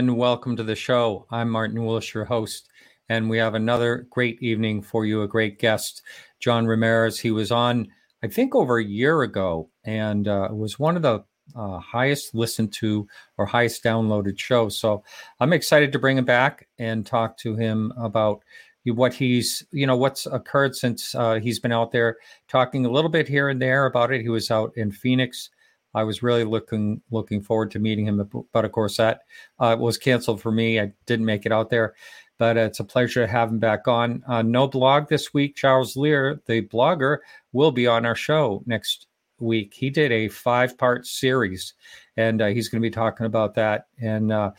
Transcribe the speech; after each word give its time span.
And 0.00 0.16
welcome 0.16 0.56
to 0.56 0.62
the 0.62 0.74
show. 0.74 1.26
I'm 1.30 1.50
Martin 1.50 1.84
Willis, 1.84 2.14
your 2.14 2.24
host, 2.24 2.70
and 3.10 3.28
we 3.28 3.36
have 3.36 3.54
another 3.54 4.06
great 4.08 4.42
evening 4.42 4.80
for 4.80 5.04
you. 5.04 5.20
A 5.20 5.28
great 5.28 5.58
guest, 5.58 6.00
John 6.38 6.66
Ramirez. 6.66 7.20
He 7.20 7.30
was 7.30 7.52
on, 7.52 7.86
I 8.22 8.28
think, 8.28 8.54
over 8.54 8.78
a 8.78 8.82
year 8.82 9.20
ago, 9.20 9.68
and 9.84 10.26
uh, 10.26 10.48
was 10.52 10.78
one 10.78 10.96
of 10.96 11.02
the 11.02 11.22
uh, 11.54 11.78
highest 11.80 12.34
listened 12.34 12.72
to 12.78 13.06
or 13.36 13.44
highest 13.44 13.84
downloaded 13.84 14.38
shows. 14.38 14.78
So 14.78 15.04
I'm 15.38 15.52
excited 15.52 15.92
to 15.92 15.98
bring 15.98 16.16
him 16.16 16.24
back 16.24 16.66
and 16.78 17.04
talk 17.04 17.36
to 17.40 17.54
him 17.54 17.92
about 17.98 18.42
what 18.86 19.12
he's, 19.12 19.62
you 19.70 19.86
know, 19.86 19.98
what's 19.98 20.24
occurred 20.24 20.74
since 20.76 21.14
uh, 21.14 21.34
he's 21.34 21.60
been 21.60 21.72
out 21.72 21.92
there 21.92 22.16
talking 22.48 22.86
a 22.86 22.90
little 22.90 23.10
bit 23.10 23.28
here 23.28 23.50
and 23.50 23.60
there 23.60 23.84
about 23.84 24.14
it. 24.14 24.22
He 24.22 24.30
was 24.30 24.50
out 24.50 24.72
in 24.76 24.92
Phoenix 24.92 25.50
I 25.94 26.04
was 26.04 26.22
really 26.22 26.44
looking 26.44 27.00
looking 27.10 27.42
forward 27.42 27.70
to 27.72 27.78
meeting 27.78 28.06
him, 28.06 28.28
but 28.52 28.64
of 28.64 28.72
course 28.72 28.96
that 28.96 29.22
uh, 29.58 29.76
was 29.78 29.98
canceled 29.98 30.40
for 30.40 30.52
me. 30.52 30.80
I 30.80 30.92
didn't 31.06 31.26
make 31.26 31.46
it 31.46 31.52
out 31.52 31.70
there, 31.70 31.94
but 32.38 32.56
it's 32.56 32.80
a 32.80 32.84
pleasure 32.84 33.26
to 33.26 33.30
have 33.30 33.50
him 33.50 33.58
back 33.58 33.88
on. 33.88 34.22
Uh, 34.26 34.42
no 34.42 34.66
blog 34.66 35.08
this 35.08 35.34
week. 35.34 35.56
Charles 35.56 35.96
Lear, 35.96 36.40
the 36.46 36.62
blogger, 36.62 37.18
will 37.52 37.72
be 37.72 37.86
on 37.86 38.06
our 38.06 38.14
show 38.14 38.62
next 38.66 39.06
week. 39.40 39.74
He 39.74 39.90
did 39.90 40.12
a 40.12 40.28
five 40.28 40.78
part 40.78 41.06
series, 41.06 41.74
and 42.16 42.40
uh, 42.40 42.46
he's 42.46 42.68
going 42.68 42.80
to 42.80 42.86
be 42.86 42.90
talking 42.90 43.26
about 43.26 43.54
that. 43.54 43.86
And 44.00 44.32
uh, 44.32 44.52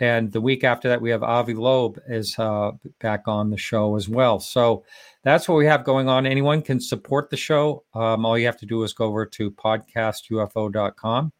and 0.00 0.32
the 0.32 0.40
week 0.40 0.64
after 0.64 0.88
that, 0.88 1.02
we 1.02 1.10
have 1.10 1.22
Avi 1.22 1.52
Loeb 1.52 2.00
is 2.08 2.38
uh, 2.38 2.72
back 3.00 3.28
on 3.28 3.50
the 3.50 3.58
show 3.58 3.96
as 3.96 4.08
well. 4.08 4.40
So 4.40 4.82
that's 5.22 5.46
what 5.46 5.56
we 5.56 5.66
have 5.66 5.84
going 5.84 6.08
on. 6.08 6.26
Anyone 6.26 6.62
can 6.62 6.80
support 6.80 7.28
the 7.28 7.36
show. 7.36 7.84
Um, 7.92 8.24
all 8.24 8.38
you 8.38 8.46
have 8.46 8.56
to 8.58 8.66
do 8.66 8.82
is 8.82 8.94
go 8.94 9.04
over 9.04 9.26
to 9.26 9.50
podcastufo.com, 9.50 11.32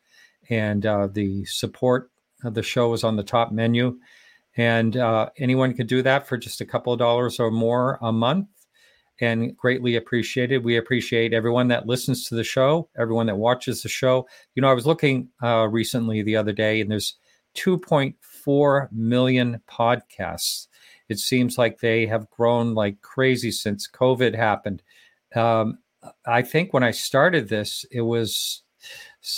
and 0.50 0.86
uh, 0.86 1.08
the 1.10 1.44
support 1.46 2.10
of 2.44 2.52
the 2.52 2.62
show 2.62 2.92
is 2.92 3.02
on 3.02 3.16
the 3.16 3.22
top 3.22 3.50
menu. 3.50 3.98
And 4.58 4.96
uh, 4.98 5.30
anyone 5.38 5.72
can 5.72 5.86
do 5.86 6.02
that 6.02 6.28
for 6.28 6.36
just 6.36 6.60
a 6.60 6.66
couple 6.66 6.92
of 6.92 6.98
dollars 6.98 7.40
or 7.40 7.50
more 7.50 7.98
a 8.02 8.12
month, 8.12 8.48
and 9.22 9.56
greatly 9.56 9.96
appreciated. 9.96 10.64
We 10.64 10.76
appreciate 10.76 11.32
everyone 11.32 11.68
that 11.68 11.86
listens 11.86 12.28
to 12.28 12.34
the 12.34 12.44
show, 12.44 12.90
everyone 12.98 13.26
that 13.26 13.38
watches 13.38 13.82
the 13.82 13.88
show. 13.88 14.28
You 14.54 14.60
know, 14.60 14.68
I 14.68 14.74
was 14.74 14.86
looking 14.86 15.30
uh, 15.42 15.66
recently 15.70 16.22
the 16.22 16.36
other 16.36 16.52
day, 16.52 16.82
and 16.82 16.90
there's 16.90 17.16
2.4 17.54 18.92
million 18.92 19.60
podcasts. 19.68 20.68
It 21.08 21.18
seems 21.18 21.58
like 21.58 21.78
they 21.78 22.06
have 22.06 22.30
grown 22.30 22.74
like 22.74 23.00
crazy 23.00 23.50
since 23.50 23.88
COVID 23.88 24.34
happened. 24.34 24.82
Um, 25.34 25.78
I 26.26 26.42
think 26.42 26.72
when 26.72 26.82
I 26.82 26.92
started 26.92 27.48
this, 27.48 27.84
it 27.90 28.00
was, 28.02 28.62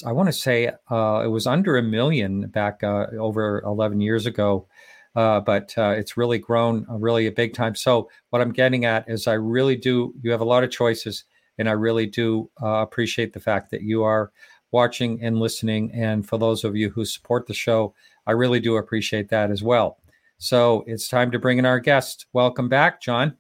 I 0.07 0.13
want 0.13 0.29
to 0.29 0.33
say, 0.33 0.69
uh, 0.91 1.23
it 1.25 1.29
was 1.29 1.47
under 1.47 1.77
a 1.77 1.83
million 1.83 2.49
back 2.49 2.83
uh, 2.83 3.07
over 3.19 3.63
11 3.65 4.01
years 4.01 4.27
ago. 4.27 4.69
Uh, 5.15 5.41
but 5.41 5.75
uh, 5.77 5.91
it's 5.91 6.17
really 6.17 6.39
grown 6.39 6.87
really 6.89 7.27
a 7.27 7.33
big 7.33 7.53
time. 7.53 7.75
So 7.75 8.09
what 8.31 8.41
I'm 8.41 8.53
getting 8.53 8.87
at 8.87 9.09
is 9.09 9.27
I 9.27 9.35
really 9.35 9.77
do. 9.77 10.15
You 10.23 10.31
have 10.31 10.41
a 10.41 10.45
lot 10.47 10.65
of 10.65 10.71
choices, 10.71 11.25
and 11.59 11.69
I 11.69 11.73
really 11.73 12.07
do 12.07 12.51
uh, 12.63 12.81
appreciate 12.81 13.33
the 13.35 13.41
fact 13.41 13.71
that 13.73 13.83
you 13.83 14.03
are 14.05 14.33
watching 14.73 15.23
and 15.23 15.39
listening. 15.39 15.93
And 15.93 16.27
for 16.27 16.39
those 16.39 16.65
of 16.65 16.75
you 16.75 16.91
who 16.91 17.05
support 17.05 17.47
the 17.47 17.55
show, 17.55 17.95
I 18.27 18.33
really 18.33 18.61
do 18.61 18.77
appreciate 18.77 19.29
that 19.29 19.51
as 19.51 19.63
well. 19.63 19.99
So 20.39 20.83
it's 20.87 21.09
time 21.09 21.31
to 21.31 21.39
bring 21.39 21.59
in 21.59 21.67
our 21.67 21.79
guest. 21.79 22.27
Welcome 22.33 22.69
back, 22.69 23.01
John. 23.01 23.37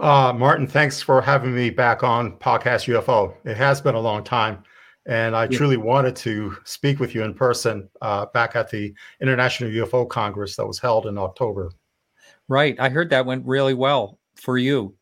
Uh, 0.00 0.32
Martin, 0.36 0.66
thanks 0.66 1.00
for 1.00 1.20
having 1.22 1.54
me 1.54 1.70
back 1.70 2.02
on 2.02 2.32
Podcast 2.38 2.92
UFO. 2.92 3.34
It 3.44 3.56
has 3.56 3.80
been 3.80 3.94
a 3.94 4.00
long 4.00 4.24
time, 4.24 4.64
and 5.06 5.36
I 5.36 5.44
yeah. 5.44 5.56
truly 5.56 5.76
wanted 5.76 6.16
to 6.16 6.56
speak 6.64 6.98
with 6.98 7.14
you 7.14 7.22
in 7.22 7.34
person 7.34 7.88
uh, 8.00 8.26
back 8.26 8.56
at 8.56 8.68
the 8.68 8.92
International 9.20 9.70
UFO 9.70 10.08
Congress 10.08 10.56
that 10.56 10.66
was 10.66 10.80
held 10.80 11.06
in 11.06 11.18
October. 11.18 11.70
Right. 12.48 12.74
I 12.80 12.88
heard 12.88 13.10
that 13.10 13.24
went 13.24 13.46
really 13.46 13.74
well 13.74 14.18
for 14.34 14.58
you. 14.58 14.96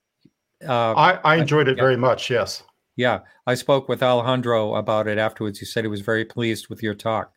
Uh, 0.68 0.92
I, 0.92 1.12
I 1.24 1.36
enjoyed 1.36 1.68
it 1.68 1.78
yeah. 1.78 1.82
very 1.82 1.96
much, 1.96 2.28
yes. 2.28 2.62
Yeah. 3.00 3.20
I 3.46 3.54
spoke 3.54 3.88
with 3.88 4.02
Alejandro 4.02 4.74
about 4.74 5.08
it 5.08 5.16
afterwards. 5.16 5.58
He 5.58 5.64
said 5.64 5.84
he 5.84 5.88
was 5.88 6.02
very 6.02 6.26
pleased 6.26 6.68
with 6.68 6.82
your 6.82 6.92
talk. 6.92 7.32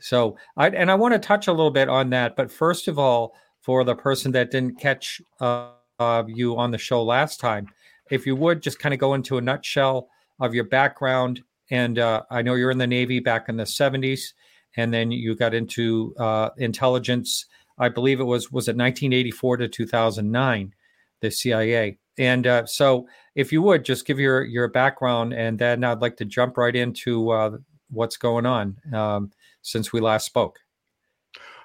So, 0.00 0.38
I, 0.56 0.70
and 0.70 0.90
I 0.90 0.94
want 0.94 1.12
to 1.12 1.18
touch 1.18 1.46
a 1.46 1.52
little 1.52 1.70
bit 1.70 1.90
on 1.90 2.08
that. 2.10 2.36
But 2.36 2.50
first 2.50 2.88
of 2.88 2.98
all, 2.98 3.34
for 3.60 3.84
the 3.84 3.94
person 3.94 4.32
that 4.32 4.50
didn't 4.50 4.80
catch 4.80 5.20
uh, 5.42 5.72
uh, 5.98 6.22
you 6.26 6.56
on 6.56 6.70
the 6.70 6.78
show 6.78 7.02
last 7.02 7.38
time, 7.38 7.68
if 8.10 8.24
you 8.24 8.34
would 8.34 8.62
just 8.62 8.78
kind 8.78 8.94
of 8.94 8.98
go 8.98 9.12
into 9.12 9.36
a 9.36 9.42
nutshell 9.42 10.08
of 10.40 10.54
your 10.54 10.64
background. 10.64 11.42
And 11.70 11.98
uh, 11.98 12.22
I 12.30 12.40
know 12.40 12.54
you're 12.54 12.70
in 12.70 12.78
the 12.78 12.86
Navy 12.86 13.20
back 13.20 13.50
in 13.50 13.58
the 13.58 13.64
70s, 13.64 14.32
and 14.78 14.92
then 14.92 15.10
you 15.10 15.34
got 15.34 15.52
into 15.52 16.14
uh, 16.18 16.48
intelligence. 16.56 17.44
I 17.76 17.90
believe 17.90 18.20
it 18.20 18.24
was 18.24 18.50
was 18.50 18.68
it 18.68 18.76
1984 18.76 19.58
to 19.58 19.68
2009, 19.68 20.74
the 21.20 21.30
CIA. 21.30 21.98
And 22.18 22.46
uh, 22.46 22.66
so, 22.66 23.06
if 23.34 23.52
you 23.52 23.62
would 23.62 23.84
just 23.84 24.06
give 24.06 24.18
your 24.18 24.44
your 24.44 24.68
background, 24.68 25.32
and 25.32 25.58
then 25.58 25.82
I'd 25.82 26.00
like 26.00 26.16
to 26.18 26.24
jump 26.24 26.56
right 26.56 26.74
into 26.74 27.30
uh, 27.30 27.56
what's 27.90 28.16
going 28.16 28.46
on. 28.46 28.76
Um, 28.92 29.30
since 29.62 29.92
we 29.92 30.00
last 30.00 30.26
spoke? 30.26 30.58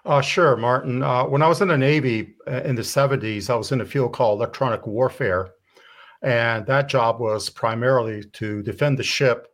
Uh, 0.05 0.21
sure, 0.21 0.55
Martin. 0.55 1.03
Uh, 1.03 1.25
when 1.25 1.41
I 1.41 1.47
was 1.47 1.61
in 1.61 1.67
the 1.67 1.77
Navy 1.77 2.35
uh, 2.47 2.61
in 2.63 2.75
the 2.75 2.81
70s, 2.81 3.49
I 3.49 3.55
was 3.55 3.71
in 3.71 3.81
a 3.81 3.85
field 3.85 4.13
called 4.13 4.39
electronic 4.39 4.87
warfare. 4.87 5.49
And 6.21 6.65
that 6.65 6.87
job 6.89 7.19
was 7.19 7.49
primarily 7.49 8.23
to 8.33 8.63
defend 8.63 8.97
the 8.97 9.03
ship 9.03 9.47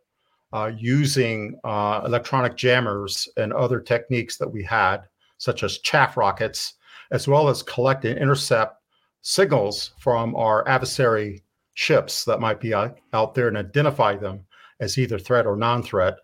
uh, 0.52 0.70
using 0.76 1.58
electronic 1.64 2.56
jammers 2.56 3.28
and 3.36 3.52
other 3.52 3.80
techniques 3.80 4.36
that 4.38 4.48
we 4.48 4.62
had, 4.62 4.98
such 5.38 5.62
as 5.62 5.78
chaff 5.78 6.16
rockets, 6.16 6.74
as 7.10 7.28
well 7.28 7.48
as 7.48 7.62
collect 7.62 8.04
and 8.04 8.18
intercept 8.18 8.80
signals 9.28 9.90
from 9.98 10.36
our 10.36 10.66
adversary 10.68 11.42
ships 11.74 12.24
that 12.24 12.38
might 12.38 12.60
be 12.60 12.72
out, 12.72 12.96
out 13.12 13.34
there 13.34 13.48
and 13.48 13.56
identify 13.56 14.14
them 14.14 14.38
as 14.78 14.98
either 14.98 15.18
threat 15.18 15.46
or 15.46 15.56
non 15.56 15.82
threat. 15.82 16.14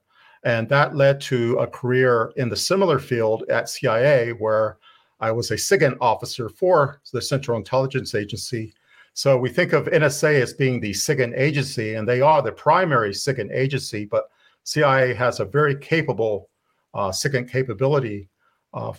And 0.44 0.68
that 0.68 0.94
led 0.94 1.20
to 1.22 1.58
a 1.58 1.66
career 1.66 2.32
in 2.36 2.48
the 2.48 2.56
similar 2.56 3.00
field 3.00 3.42
at 3.50 3.68
CIA, 3.68 4.30
where 4.30 4.78
I 5.18 5.32
was 5.32 5.50
a 5.50 5.56
SIGINT 5.56 5.96
officer 6.00 6.48
for 6.48 7.00
the 7.12 7.20
Central 7.20 7.58
Intelligence 7.58 8.14
Agency. 8.14 8.72
So 9.14 9.36
we 9.36 9.48
think 9.50 9.72
of 9.72 9.86
NSA 9.86 10.40
as 10.40 10.54
being 10.54 10.78
the 10.78 10.92
SIGINT 10.92 11.36
agency, 11.36 11.94
and 11.94 12.08
they 12.08 12.20
are 12.20 12.40
the 12.40 12.52
primary 12.52 13.12
SIGINT 13.12 13.50
agency, 13.52 14.04
but 14.04 14.30
CIA 14.62 15.12
has 15.14 15.40
a 15.40 15.44
very 15.44 15.74
capable 15.74 16.50
uh, 16.94 17.10
SIGINT 17.10 17.50
capability 17.50 18.28
uh, 18.74 18.92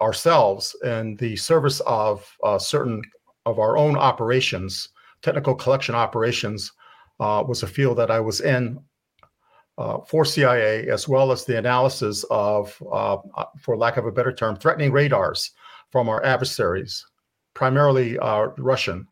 ourselves 0.00 0.76
in 0.84 1.16
the 1.16 1.34
service 1.34 1.80
of 1.80 2.24
uh, 2.44 2.58
certain 2.58 3.02
of 3.46 3.58
our 3.58 3.76
own 3.76 3.96
operations. 3.96 4.88
Technical 5.22 5.54
collection 5.54 5.94
operations 5.94 6.72
uh, 7.20 7.42
was 7.46 7.62
a 7.62 7.66
field 7.66 7.98
that 7.98 8.10
I 8.10 8.20
was 8.20 8.40
in 8.40 8.78
uh, 9.78 9.98
for 10.06 10.24
CIA, 10.24 10.88
as 10.88 11.08
well 11.08 11.32
as 11.32 11.44
the 11.44 11.58
analysis 11.58 12.24
of, 12.30 12.80
uh, 12.92 13.16
uh, 13.36 13.44
for 13.60 13.76
lack 13.76 13.96
of 13.96 14.06
a 14.06 14.12
better 14.12 14.32
term, 14.32 14.56
threatening 14.56 14.92
radars 14.92 15.50
from 15.90 16.08
our 16.08 16.24
adversaries, 16.24 17.04
primarily 17.54 18.18
uh, 18.18 18.48
Russian. 18.58 19.06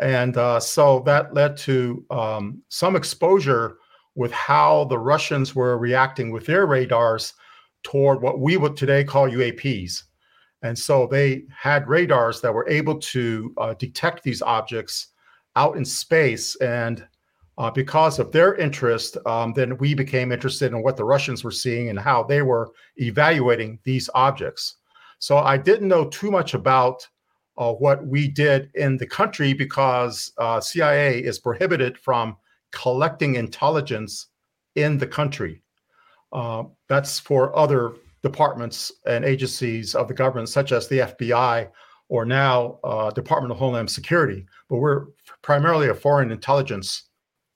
And 0.00 0.36
uh, 0.36 0.58
so 0.58 1.02
that 1.06 1.34
led 1.34 1.56
to 1.58 2.04
um, 2.10 2.62
some 2.68 2.96
exposure 2.96 3.76
with 4.14 4.32
how 4.32 4.84
the 4.84 4.98
Russians 4.98 5.54
were 5.54 5.78
reacting 5.78 6.30
with 6.30 6.46
their 6.46 6.66
radars 6.66 7.34
toward 7.82 8.22
what 8.22 8.40
we 8.40 8.56
would 8.56 8.76
today 8.76 9.04
call 9.04 9.28
UAPs. 9.28 10.04
And 10.62 10.78
so 10.78 11.06
they 11.06 11.44
had 11.50 11.88
radars 11.88 12.40
that 12.40 12.54
were 12.54 12.68
able 12.68 12.98
to 12.98 13.54
uh, 13.58 13.74
detect 13.74 14.22
these 14.22 14.42
objects 14.42 15.08
out 15.56 15.76
in 15.76 15.84
space 15.84 16.56
and 16.56 17.06
uh, 17.58 17.70
because 17.70 18.18
of 18.18 18.32
their 18.32 18.54
interest, 18.54 19.18
um, 19.26 19.52
then 19.52 19.76
we 19.78 19.94
became 19.94 20.32
interested 20.32 20.72
in 20.72 20.82
what 20.82 20.96
the 20.96 21.04
Russians 21.04 21.44
were 21.44 21.50
seeing 21.50 21.90
and 21.90 21.98
how 21.98 22.22
they 22.22 22.42
were 22.42 22.72
evaluating 22.96 23.78
these 23.84 24.08
objects. 24.14 24.76
So 25.18 25.38
I 25.38 25.58
didn't 25.58 25.88
know 25.88 26.06
too 26.06 26.30
much 26.30 26.54
about 26.54 27.06
uh, 27.58 27.72
what 27.72 28.06
we 28.06 28.26
did 28.26 28.70
in 28.74 28.96
the 28.96 29.06
country 29.06 29.52
because 29.52 30.32
uh, 30.38 30.60
CIA 30.60 31.18
is 31.20 31.38
prohibited 31.38 31.98
from 31.98 32.36
collecting 32.70 33.34
intelligence 33.34 34.28
in 34.74 34.96
the 34.96 35.06
country. 35.06 35.62
Uh, 36.32 36.64
that's 36.88 37.20
for 37.20 37.54
other 37.56 37.92
departments 38.22 38.92
and 39.06 39.24
agencies 39.24 39.94
of 39.94 40.08
the 40.08 40.14
government, 40.14 40.48
such 40.48 40.72
as 40.72 40.88
the 40.88 41.00
FBI 41.00 41.68
or 42.08 42.24
now 42.24 42.78
uh, 42.84 43.10
Department 43.10 43.52
of 43.52 43.58
Homeland 43.58 43.90
Security. 43.90 44.46
But 44.68 44.78
we're 44.78 45.06
primarily 45.42 45.88
a 45.88 45.94
foreign 45.94 46.30
intelligence 46.30 47.04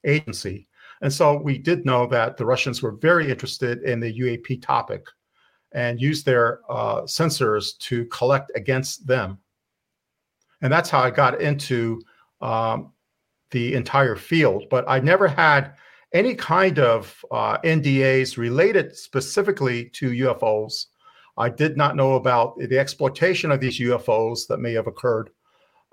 agency. 0.05 0.69
And 1.03 1.13
so 1.13 1.37
we 1.37 1.59
did 1.59 1.85
know 1.85 2.07
that 2.07 2.37
the 2.37 2.47
Russians 2.47 2.83
were 2.83 2.93
very 2.93 3.31
interested 3.31 3.83
in 3.83 4.01
the 4.01 4.19
UAP 4.19 4.63
topic 4.63 5.07
and 5.73 6.01
used 6.01 6.25
their 6.25 6.61
uh, 6.71 7.03
sensors 7.03 7.77
to 7.79 8.07
collect 8.07 8.51
against 8.55 9.07
them. 9.07 9.39
And 10.63 10.73
that's 10.73 10.89
how 10.89 11.01
I 11.01 11.11
got 11.11 11.41
into 11.41 12.01
um, 12.41 12.93
the 13.51 13.75
entire 13.75 14.17
field. 14.17 14.65
But 14.71 14.87
I 14.89 15.01
never 15.01 15.29
had 15.29 15.75
any 16.13 16.35
kind 16.35 16.79
of 16.79 17.25
uh, 17.31 17.59
NDAs 17.59 18.37
related 18.37 18.97
specifically 18.97 19.91
to 19.91 20.11
UFOs. 20.11 20.87
I 21.37 21.49
did 21.51 21.77
not 21.77 21.97
know 21.97 22.15
about 22.15 22.59
the 22.59 22.79
exploitation 22.79 23.51
of 23.51 23.61
these 23.61 23.79
UFOs 23.81 24.47
that 24.49 24.59
may 24.59 24.73
have 24.73 24.87
occurred. 24.87 25.31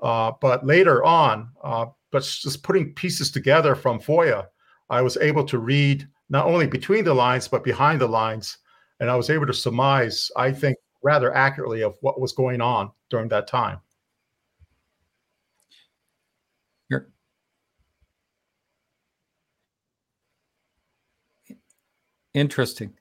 Uh, 0.01 0.31
but 0.41 0.65
later 0.65 1.03
on, 1.03 1.49
uh, 1.63 1.85
but 2.11 2.23
just 2.23 2.63
putting 2.63 2.93
pieces 2.93 3.31
together 3.31 3.75
from 3.75 3.99
FOIA, 3.99 4.45
I 4.89 5.01
was 5.01 5.17
able 5.17 5.43
to 5.45 5.57
read 5.57 6.07
not 6.29 6.45
only 6.45 6.67
between 6.67 7.03
the 7.03 7.13
lines, 7.13 7.47
but 7.47 7.63
behind 7.63 8.01
the 8.01 8.07
lines. 8.07 8.57
And 8.99 9.09
I 9.09 9.15
was 9.15 9.29
able 9.29 9.47
to 9.47 9.53
surmise, 9.53 10.31
I 10.37 10.51
think, 10.51 10.77
rather 11.03 11.33
accurately 11.33 11.83
of 11.83 11.97
what 12.01 12.21
was 12.21 12.31
going 12.31 12.61
on 12.61 12.91
during 13.09 13.27
that 13.29 13.47
time. 13.47 13.79
Interesting. 22.33 22.93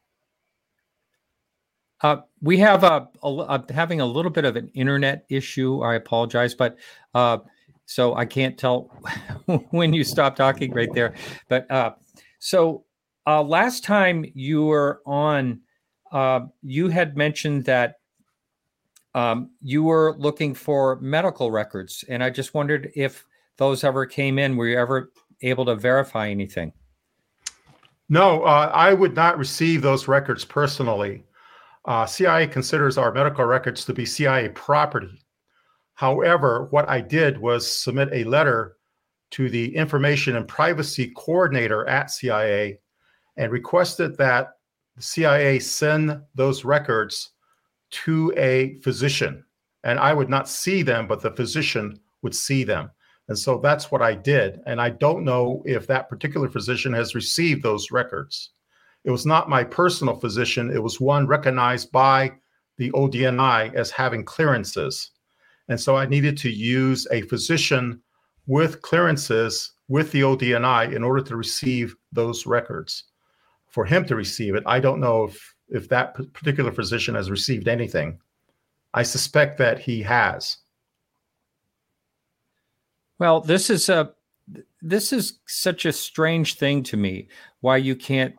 Uh, 2.03 2.17
we 2.41 2.59
have 2.59 2.83
a, 2.83 3.09
a, 3.23 3.29
a, 3.29 3.73
having 3.73 4.01
a 4.01 4.07
little 4.07 4.31
bit 4.31 4.45
of 4.45 4.57
an 4.57 4.69
internet 4.75 5.25
issue. 5.29 5.83
I 5.83 5.95
apologize, 5.95 6.55
but 6.55 6.77
uh, 7.15 7.39
so 7.87 8.15
I 8.15 8.25
can't 8.25 8.59
tell 8.59 8.91
when 9.71 9.93
you 9.93 10.03
stop 10.03 10.35
talking 10.35 10.73
right 10.73 10.93
there. 10.93 11.15
But 11.49 11.71
uh, 11.71 11.93
so 12.41 12.85
uh, 13.27 13.43
last 13.43 13.85
time 13.85 14.25
you 14.35 14.65
were 14.65 15.01
on, 15.07 15.61
uh, 16.11 16.41
you 16.63 16.89
had 16.89 17.17
mentioned 17.17 17.65
that 17.67 17.97
um, 19.15 19.51
you 19.61 19.85
were 19.85 20.17
looking 20.19 20.55
for 20.55 20.99
medical 21.01 21.51
records, 21.51 22.05
and 22.09 22.25
I 22.25 22.31
just 22.31 22.55
wondered 22.55 22.91
if 22.97 23.25
those 23.59 23.85
ever 23.85 24.07
came 24.07 24.39
in. 24.39 24.57
Were 24.57 24.67
you 24.67 24.79
ever 24.79 25.13
able 25.43 25.67
to 25.67 25.77
verify 25.77 26.29
anything? 26.29 26.73
No, 28.13 28.43
uh, 28.43 28.71
I 28.75 28.93
would 28.93 29.15
not 29.15 29.39
receive 29.39 29.81
those 29.81 30.07
records 30.07 30.45
personally. 30.45 31.25
Uh, 31.87 32.05
CIA 32.05 32.47
considers 32.47 32.99
our 32.99 33.11
medical 33.11 33.47
records 33.47 33.87
to 33.87 33.95
be 33.95 34.05
CIA 34.05 34.51
property. 34.51 35.25
However, 35.95 36.67
what 36.73 36.87
I 36.91 37.01
did 37.01 37.39
was 37.39 37.67
submit 37.67 38.11
a 38.13 38.25
letter 38.25 38.77
to 39.31 39.49
the 39.49 39.75
Information 39.75 40.37
and 40.37 40.47
Privacy 40.47 41.11
Coordinator 41.17 41.89
at 41.89 42.11
CIA 42.11 42.81
and 43.39 43.51
requested 43.51 44.19
that 44.19 44.57
the 44.95 45.03
CIA 45.03 45.59
send 45.59 46.21
those 46.35 46.67
records 46.67 47.31
to 47.93 48.31
a 48.37 48.79
physician. 48.83 49.43
And 49.85 49.99
I 49.99 50.13
would 50.13 50.29
not 50.29 50.51
see 50.51 50.83
them, 50.83 51.07
but 51.07 51.23
the 51.23 51.31
physician 51.31 51.99
would 52.21 52.35
see 52.35 52.63
them. 52.63 52.91
And 53.33 53.39
so 53.39 53.57
that's 53.57 53.91
what 53.91 54.03
I 54.03 54.13
did. 54.13 54.61
And 54.67 54.79
I 54.79 54.91
don't 54.91 55.25
know 55.25 55.63
if 55.65 55.87
that 55.87 56.11
particular 56.11 56.51
physician 56.51 56.93
has 56.93 57.15
received 57.15 57.63
those 57.63 57.91
records. 57.91 58.51
It 59.05 59.11
was 59.11 59.25
not 59.25 59.49
my 59.49 59.65
personal 59.65 60.17
physician, 60.17 60.71
it 60.71 60.83
was 60.83 61.01
one 61.01 61.27
recognized 61.27 61.91
by 61.91 62.33
the 62.77 62.91
ODNI 62.91 63.73
as 63.73 63.91
having 63.91 64.23
clearances. 64.23 65.13
And 65.71 65.81
so 65.81 65.97
I 65.97 66.05
needed 66.05 66.37
to 66.39 66.51
use 66.51 67.07
a 67.11 67.23
physician 67.23 68.03
with 68.47 68.83
clearances 68.83 69.73
with 69.89 70.13
the 70.13 70.21
ODNI 70.21 70.95
in 70.95 71.03
order 71.03 71.23
to 71.23 71.35
receive 71.37 71.97
those 72.13 72.45
records. 72.45 73.05
For 73.71 73.87
him 73.87 74.05
to 74.09 74.15
receive 74.15 74.57
it, 74.57 74.63
I 74.67 74.79
don't 74.79 75.01
know 75.01 75.25
if, 75.25 75.55
if 75.71 75.89
that 75.89 76.13
particular 76.35 76.71
physician 76.71 77.15
has 77.15 77.31
received 77.31 77.67
anything. 77.67 78.19
I 78.93 79.05
suspect 79.05 79.57
that 79.57 79.79
he 79.79 80.03
has. 80.03 80.59
Well, 83.23 83.41
this 83.41 83.71
is 83.71 83.89
a 83.89 84.13
this 84.81 85.13
is 85.13 85.39
such 85.47 85.87
a 85.87 85.93
strange 85.93 86.57
thing 86.57 86.83
to 86.83 86.97
me 86.97 87.29
why 87.61 87.77
you 87.77 87.95
can't 87.95 88.35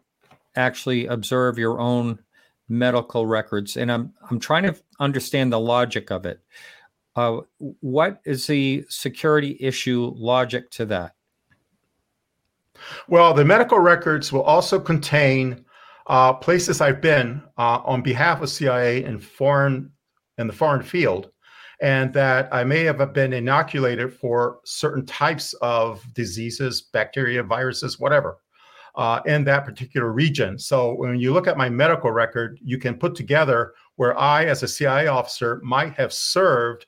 actually 0.58 1.06
observe 1.06 1.58
your 1.58 1.80
own 1.80 2.20
medical 2.68 3.26
records 3.26 3.78
and 3.78 3.90
i'm 3.90 4.14
i'm 4.30 4.42
trying 4.42 4.64
to 4.64 4.76
understand 5.00 5.54
the 5.54 5.60
logic 5.60 6.12
of 6.12 6.26
it. 6.26 6.42
Uh, 7.16 7.40
what 7.80 8.20
is 8.26 8.46
the 8.46 8.84
security 8.90 9.56
issue 9.62 10.12
logic 10.18 10.70
to 10.72 10.86
that? 10.88 11.14
Well 13.08 13.34
the 13.34 13.46
medical 13.46 13.80
records 13.80 14.34
will 14.34 14.44
also 14.44 14.82
contain 14.82 15.64
uh, 16.08 16.34
places 16.34 16.82
i've 16.82 17.00
been 17.00 17.42
uh, 17.58 17.80
on 17.86 18.02
behalf 18.02 18.42
of 18.42 18.50
cia 18.50 19.02
in 19.06 19.18
foreign 19.18 19.94
in 20.38 20.48
the 20.48 20.52
foreign 20.52 20.84
field 20.84 21.30
and 21.84 22.14
that 22.14 22.48
I 22.50 22.64
may 22.64 22.86
have 22.86 23.14
been 23.14 23.34
inoculated 23.34 24.14
for 24.14 24.62
certain 24.64 25.06
types 25.06 25.54
of 25.56 26.02
diseases, 26.14 26.82
bacteria, 26.82 27.44
viruses, 27.44 28.00
whatever, 28.00 28.38
uh, 28.96 29.20
in 29.26 29.44
that 29.44 29.66
particular 29.66 30.14
region. 30.14 30.58
So 30.58 30.94
when 30.94 31.20
you 31.20 31.34
look 31.34 31.46
at 31.46 31.58
my 31.58 31.68
medical 31.68 32.10
record, 32.10 32.58
you 32.64 32.78
can 32.78 32.96
put 32.96 33.16
together 33.16 33.74
where 33.98 34.18
I, 34.18 34.46
as 34.46 34.64
a 34.64 34.68
CIA 34.68 35.08
officer, 35.08 35.60
might 35.62 35.94
have 35.96 36.14
served 36.14 36.86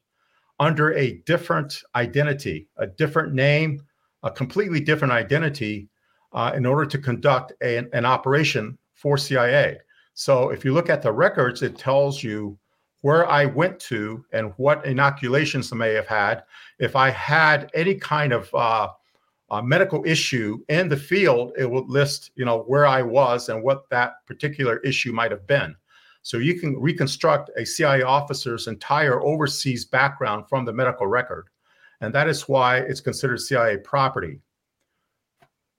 under 0.61 0.93
a 0.93 1.17
different 1.25 1.83
identity, 1.95 2.69
a 2.77 2.87
different 2.87 3.33
name, 3.33 3.81
a 4.23 4.31
completely 4.31 4.79
different 4.79 5.11
identity 5.11 5.89
uh, 6.31 6.53
in 6.55 6.65
order 6.65 6.85
to 6.85 6.97
conduct 6.97 7.51
a, 7.61 7.79
an 7.91 8.05
operation 8.05 8.77
for 8.93 9.17
CIA. 9.17 9.77
So 10.13 10.51
if 10.51 10.63
you 10.63 10.73
look 10.73 10.89
at 10.89 11.01
the 11.01 11.11
records, 11.11 11.63
it 11.63 11.77
tells 11.77 12.23
you 12.23 12.57
where 13.05 13.29
I 13.29 13.45
went 13.45 13.79
to 13.81 14.25
and 14.31 14.51
what 14.57 14.83
inoculations 14.83 15.71
I 15.71 15.75
may 15.75 15.93
have 15.93 16.07
had, 16.07 16.41
if 16.79 16.95
I 16.95 17.11
had 17.11 17.69
any 17.75 17.93
kind 17.93 18.33
of 18.33 18.49
uh, 18.55 18.87
medical 19.61 20.03
issue 20.07 20.57
in 20.69 20.89
the 20.89 20.97
field, 20.97 21.51
it 21.55 21.69
would 21.69 21.87
list, 21.87 22.31
you 22.33 22.45
know, 22.45 22.63
where 22.63 22.87
I 22.87 23.03
was 23.03 23.49
and 23.49 23.61
what 23.61 23.87
that 23.91 24.25
particular 24.25 24.79
issue 24.79 25.13
might 25.13 25.29
have 25.29 25.45
been. 25.45 25.75
So 26.23 26.37
you 26.37 26.59
can 26.59 26.81
reconstruct 26.81 27.51
a 27.55 27.63
CIA 27.63 28.01
officer's 28.01 28.65
entire 28.65 29.21
overseas 29.21 29.85
background 29.85 30.49
from 30.49 30.65
the 30.65 30.73
medical 30.73 31.05
record. 31.05 31.49
And 32.01 32.11
that 32.15 32.27
is 32.27 32.49
why 32.49 32.77
it's 32.77 33.01
considered 33.01 33.39
CIA 33.39 33.77
property. 33.77 34.39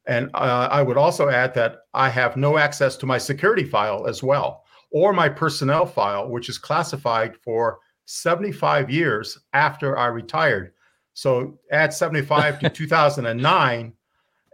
And 0.07 0.31
uh, 0.35 0.69
I 0.71 0.81
would 0.81 0.97
also 0.97 1.29
add 1.29 1.55
that 1.55 1.79
I 1.93 2.09
have 2.09 2.37
no 2.37 2.57
access 2.57 2.97
to 2.99 3.07
my 3.07 3.19
security 3.19 3.65
file 3.65 4.07
as 4.07 4.23
well 4.23 4.63
or 4.97 5.13
my 5.13 5.29
personnel 5.29 5.85
file, 5.85 6.27
which 6.27 6.49
is 6.49 6.57
classified 6.57 7.37
for 7.45 7.81
75 8.07 8.89
years 8.89 9.39
after 9.53 9.99
I 9.99 10.07
retired. 10.07 10.73
So 11.13 11.59
add 11.71 11.93
75 11.93 12.61
to 12.61 12.71
2009, 12.71 13.93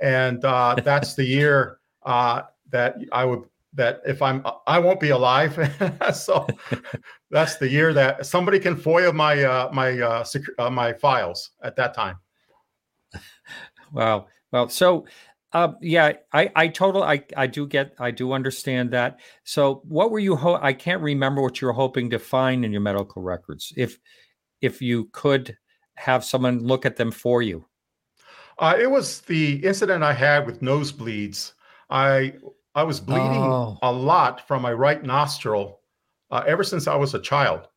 and 0.00 0.44
uh, 0.44 0.74
that's 0.82 1.14
the 1.14 1.22
year 1.22 1.78
uh, 2.02 2.42
that 2.70 2.96
I 3.12 3.24
would 3.24 3.44
that 3.74 4.00
if 4.04 4.20
I'm 4.20 4.44
I 4.66 4.80
won't 4.80 4.98
be 4.98 5.10
alive. 5.10 5.54
so 6.12 6.44
that's 7.30 7.56
the 7.58 7.68
year 7.68 7.92
that 7.92 8.26
somebody 8.26 8.58
can 8.58 8.74
FOIA 8.74 9.14
my 9.14 9.44
uh, 9.44 9.70
my 9.72 10.00
uh, 10.00 10.24
uh, 10.58 10.70
my 10.70 10.92
files 10.92 11.50
at 11.62 11.76
that 11.76 11.94
time. 11.94 12.16
Wow. 13.92 14.28
Well, 14.52 14.70
so 14.70 15.04
uh, 15.52 15.72
yeah, 15.80 16.14
I, 16.32 16.50
I 16.56 16.68
total, 16.68 17.02
I, 17.02 17.24
I 17.36 17.46
do 17.46 17.66
get, 17.66 17.94
I 17.98 18.10
do 18.10 18.32
understand 18.32 18.90
that. 18.92 19.20
So, 19.44 19.82
what 19.86 20.10
were 20.10 20.18
you? 20.18 20.36
Ho- 20.36 20.58
I 20.60 20.72
can't 20.72 21.02
remember 21.02 21.42
what 21.42 21.60
you 21.60 21.66
were 21.66 21.72
hoping 21.72 22.10
to 22.10 22.18
find 22.18 22.64
in 22.64 22.72
your 22.72 22.80
medical 22.80 23.22
records. 23.22 23.72
If, 23.76 23.98
if 24.60 24.80
you 24.80 25.10
could 25.12 25.56
have 25.96 26.24
someone 26.24 26.60
look 26.60 26.86
at 26.86 26.96
them 26.96 27.10
for 27.10 27.42
you. 27.42 27.66
Uh, 28.58 28.76
it 28.78 28.90
was 28.90 29.20
the 29.22 29.64
incident 29.64 30.02
I 30.02 30.12
had 30.12 30.46
with 30.46 30.60
nosebleeds. 30.60 31.52
I, 31.90 32.34
I 32.74 32.82
was 32.84 33.00
bleeding 33.00 33.42
oh. 33.42 33.78
a 33.82 33.92
lot 33.92 34.46
from 34.46 34.62
my 34.62 34.72
right 34.72 35.02
nostril 35.02 35.80
uh, 36.30 36.42
ever 36.46 36.64
since 36.64 36.86
I 36.86 36.96
was 36.96 37.14
a 37.14 37.20
child. 37.20 37.68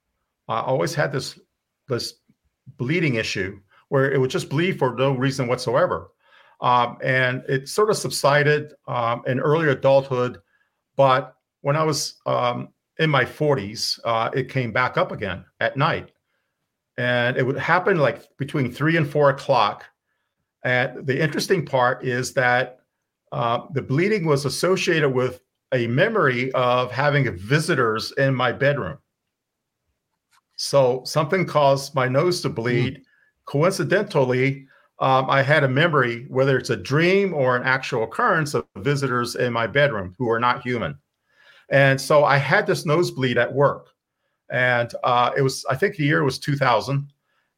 I 0.48 0.62
always 0.62 0.94
had 0.94 1.12
this, 1.12 1.40
this 1.88 2.16
bleeding 2.78 3.16
issue 3.16 3.60
where 3.90 4.12
it 4.12 4.20
would 4.20 4.30
just 4.30 4.50
bleed 4.50 4.80
for 4.80 4.96
no 4.96 5.14
reason 5.14 5.48
whatsoever. 5.48 6.12
Um, 6.62 6.98
and 7.04 7.44
it 7.48 7.68
sort 7.68 7.90
of 7.90 7.98
subsided 7.98 8.74
um, 8.88 9.24
in 9.28 9.40
early 9.40 9.70
adulthood. 9.70 10.40
But 10.96 11.36
when 11.62 11.76
I 11.76 11.84
was 11.84 12.16
um, 12.26 12.70
in 13.00 13.10
my 13.10 13.26
40s, 13.26 14.00
uh, 14.06 14.30
it 14.34 14.50
came 14.50 14.72
back 14.72 14.98
up 14.98 15.12
again 15.12 15.46
at 15.60 15.78
night. 15.78 16.12
And 16.98 17.36
it 17.36 17.46
would 17.46 17.58
happen 17.58 17.98
like 17.98 18.26
between 18.38 18.72
three 18.72 18.96
and 18.98 19.10
four 19.10 19.30
o'clock. 19.30 19.86
And 20.64 21.06
the 21.06 21.22
interesting 21.22 21.66
part 21.66 22.06
is 22.06 22.34
that 22.34 22.80
uh, 23.32 23.62
the 23.74 23.82
bleeding 23.82 24.26
was 24.26 24.46
associated 24.46 25.10
with 25.10 25.42
a 25.74 25.88
memory 25.88 26.52
of 26.54 26.92
having 26.92 27.36
visitors 27.38 28.14
in 28.14 28.34
my 28.34 28.52
bedroom. 28.52 28.98
So 30.56 31.02
something 31.06 31.46
caused 31.46 31.96
my 31.96 32.08
nose 32.08 32.42
to 32.42 32.50
bleed. 32.50 32.98
Mm. 32.98 33.02
Coincidentally, 33.46 34.68
um, 35.00 35.30
I 35.30 35.42
had 35.42 35.64
a 35.64 35.68
memory, 35.68 36.26
whether 36.30 36.58
it's 36.58 36.70
a 36.70 36.78
dream 36.78 37.34
or 37.34 37.56
an 37.56 37.64
actual 37.64 38.04
occurrence, 38.04 38.54
of 38.54 38.66
visitors 38.78 39.36
in 39.36 39.52
my 39.52 39.68
bedroom 39.68 40.16
who 40.18 40.30
are 40.30 40.40
not 40.40 40.62
human. 40.62 40.98
And 41.70 42.00
so 42.00 42.24
I 42.24 42.38
had 42.38 42.68
this 42.68 42.86
nosebleed 42.86 43.38
at 43.38 43.54
work. 43.54 43.90
And 44.52 44.94
uh, 45.04 45.32
it 45.36 45.42
was, 45.42 45.66
I 45.70 45.76
think 45.76 45.96
the 45.96 46.06
year 46.06 46.24
was 46.24 46.40
2000. 46.40 47.12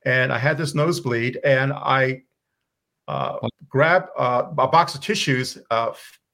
And 0.06 0.32
I 0.32 0.38
had 0.38 0.58
this 0.58 0.74
nosebleed 0.74 1.40
and 1.44 1.74
I 1.74 2.24
uh, 3.08 3.38
grabbed 3.70 4.10
uh, 4.18 4.44
a 4.58 4.68
box 4.68 4.96
of 4.96 5.02
tissues. 5.02 5.58
Uh, 5.70 5.92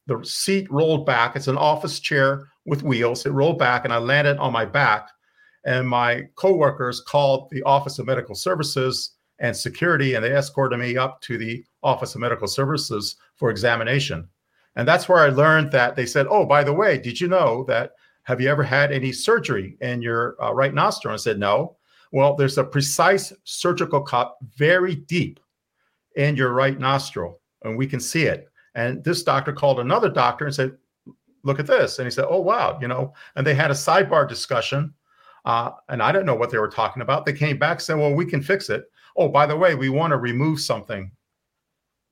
the 0.07 0.23
seat 0.23 0.69
rolled 0.71 1.05
back. 1.05 1.35
It's 1.35 1.47
an 1.47 1.57
office 1.57 1.99
chair 1.99 2.47
with 2.65 2.83
wheels. 2.83 3.25
It 3.25 3.31
rolled 3.31 3.59
back, 3.59 3.85
and 3.85 3.93
I 3.93 3.97
landed 3.99 4.37
on 4.37 4.51
my 4.51 4.65
back. 4.65 5.09
And 5.65 5.87
my 5.87 6.23
coworkers 6.35 6.99
called 7.01 7.49
the 7.51 7.63
Office 7.63 7.99
of 7.99 8.05
Medical 8.05 8.35
Services 8.35 9.11
and 9.39 9.55
security, 9.55 10.15
and 10.15 10.23
they 10.23 10.35
escorted 10.35 10.79
me 10.79 10.97
up 10.97 11.21
to 11.21 11.37
the 11.37 11.63
Office 11.81 12.15
of 12.15 12.21
Medical 12.21 12.47
Services 12.47 13.17
for 13.35 13.49
examination. 13.49 14.27
And 14.75 14.87
that's 14.87 15.07
where 15.07 15.19
I 15.19 15.29
learned 15.29 15.71
that 15.71 15.95
they 15.95 16.05
said, 16.05 16.27
"Oh, 16.29 16.45
by 16.45 16.63
the 16.63 16.73
way, 16.73 16.97
did 16.97 17.19
you 17.19 17.27
know 17.27 17.63
that? 17.67 17.93
Have 18.23 18.39
you 18.39 18.49
ever 18.49 18.63
had 18.63 18.91
any 18.91 19.11
surgery 19.11 19.77
in 19.81 20.01
your 20.01 20.35
uh, 20.41 20.53
right 20.53 20.73
nostril?" 20.73 21.13
I 21.13 21.17
said, 21.17 21.39
"No." 21.39 21.77
Well, 22.11 22.35
there's 22.35 22.59
a 22.59 22.63
precise 22.63 23.33
surgical 23.43 24.01
cut 24.01 24.35
very 24.55 24.95
deep 24.95 25.39
in 26.15 26.35
your 26.35 26.53
right 26.53 26.79
nostril, 26.79 27.41
and 27.63 27.77
we 27.77 27.87
can 27.87 27.99
see 27.99 28.23
it. 28.23 28.47
And 28.75 29.03
this 29.03 29.23
doctor 29.23 29.51
called 29.51 29.79
another 29.79 30.09
doctor 30.09 30.45
and 30.45 30.53
said, 30.53 30.77
"Look 31.43 31.59
at 31.59 31.67
this." 31.67 31.99
And 31.99 32.05
he 32.05 32.11
said, 32.11 32.25
"Oh, 32.29 32.39
wow," 32.39 32.77
you 32.81 32.87
know. 32.87 33.13
And 33.35 33.45
they 33.45 33.55
had 33.55 33.71
a 33.71 33.75
sidebar 33.75 34.27
discussion, 34.29 34.93
uh, 35.45 35.71
and 35.89 36.01
I 36.01 36.11
don't 36.11 36.25
know 36.25 36.35
what 36.35 36.49
they 36.49 36.59
were 36.59 36.69
talking 36.69 37.01
about. 37.01 37.25
They 37.25 37.33
came 37.33 37.57
back 37.57 37.81
saying, 37.81 37.99
"Well, 37.99 38.13
we 38.13 38.25
can 38.25 38.41
fix 38.41 38.69
it." 38.69 38.85
Oh, 39.15 39.29
by 39.29 39.45
the 39.45 39.55
way, 39.55 39.75
we 39.75 39.89
want 39.89 40.11
to 40.11 40.17
remove 40.17 40.59
something 40.59 41.11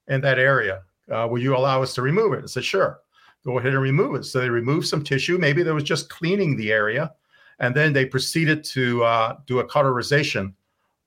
in 0.07 0.21
that 0.21 0.39
area. 0.39 0.83
Uh, 1.11 1.27
will 1.29 1.39
you 1.39 1.55
allow 1.55 1.81
us 1.81 1.93
to 1.95 2.01
remove 2.01 2.33
it? 2.33 2.43
I 2.43 2.47
said, 2.47 2.65
sure. 2.65 2.99
Go 3.43 3.57
ahead 3.57 3.73
and 3.73 3.81
remove 3.81 4.15
it. 4.15 4.25
So 4.25 4.39
they 4.39 4.49
removed 4.49 4.87
some 4.87 5.03
tissue. 5.03 5.37
Maybe 5.37 5.63
they 5.63 5.71
was 5.71 5.83
just 5.83 6.09
cleaning 6.09 6.55
the 6.55 6.71
area. 6.71 7.11
And 7.59 7.75
then 7.75 7.91
they 7.93 8.05
proceeded 8.05 8.63
to 8.65 9.03
uh, 9.03 9.37
do 9.47 9.59
a 9.59 9.65
cauterization 9.65 10.55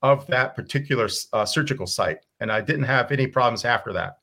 of 0.01 0.27
that 0.27 0.55
particular 0.55 1.07
uh, 1.33 1.45
surgical 1.45 1.87
site. 1.87 2.19
And 2.39 2.51
I 2.51 2.61
didn't 2.61 2.83
have 2.83 3.11
any 3.11 3.27
problems 3.27 3.65
after 3.65 3.93
that. 3.93 4.19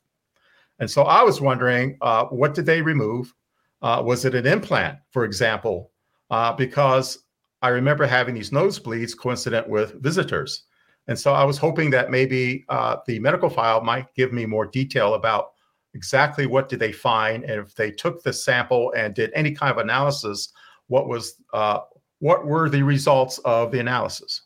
And 0.78 0.90
so 0.90 1.02
I 1.02 1.22
was 1.22 1.40
wondering, 1.40 1.96
uh, 2.00 2.24
what 2.26 2.54
did 2.54 2.66
they 2.66 2.82
remove? 2.82 3.32
Uh, 3.80 4.02
was 4.04 4.24
it 4.24 4.34
an 4.34 4.46
implant, 4.46 4.98
for 5.10 5.24
example? 5.24 5.90
Uh, 6.30 6.52
because 6.52 7.24
I 7.62 7.68
remember 7.68 8.06
having 8.06 8.34
these 8.34 8.50
nosebleeds 8.50 9.16
coincident 9.16 9.68
with 9.68 10.00
visitors. 10.02 10.64
And 11.08 11.18
so 11.18 11.32
I 11.32 11.44
was 11.44 11.58
hoping 11.58 11.90
that 11.90 12.10
maybe 12.10 12.64
uh, 12.68 12.96
the 13.06 13.18
medical 13.18 13.50
file 13.50 13.80
might 13.82 14.12
give 14.14 14.32
me 14.32 14.46
more 14.46 14.66
detail 14.66 15.14
about 15.14 15.52
exactly 15.94 16.46
what 16.46 16.68
did 16.68 16.78
they 16.78 16.92
find, 16.92 17.44
and 17.44 17.60
if 17.60 17.74
they 17.74 17.90
took 17.90 18.22
the 18.22 18.32
sample 18.32 18.92
and 18.96 19.14
did 19.14 19.30
any 19.34 19.52
kind 19.52 19.70
of 19.70 19.78
analysis, 19.78 20.52
what 20.86 21.08
was 21.08 21.42
uh, 21.52 21.80
what 22.20 22.46
were 22.46 22.68
the 22.68 22.82
results 22.82 23.38
of 23.44 23.72
the 23.72 23.80
analysis? 23.80 24.42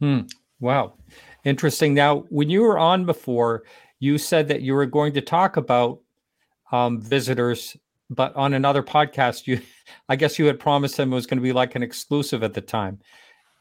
Hmm. 0.00 0.22
Wow, 0.60 0.94
interesting. 1.44 1.94
Now, 1.94 2.24
when 2.28 2.50
you 2.50 2.62
were 2.62 2.78
on 2.78 3.06
before, 3.06 3.62
you 4.00 4.18
said 4.18 4.48
that 4.48 4.62
you 4.62 4.74
were 4.74 4.86
going 4.86 5.12
to 5.14 5.20
talk 5.20 5.56
about 5.56 6.00
um, 6.72 7.00
visitors, 7.00 7.76
but 8.10 8.34
on 8.34 8.54
another 8.54 8.82
podcast, 8.82 9.46
you, 9.46 9.60
I 10.08 10.16
guess 10.16 10.38
you 10.38 10.46
had 10.46 10.58
promised 10.58 10.96
them 10.96 11.12
it 11.12 11.16
was 11.16 11.26
going 11.26 11.38
to 11.38 11.42
be 11.42 11.52
like 11.52 11.74
an 11.74 11.82
exclusive 11.82 12.42
at 12.42 12.54
the 12.54 12.60
time. 12.60 12.98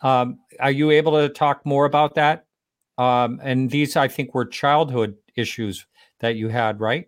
Um, 0.01 0.39
are 0.59 0.71
you 0.71 0.91
able 0.91 1.13
to 1.13 1.29
talk 1.29 1.65
more 1.65 1.85
about 1.85 2.15
that? 2.15 2.45
Um, 2.97 3.39
and 3.43 3.69
these, 3.69 3.95
I 3.95 4.07
think, 4.07 4.33
were 4.33 4.45
childhood 4.45 5.15
issues 5.35 5.85
that 6.19 6.35
you 6.35 6.49
had, 6.49 6.79
right? 6.79 7.07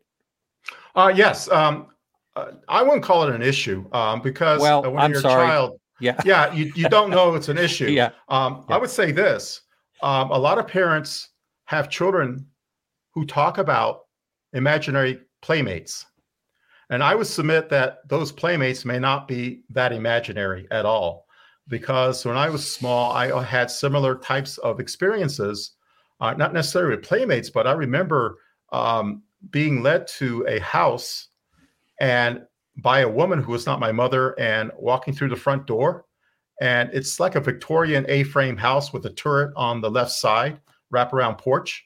Uh, 0.96 1.12
yes. 1.16 1.50
Um, 1.50 1.88
uh, 2.36 2.52
I 2.68 2.84
wouldn't 2.84 3.04
call 3.04 3.24
it 3.28 3.34
an 3.34 3.42
issue 3.42 3.86
um, 3.92 4.22
because 4.22 4.62
well, 4.62 4.84
when 4.84 4.98
I'm 4.98 5.12
you're 5.12 5.22
sorry. 5.22 5.44
a 5.44 5.48
child, 5.48 5.80
yeah, 6.00 6.20
yeah, 6.24 6.54
you, 6.54 6.72
you 6.76 6.88
don't 6.90 7.10
know 7.10 7.36
it's 7.36 7.50
an 7.50 7.58
issue. 7.68 7.88
yeah. 7.88 8.12
Um, 8.30 8.66
Yeah. 8.70 8.76
I 8.76 8.78
would 8.80 8.90
say 8.90 9.12
this: 9.12 9.62
um, 10.02 10.32
a 10.32 10.38
lot 10.38 10.58
of 10.60 10.68
parents 10.68 11.30
have 11.66 11.90
children 11.90 12.46
who 13.14 13.26
talk 13.26 13.58
about 13.58 14.02
imaginary 14.54 15.20
playmates, 15.42 16.06
and 16.90 17.04
I 17.04 17.16
would 17.16 17.28
submit 17.28 17.70
that 17.70 18.08
those 18.08 18.32
playmates 18.32 18.86
may 18.86 19.00
not 19.00 19.28
be 19.28 19.64
that 19.72 19.92
imaginary 19.92 20.68
at 20.72 20.86
all 20.86 21.26
because 21.70 22.26
when 22.26 22.36
I 22.36 22.50
was 22.50 22.70
small, 22.70 23.14
I 23.14 23.44
had 23.44 23.72
similar 23.72 24.16
types 24.16 24.58
of 24.58 24.80
experiences, 24.80 25.74
uh, 26.20 26.34
not 26.34 26.54
necessarily 26.54 26.96
with 26.96 27.06
playmates, 27.06 27.50
but 27.50 27.68
I 27.68 27.72
remember 27.72 28.38
um, 28.72 29.24
being 29.52 29.82
led 29.82 30.08
to 30.08 30.46
a 30.48 30.60
house 30.60 31.28
and 32.02 32.42
by 32.78 33.02
a 33.02 33.10
woman 33.10 33.42
who 33.42 33.52
was 33.52 33.66
not 33.66 33.80
my 33.80 33.92
mother 33.92 34.38
and 34.40 34.72
walking 34.78 35.14
through 35.14 35.30
the 35.30 35.36
front 35.36 35.68
door. 35.68 36.06
And 36.62 36.90
it's 36.92 37.20
like 37.20 37.36
a 37.36 37.42
Victorian 37.42 38.06
A 38.10 38.24
frame 38.24 38.58
house 38.58 38.92
with 38.92 39.06
a 39.06 39.12
turret 39.12 39.54
on 39.56 39.80
the 39.80 39.92
left 39.92 40.12
side, 40.12 40.60
wraparound 40.94 41.38
porch. 41.38 41.86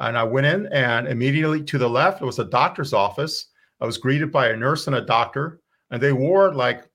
And 0.00 0.16
I 0.16 0.24
went 0.24 0.46
in, 0.46 0.66
and 0.72 1.08
immediately 1.08 1.62
to 1.64 1.78
the 1.78 1.88
left, 1.88 2.22
it 2.22 2.24
was 2.24 2.38
a 2.38 2.44
doctor's 2.44 2.92
office. 2.92 3.46
I 3.80 3.86
was 3.86 3.98
greeted 3.98 4.32
by 4.32 4.48
a 4.48 4.56
nurse 4.56 4.86
and 4.86 4.96
a 4.96 5.04
doctor, 5.04 5.60
and 5.90 6.00
they 6.00 6.12
wore 6.12 6.54
like 6.54 6.87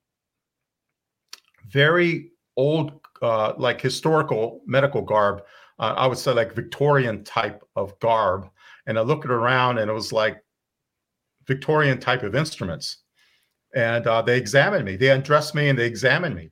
very 1.74 2.32
old, 2.56 3.01
uh, 3.22 3.53
like 3.58 3.82
historical 3.82 4.62
medical 4.65 5.01
garb. 5.01 5.42
Uh, 5.80 5.96
I 5.98 6.08
would 6.08 6.18
say 6.18 6.32
like 6.32 6.53
Victorian 6.53 7.24
type 7.24 7.63
of 7.75 8.00
garb. 8.00 8.50
And 8.86 8.98
I 8.98 9.01
looked 9.01 9.25
around, 9.25 9.80
and 9.80 9.89
it 9.89 9.94
was 9.94 10.13
like 10.13 10.44
Victorian 11.48 12.00
type 12.00 12.24
of 12.24 12.36
instruments. 12.36 12.98
And 13.75 14.06
uh, 14.06 14.22
they 14.22 14.38
examined 14.38 14.86
me. 14.86 14.96
They 14.96 15.10
undressed 15.10 15.56
me 15.56 15.70
and 15.70 15.77
they 15.77 15.88
examined 15.88 16.36
me. 16.36 16.51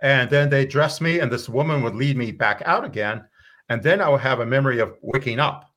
And 0.00 0.28
then 0.30 0.50
they 0.50 0.66
dressed 0.66 1.00
me, 1.00 1.20
and 1.20 1.30
this 1.30 1.48
woman 1.48 1.82
would 1.82 1.94
lead 1.94 2.16
me 2.16 2.32
back 2.32 2.62
out 2.66 2.84
again. 2.84 3.24
And 3.68 3.82
then 3.82 4.00
I 4.00 4.08
would 4.08 4.20
have 4.20 4.40
a 4.40 4.46
memory 4.46 4.80
of 4.80 4.96
waking 5.02 5.38
up. 5.38 5.70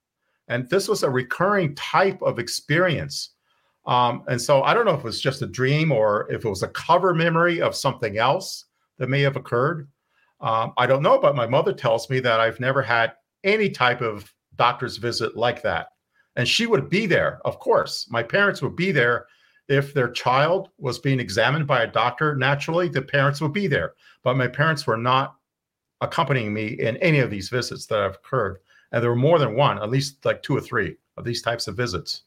And 0.47 0.69
this 0.69 0.87
was 0.87 1.03
a 1.03 1.09
recurring 1.09 1.75
type 1.75 2.21
of 2.21 2.39
experience. 2.39 3.35
Um, 3.87 4.23
and 4.27 4.41
so 4.41 4.63
I 4.63 4.73
don't 4.73 4.85
know 4.85 4.93
if 4.93 4.99
it 4.99 5.05
was 5.05 5.21
just 5.21 5.41
a 5.41 5.47
dream 5.47 5.91
or 5.91 6.29
if 6.29 6.43
it 6.43 6.49
was 6.49 6.63
a 6.63 6.67
cover 6.67 7.13
memory 7.13 7.61
of 7.61 7.73
something 7.75 8.17
else 8.17 8.65
that 8.97 9.09
may 9.09 9.21
have 9.21 9.37
occurred. 9.37 9.87
Um, 10.41 10.73
I 10.77 10.85
don't 10.85 11.01
know, 11.01 11.17
but 11.17 11.35
my 11.35 11.47
mother 11.47 11.73
tells 11.73 12.09
me 12.09 12.19
that 12.19 12.39
I've 12.39 12.59
never 12.59 12.81
had 12.81 13.13
any 13.43 13.69
type 13.69 14.01
of 14.01 14.31
doctor's 14.55 14.97
visit 14.97 15.37
like 15.37 15.61
that. 15.63 15.87
And 16.35 16.47
she 16.47 16.67
would 16.67 16.89
be 16.89 17.05
there, 17.05 17.39
of 17.45 17.59
course. 17.59 18.07
My 18.09 18.21
parents 18.21 18.61
would 18.61 18.75
be 18.75 18.91
there 18.91 19.25
if 19.69 19.93
their 19.93 20.09
child 20.09 20.69
was 20.77 20.99
being 20.99 21.19
examined 21.19 21.65
by 21.65 21.83
a 21.83 21.91
doctor. 21.91 22.35
Naturally, 22.35 22.89
the 22.89 23.01
parents 23.01 23.41
would 23.41 23.53
be 23.53 23.67
there. 23.67 23.93
But 24.21 24.37
my 24.37 24.47
parents 24.47 24.85
were 24.85 24.97
not 24.97 25.35
accompanying 26.01 26.53
me 26.53 26.67
in 26.79 26.97
any 26.97 27.19
of 27.19 27.31
these 27.31 27.49
visits 27.49 27.85
that 27.87 27.99
have 27.99 28.15
occurred. 28.15 28.59
And 28.91 29.01
there 29.01 29.09
were 29.09 29.15
more 29.15 29.39
than 29.39 29.55
one, 29.55 29.81
at 29.81 29.89
least 29.89 30.23
like 30.25 30.43
two 30.43 30.55
or 30.55 30.61
three 30.61 30.97
of 31.17 31.25
these 31.25 31.41
types 31.41 31.67
of 31.67 31.75
visits, 31.75 32.23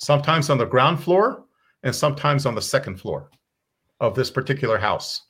sometimes 0.00 0.50
on 0.50 0.58
the 0.58 0.64
ground 0.64 1.02
floor 1.02 1.44
and 1.82 1.94
sometimes 1.94 2.46
on 2.46 2.54
the 2.54 2.62
second 2.62 2.98
floor 2.98 3.30
of 4.00 4.14
this 4.14 4.30
particular 4.30 4.78
house. 4.78 5.22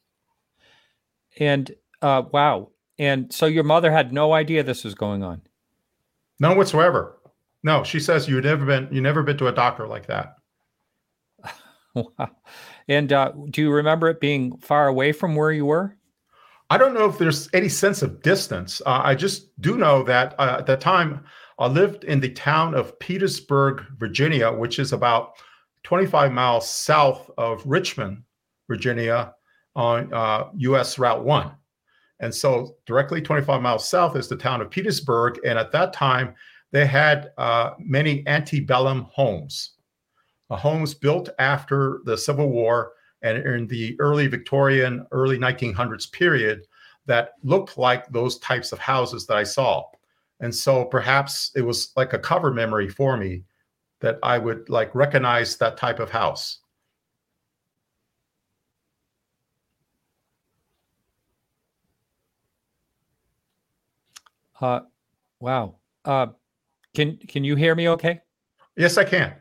And 1.39 1.71
uh, 2.01 2.23
wow. 2.33 2.71
And 2.99 3.33
so 3.33 3.47
your 3.47 3.65
mother 3.65 3.91
had 3.91 4.13
no 4.13 4.33
idea 4.33 4.63
this 4.63 4.85
was 4.85 4.95
going 4.95 5.23
on. 5.23 5.43
None 6.39 6.57
whatsoever. 6.57 7.19
No, 7.63 7.85
she 7.85 8.01
says 8.01 8.29
you've 8.29 8.45
never 8.45 8.65
been 8.65 8.89
you 8.91 9.01
never 9.01 9.23
been 9.23 9.37
to 9.39 9.49
a 9.49 9.53
doctor 9.53 9.87
like 9.87 10.07
that. 10.07 10.37
wow. 11.95 12.31
And 12.89 13.13
uh, 13.13 13.33
do 13.51 13.63
you 13.63 13.71
remember 13.71 14.09
it 14.09 14.21
being 14.21 14.57
far 14.59 14.89
away 14.89 15.13
from 15.13 15.35
where 15.35 15.53
you 15.53 15.67
were? 15.67 15.97
I 16.71 16.79
don't 16.79 16.95
know 16.95 17.07
if 17.07 17.19
there's 17.19 17.49
any 17.53 17.69
sense 17.69 18.01
of 18.01 18.23
distance. 18.23 18.81
Uh, 18.87 19.01
I 19.03 19.17
just 19.17 19.49
do 19.61 19.77
know 19.77 20.05
that 20.05 20.39
uh, 20.39 20.57
at 20.61 20.67
the 20.67 20.77
time 20.77 21.25
I 21.61 21.67
lived 21.67 22.05
in 22.05 22.21
the 22.21 22.31
town 22.31 22.75
of 22.75 22.99
Petersburg, 23.01 23.85
Virginia, 23.99 24.51
which 24.51 24.79
is 24.79 24.95
about 24.95 25.35
25 25.83 26.33
miles 26.33 26.71
south 26.71 27.31
of 27.37 27.63
Richmond, 27.67 28.23
Virginia, 28.67 29.35
on 29.77 30.13
uh, 30.13 30.49
US 30.57 30.99
Route 30.99 31.23
1. 31.23 31.53
And 32.21 32.35
so, 32.35 32.77
directly 32.87 33.21
25 33.21 33.61
miles 33.61 33.87
south 33.87 34.17
is 34.17 34.27
the 34.27 34.37
town 34.37 34.63
of 34.63 34.71
Petersburg. 34.71 35.39
And 35.45 35.59
at 35.59 35.71
that 35.73 35.93
time, 35.93 36.35
they 36.73 36.87
had 36.87 37.33
uh, 37.37 37.73
many 37.79 38.27
antebellum 38.27 39.07
homes, 39.13 39.73
uh, 40.49 40.57
homes 40.57 40.95
built 40.95 41.29
after 41.39 42.01
the 42.05 42.17
Civil 42.17 42.49
War 42.49 42.93
and 43.23 43.37
in 43.37 43.67
the 43.67 43.97
early 44.01 44.29
Victorian, 44.29 45.07
early 45.13 45.39
1900s 45.39 46.11
period 46.11 46.67
that 47.05 47.33
looked 47.43 47.77
like 47.77 48.09
those 48.09 48.39
types 48.39 48.73
of 48.73 48.79
houses 48.79 49.27
that 49.27 49.37
I 49.37 49.45
saw. 49.45 49.85
And 50.41 50.55
so 50.55 50.85
perhaps 50.85 51.51
it 51.55 51.63
was 51.63 51.93
like 51.97 52.13
a 52.13 52.19
cover 52.19 52.51
memory 52.51 52.89
for 52.89 53.17
me 53.17 53.45
that 54.01 54.19
I 54.23 54.39
would 54.39 54.69
like 54.69 54.95
recognize 54.95 55.57
that 55.59 55.77
type 55.77 56.01
of 56.01 56.11
house. 56.11 56.61
Uh, 64.61 64.81
wow. 65.39 65.77
Uh, 66.05 66.29
can 66.95 67.17
can 67.17 67.45
you 67.45 67.57
hear 67.57 67.75
me? 67.75 67.89
Okay. 67.89 68.21
Yes, 68.77 68.97
I 68.97 69.05
can. 69.05 69.35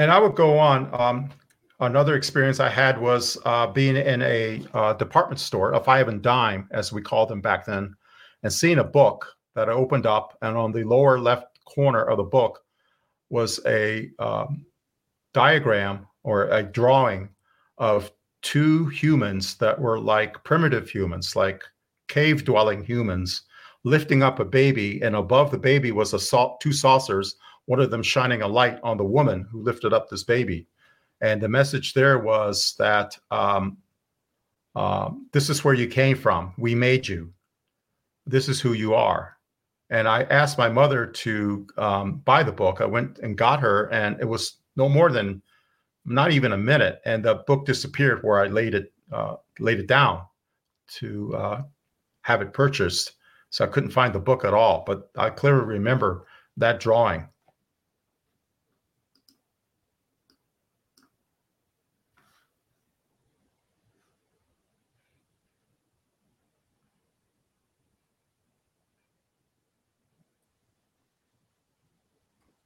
And 0.00 0.10
I 0.10 0.18
would 0.18 0.34
go 0.34 0.58
on. 0.58 0.88
Um, 0.92 1.30
Another 1.80 2.14
experience 2.14 2.60
I 2.60 2.68
had 2.68 3.00
was 3.00 3.38
uh, 3.46 3.66
being 3.66 3.96
in 3.96 4.20
a 4.20 4.62
uh, 4.74 4.92
department 4.92 5.40
store, 5.40 5.72
a 5.72 5.80
five 5.80 6.08
and 6.08 6.20
dime, 6.20 6.68
as 6.72 6.92
we 6.92 7.00
called 7.00 7.30
them 7.30 7.40
back 7.40 7.64
then, 7.64 7.94
and 8.42 8.52
seeing 8.52 8.80
a 8.80 8.84
book 8.84 9.26
that 9.54 9.70
I 9.70 9.72
opened 9.72 10.04
up, 10.04 10.36
and 10.42 10.58
on 10.58 10.72
the 10.72 10.84
lower 10.84 11.18
left 11.18 11.58
corner 11.64 12.04
of 12.04 12.18
the 12.18 12.22
book 12.22 12.62
was 13.30 13.60
a 13.64 14.10
um, 14.18 14.66
diagram 15.32 16.06
or 16.22 16.48
a 16.50 16.62
drawing 16.62 17.30
of 17.78 18.12
two 18.42 18.88
humans 18.88 19.54
that 19.56 19.80
were 19.80 19.98
like 19.98 20.44
primitive 20.44 20.90
humans, 20.90 21.34
like 21.34 21.64
cave 22.08 22.44
dwelling 22.44 22.84
humans, 22.84 23.44
lifting 23.84 24.22
up 24.22 24.38
a 24.38 24.44
baby, 24.44 25.00
and 25.00 25.16
above 25.16 25.50
the 25.50 25.58
baby 25.58 25.92
was 25.92 26.12
a 26.12 26.46
two 26.60 26.74
saucers, 26.74 27.36
one 27.70 27.78
of 27.78 27.92
them 27.92 28.02
shining 28.02 28.42
a 28.42 28.48
light 28.48 28.80
on 28.82 28.96
the 28.96 29.04
woman 29.04 29.46
who 29.48 29.62
lifted 29.62 29.92
up 29.92 30.08
this 30.08 30.24
baby. 30.24 30.66
And 31.20 31.40
the 31.40 31.48
message 31.48 31.94
there 31.94 32.18
was 32.18 32.74
that 32.80 33.16
um, 33.30 33.78
um, 34.74 35.28
this 35.30 35.48
is 35.48 35.62
where 35.62 35.74
you 35.74 35.86
came 35.86 36.16
from. 36.16 36.52
We 36.58 36.74
made 36.74 37.06
you. 37.06 37.32
This 38.26 38.48
is 38.48 38.60
who 38.60 38.72
you 38.72 38.94
are. 38.94 39.36
And 39.88 40.08
I 40.08 40.24
asked 40.24 40.58
my 40.58 40.68
mother 40.68 41.06
to 41.06 41.64
um, 41.78 42.16
buy 42.24 42.42
the 42.42 42.50
book. 42.50 42.80
I 42.80 42.86
went 42.86 43.20
and 43.20 43.38
got 43.38 43.60
her, 43.60 43.88
and 43.92 44.18
it 44.18 44.28
was 44.28 44.56
no 44.74 44.88
more 44.88 45.12
than 45.12 45.40
not 46.04 46.32
even 46.32 46.50
a 46.52 46.58
minute, 46.58 47.00
and 47.04 47.24
the 47.24 47.36
book 47.46 47.66
disappeared 47.66 48.24
where 48.24 48.40
I 48.40 48.48
laid 48.48 48.74
it 48.74 48.92
uh, 49.12 49.36
laid 49.60 49.78
it 49.78 49.86
down 49.86 50.22
to 50.94 51.36
uh, 51.36 51.62
have 52.22 52.42
it 52.42 52.52
purchased. 52.52 53.12
So 53.50 53.64
I 53.64 53.68
couldn't 53.68 53.90
find 53.90 54.12
the 54.12 54.18
book 54.18 54.44
at 54.44 54.54
all. 54.54 54.82
But 54.84 55.08
I 55.16 55.30
clearly 55.30 55.66
remember 55.66 56.26
that 56.56 56.80
drawing. 56.80 57.28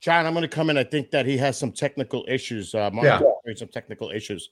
John, 0.05 0.27
I'm 0.27 0.35
going 0.35 0.43
to 0.43 0.49
come 0.49 0.69
in. 0.69 0.77
I 0.77 0.85
think 0.85 1.13
that 1.13 1.25
he 1.25 1.39
has 1.39 1.59
some 1.59 1.73
technical 1.73 2.27
issues. 2.29 2.75
Uh, 2.75 2.91
yeah. 2.93 3.23
some 3.57 3.69
technical 3.69 4.11
issues. 4.11 4.51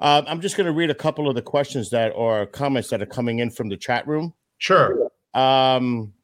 Um, 0.00 0.24
I'm 0.26 0.40
just 0.40 0.56
going 0.56 0.66
to 0.66 0.72
read 0.72 0.90
a 0.90 0.94
couple 0.94 1.28
of 1.28 1.36
the 1.36 1.42
questions 1.42 1.88
that 1.90 2.08
or 2.16 2.46
comments 2.46 2.90
that 2.90 3.00
are 3.00 3.06
coming 3.06 3.38
in 3.38 3.48
from 3.48 3.68
the 3.68 3.76
chat 3.76 4.08
room. 4.08 4.34
Sure. 4.58 5.08
Um, 5.34 6.14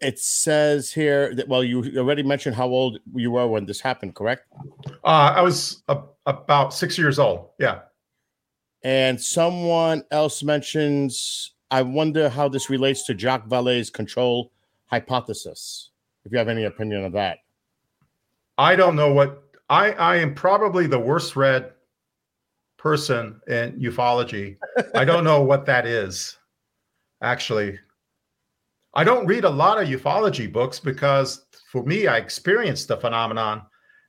it 0.00 0.18
says 0.18 0.90
here 0.90 1.34
that 1.34 1.46
well, 1.46 1.62
you 1.62 1.98
already 1.98 2.22
mentioned 2.22 2.56
how 2.56 2.68
old 2.68 3.00
you 3.14 3.32
were 3.32 3.46
when 3.46 3.66
this 3.66 3.82
happened, 3.82 4.14
correct? 4.14 4.46
Uh, 5.04 5.34
I 5.36 5.42
was 5.42 5.82
a, 5.88 5.98
about 6.24 6.72
six 6.72 6.96
years 6.96 7.18
old. 7.18 7.50
Yeah. 7.58 7.80
And 8.82 9.20
someone 9.20 10.04
else 10.10 10.42
mentions, 10.42 11.52
I 11.70 11.82
wonder 11.82 12.30
how 12.30 12.48
this 12.48 12.70
relates 12.70 13.04
to 13.08 13.14
Jacques 13.14 13.46
Vallée's 13.46 13.90
control 13.90 14.52
hypothesis 14.86 15.90
if 16.26 16.32
you 16.32 16.38
have 16.38 16.48
any 16.48 16.64
opinion 16.64 17.04
of 17.04 17.12
that. 17.12 17.38
I 18.58 18.74
don't 18.74 18.96
know 18.96 19.12
what 19.12 19.44
I 19.70 19.92
I 19.92 20.16
am 20.16 20.34
probably 20.34 20.86
the 20.86 20.98
worst 20.98 21.36
read 21.36 21.72
person 22.76 23.40
in 23.46 23.78
ufology. 23.80 24.56
I 24.94 25.04
don't 25.04 25.24
know 25.24 25.42
what 25.42 25.64
that 25.66 25.86
is. 25.86 26.36
Actually, 27.22 27.78
I 28.94 29.04
don't 29.04 29.26
read 29.26 29.44
a 29.44 29.50
lot 29.50 29.80
of 29.80 29.88
ufology 29.88 30.52
books 30.52 30.80
because 30.80 31.46
for 31.70 31.84
me, 31.84 32.06
I 32.06 32.18
experienced 32.18 32.88
the 32.88 32.96
phenomenon 32.96 33.62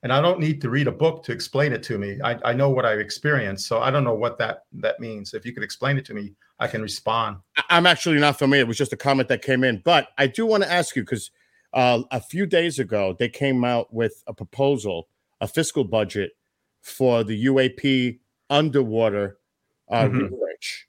and 0.03 0.11
I 0.11 0.21
don't 0.21 0.39
need 0.39 0.61
to 0.61 0.69
read 0.69 0.87
a 0.87 0.91
book 0.91 1.23
to 1.25 1.31
explain 1.31 1.73
it 1.73 1.83
to 1.83 1.97
me. 1.97 2.19
I, 2.23 2.37
I 2.45 2.53
know 2.53 2.69
what 2.69 2.85
I've 2.85 2.99
experienced. 2.99 3.67
So 3.67 3.79
I 3.79 3.91
don't 3.91 4.03
know 4.03 4.15
what 4.15 4.37
that 4.39 4.63
that 4.73 4.99
means. 4.99 5.33
If 5.33 5.45
you 5.45 5.53
could 5.53 5.63
explain 5.63 5.97
it 5.97 6.05
to 6.05 6.13
me, 6.13 6.33
I 6.59 6.67
can 6.67 6.81
respond. 6.81 7.37
I'm 7.69 7.85
actually 7.85 8.19
not 8.19 8.39
familiar. 8.39 8.63
It 8.63 8.67
was 8.67 8.77
just 8.77 8.93
a 8.93 8.97
comment 8.97 9.29
that 9.29 9.41
came 9.41 9.63
in. 9.63 9.81
But 9.85 10.09
I 10.17 10.27
do 10.27 10.45
want 10.45 10.63
to 10.63 10.71
ask 10.71 10.95
you 10.95 11.03
because 11.03 11.31
uh, 11.77 12.01
a 12.09 12.19
few 12.19 12.47
days 12.47 12.79
ago, 12.79 13.15
they 13.19 13.29
came 13.29 13.63
out 13.63 13.93
with 13.93 14.23
a 14.25 14.33
proposal, 14.33 15.07
a 15.39 15.47
fiscal 15.47 15.83
budget 15.83 16.31
for 16.81 17.23
the 17.23 17.45
UAP 17.45 18.17
underwater 18.49 19.37
uh, 19.87 20.05
mm-hmm. 20.05 20.23
research. 20.23 20.87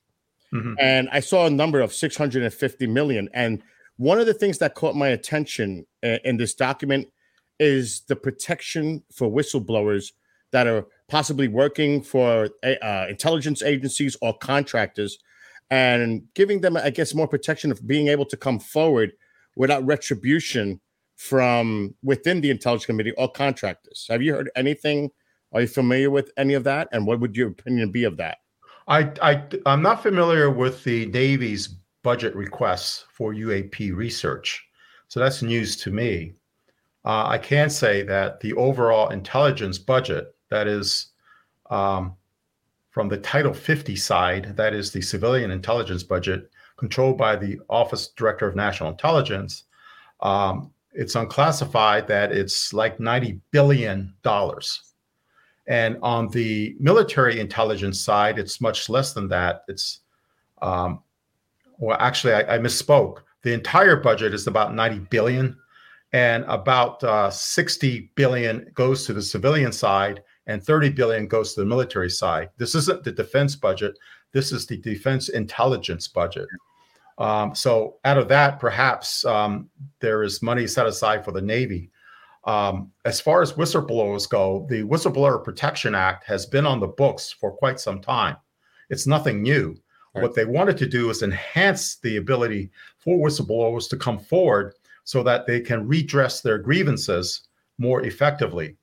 Mm-hmm. 0.51 0.73
And 0.79 1.07
I 1.11 1.19
saw 1.19 1.45
a 1.45 1.51
number 1.51 1.79
of 1.79 1.93
650 1.93 2.87
million. 2.87 3.29
And 3.35 3.61
one 3.97 4.19
of 4.19 4.25
the 4.25 4.33
things 4.33 4.57
that 4.57 4.73
caught 4.73 4.95
my 4.95 5.09
attention 5.09 5.85
in, 6.01 6.19
in 6.25 6.37
this 6.37 6.55
document 6.55 7.07
is 7.59 8.01
the 8.07 8.15
protection 8.15 9.03
for 9.13 9.29
whistleblowers 9.29 10.13
that 10.51 10.65
are 10.65 10.87
possibly 11.07 11.47
working 11.47 12.01
for 12.01 12.49
uh, 12.63 13.05
intelligence 13.07 13.61
agencies 13.61 14.17
or 14.23 14.35
contractors 14.39 15.19
and 15.69 16.23
giving 16.33 16.61
them, 16.61 16.77
I 16.77 16.89
guess, 16.89 17.13
more 17.13 17.27
protection 17.27 17.71
of 17.71 17.85
being 17.85 18.07
able 18.07 18.25
to 18.25 18.37
come 18.37 18.59
forward 18.59 19.11
without 19.59 19.85
retribution 19.85 20.79
from 21.17 21.93
within 22.01 22.39
the 22.39 22.49
intelligence 22.49 22.85
committee 22.85 23.11
or 23.17 23.29
contractors. 23.29 24.07
Have 24.09 24.21
you 24.21 24.33
heard 24.33 24.49
anything? 24.55 25.11
Are 25.51 25.61
you 25.61 25.67
familiar 25.67 26.09
with 26.09 26.31
any 26.37 26.53
of 26.53 26.63
that? 26.63 26.87
And 26.93 27.05
what 27.05 27.19
would 27.19 27.35
your 27.35 27.49
opinion 27.49 27.91
be 27.91 28.05
of 28.05 28.15
that? 28.17 28.37
I, 28.87 29.11
I 29.21 29.43
I'm 29.65 29.81
not 29.81 30.01
familiar 30.01 30.49
with 30.49 30.83
the 30.85 31.07
Navy's 31.07 31.67
budget 32.03 32.33
requests 32.35 33.05
for 33.11 33.33
UAP 33.33 33.93
research, 33.93 34.65
so 35.09 35.19
that's 35.19 35.41
news 35.41 35.75
to 35.77 35.91
me. 35.91 36.33
Uh, 37.03 37.27
I 37.27 37.37
can 37.37 37.69
say 37.69 38.01
that 38.03 38.39
the 38.39 38.53
overall 38.53 39.09
intelligence 39.09 39.77
budget, 39.77 40.33
that 40.49 40.67
is 40.67 41.07
um, 41.69 42.15
from 42.91 43.09
the 43.09 43.17
Title 43.17 43.53
50 43.53 43.95
side, 43.97 44.55
that 44.55 44.73
is 44.73 44.91
the 44.91 45.01
civilian 45.01 45.51
intelligence 45.51 46.03
budget, 46.03 46.49
controlled 46.79 47.17
by 47.17 47.35
the 47.35 47.59
Office 47.69 48.07
Director 48.07 48.47
of 48.47 48.55
National 48.55 48.89
Intelligence, 48.89 49.65
um, 50.21 50.71
it's 50.93 51.15
unclassified 51.15 52.07
that 52.07 52.31
it's 52.31 52.73
like 52.73 52.99
90 52.99 53.39
billion 53.51 54.13
dollars. 54.23 54.93
And 55.67 55.97
on 56.01 56.29
the 56.29 56.75
military 56.79 57.39
intelligence 57.39 58.01
side, 58.01 58.39
it's 58.39 58.59
much 58.59 58.89
less 58.89 59.13
than 59.13 59.27
that. 59.27 59.63
It's 59.67 59.99
um, 60.61 61.03
well, 61.77 61.97
actually, 61.99 62.33
I, 62.33 62.55
I, 62.55 62.59
misspoke. 62.59 63.19
The 63.43 63.53
entire 63.53 63.95
budget 63.95 64.33
is 64.33 64.47
about 64.47 64.75
90 64.75 64.99
billion, 65.09 65.55
and 66.11 66.43
about 66.47 67.01
uh, 67.03 67.29
60 67.29 68.11
billion 68.15 68.69
goes 68.73 69.05
to 69.05 69.13
the 69.13 69.21
civilian 69.21 69.71
side, 69.71 70.21
and 70.47 70.61
30 70.61 70.89
billion 70.89 71.27
goes 71.27 71.53
to 71.53 71.61
the 71.61 71.65
military 71.65 72.09
side. 72.09 72.49
This 72.57 72.75
isn't 72.75 73.03
the 73.03 73.11
defense 73.11 73.55
budget. 73.55 73.97
This 74.33 74.51
is 74.51 74.65
the 74.65 74.77
defense 74.77 75.29
intelligence 75.29 76.07
budget. 76.07 76.47
Um, 77.19 77.53
so 77.53 77.97
out 78.05 78.17
of 78.17 78.29
that, 78.29 78.59
perhaps 78.59 79.25
um, 79.25 79.69
there 79.99 80.23
is 80.23 80.41
money 80.41 80.65
set 80.65 80.87
aside 80.87 81.23
for 81.23 81.31
the 81.31 81.41
Navy. 81.41 81.91
Um, 82.45 82.91
as 83.03 83.19
far 83.19 83.41
as 83.41 83.53
whistleblowers 83.53 84.27
go, 84.27 84.65
the 84.69 84.83
Whistleblower 84.83 85.43
Protection 85.43 85.93
Act 85.93 86.23
has 86.23 86.45
been 86.45 86.65
on 86.65 86.79
the 86.79 86.87
books 86.87 87.31
for 87.31 87.51
quite 87.51 87.79
some 87.79 87.99
time. 87.99 88.37
It's 88.89 89.05
nothing 89.05 89.43
new. 89.43 89.75
Right. 90.15 90.23
What 90.23 90.33
they 90.33 90.45
wanted 90.45 90.77
to 90.77 90.87
do 90.87 91.09
is 91.09 91.21
enhance 91.21 91.97
the 91.97 92.17
ability 92.17 92.71
for 92.97 93.17
whistleblowers 93.17 93.89
to 93.89 93.97
come 93.97 94.17
forward 94.17 94.73
so 95.03 95.21
that 95.23 95.45
they 95.45 95.59
can 95.59 95.87
redress 95.87 96.41
their 96.41 96.57
grievances 96.57 97.47
more 97.77 98.03
effectively. 98.05 98.77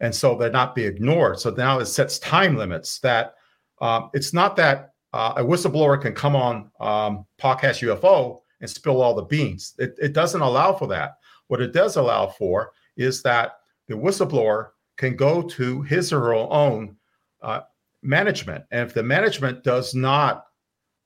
And 0.00 0.12
so 0.12 0.36
they're 0.36 0.50
not 0.50 0.74
be 0.74 0.84
ignored. 0.84 1.38
So 1.38 1.50
now 1.50 1.78
it 1.78 1.86
sets 1.86 2.18
time 2.18 2.56
limits 2.56 2.98
that 3.00 3.34
uh, 3.80 4.08
it's 4.14 4.32
not 4.32 4.56
that 4.56 4.91
uh, 5.12 5.34
a 5.36 5.44
whistleblower 5.44 6.00
can 6.00 6.14
come 6.14 6.34
on 6.34 6.70
um, 6.80 7.26
podcast 7.40 7.82
UFO 7.86 8.40
and 8.60 8.70
spill 8.70 9.02
all 9.02 9.14
the 9.14 9.22
beans. 9.22 9.74
It, 9.78 9.94
it 10.00 10.12
doesn't 10.12 10.40
allow 10.40 10.72
for 10.72 10.86
that. 10.88 11.18
What 11.48 11.60
it 11.60 11.72
does 11.72 11.96
allow 11.96 12.28
for 12.28 12.72
is 12.96 13.22
that 13.22 13.58
the 13.88 13.94
whistleblower 13.94 14.70
can 14.96 15.16
go 15.16 15.42
to 15.42 15.82
his 15.82 16.12
or 16.12 16.20
her 16.20 16.34
own 16.34 16.96
uh, 17.42 17.60
management. 18.02 18.64
And 18.70 18.88
if 18.88 18.94
the 18.94 19.02
management 19.02 19.64
does 19.64 19.94
not 19.94 20.46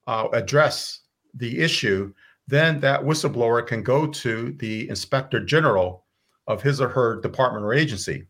uh, 0.07 0.29
address 0.33 1.01
the 1.35 1.59
issue, 1.59 2.13
then 2.47 2.79
that 2.81 3.01
whistleblower 3.01 3.67
can 3.67 3.83
go 3.83 4.07
to 4.07 4.53
the 4.59 4.89
inspector 4.89 5.41
general 5.45 6.05
of 6.47 6.63
his 6.63 6.81
or 6.81 6.89
her 6.89 7.21
department 7.21 7.65
or 7.65 7.75
agency. 7.75 8.27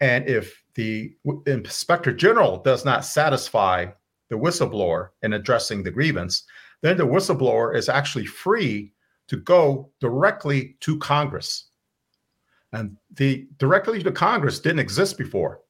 And 0.00 0.26
if 0.26 0.62
the 0.74 1.14
inspector 1.46 2.12
general 2.12 2.62
does 2.62 2.84
not 2.84 3.04
satisfy 3.04 3.86
the 4.28 4.36
whistleblower 4.36 5.10
in 5.22 5.34
addressing 5.34 5.82
the 5.82 5.90
grievance, 5.90 6.44
then 6.82 6.96
the 6.96 7.06
whistleblower 7.06 7.76
is 7.76 7.88
actually 7.88 8.26
free 8.26 8.92
to 9.28 9.36
go 9.36 9.90
directly 10.00 10.76
to 10.80 10.98
Congress. 10.98 11.70
And 12.72 12.96
the 13.14 13.46
directly 13.58 14.02
to 14.02 14.12
Congress 14.12 14.60
didn't 14.60 14.80
exist 14.80 15.16
before. 15.16 15.60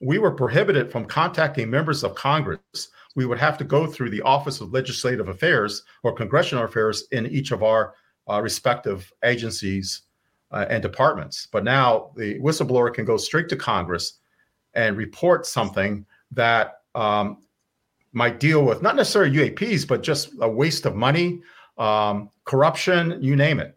We 0.00 0.18
were 0.18 0.32
prohibited 0.32 0.90
from 0.90 1.04
contacting 1.04 1.70
members 1.70 2.02
of 2.02 2.14
Congress. 2.14 2.88
We 3.14 3.26
would 3.26 3.38
have 3.38 3.58
to 3.58 3.64
go 3.64 3.86
through 3.86 4.10
the 4.10 4.22
Office 4.22 4.60
of 4.60 4.72
Legislative 4.72 5.28
Affairs 5.28 5.84
or 6.02 6.12
Congressional 6.12 6.64
Affairs 6.64 7.04
in 7.12 7.26
each 7.26 7.52
of 7.52 7.62
our 7.62 7.94
uh, 8.28 8.40
respective 8.40 9.12
agencies 9.24 10.02
uh, 10.52 10.66
and 10.68 10.82
departments. 10.82 11.48
But 11.50 11.64
now 11.64 12.10
the 12.16 12.38
whistleblower 12.40 12.92
can 12.92 13.04
go 13.04 13.16
straight 13.16 13.48
to 13.50 13.56
Congress 13.56 14.14
and 14.74 14.96
report 14.96 15.46
something 15.46 16.06
that 16.32 16.80
um, 16.94 17.38
might 18.12 18.40
deal 18.40 18.64
with 18.64 18.82
not 18.82 18.96
necessarily 18.96 19.36
UAPs, 19.36 19.86
but 19.86 20.02
just 20.02 20.30
a 20.40 20.48
waste 20.48 20.86
of 20.86 20.96
money, 20.96 21.40
um, 21.78 22.30
corruption, 22.44 23.18
you 23.20 23.36
name 23.36 23.60
it. 23.60 23.76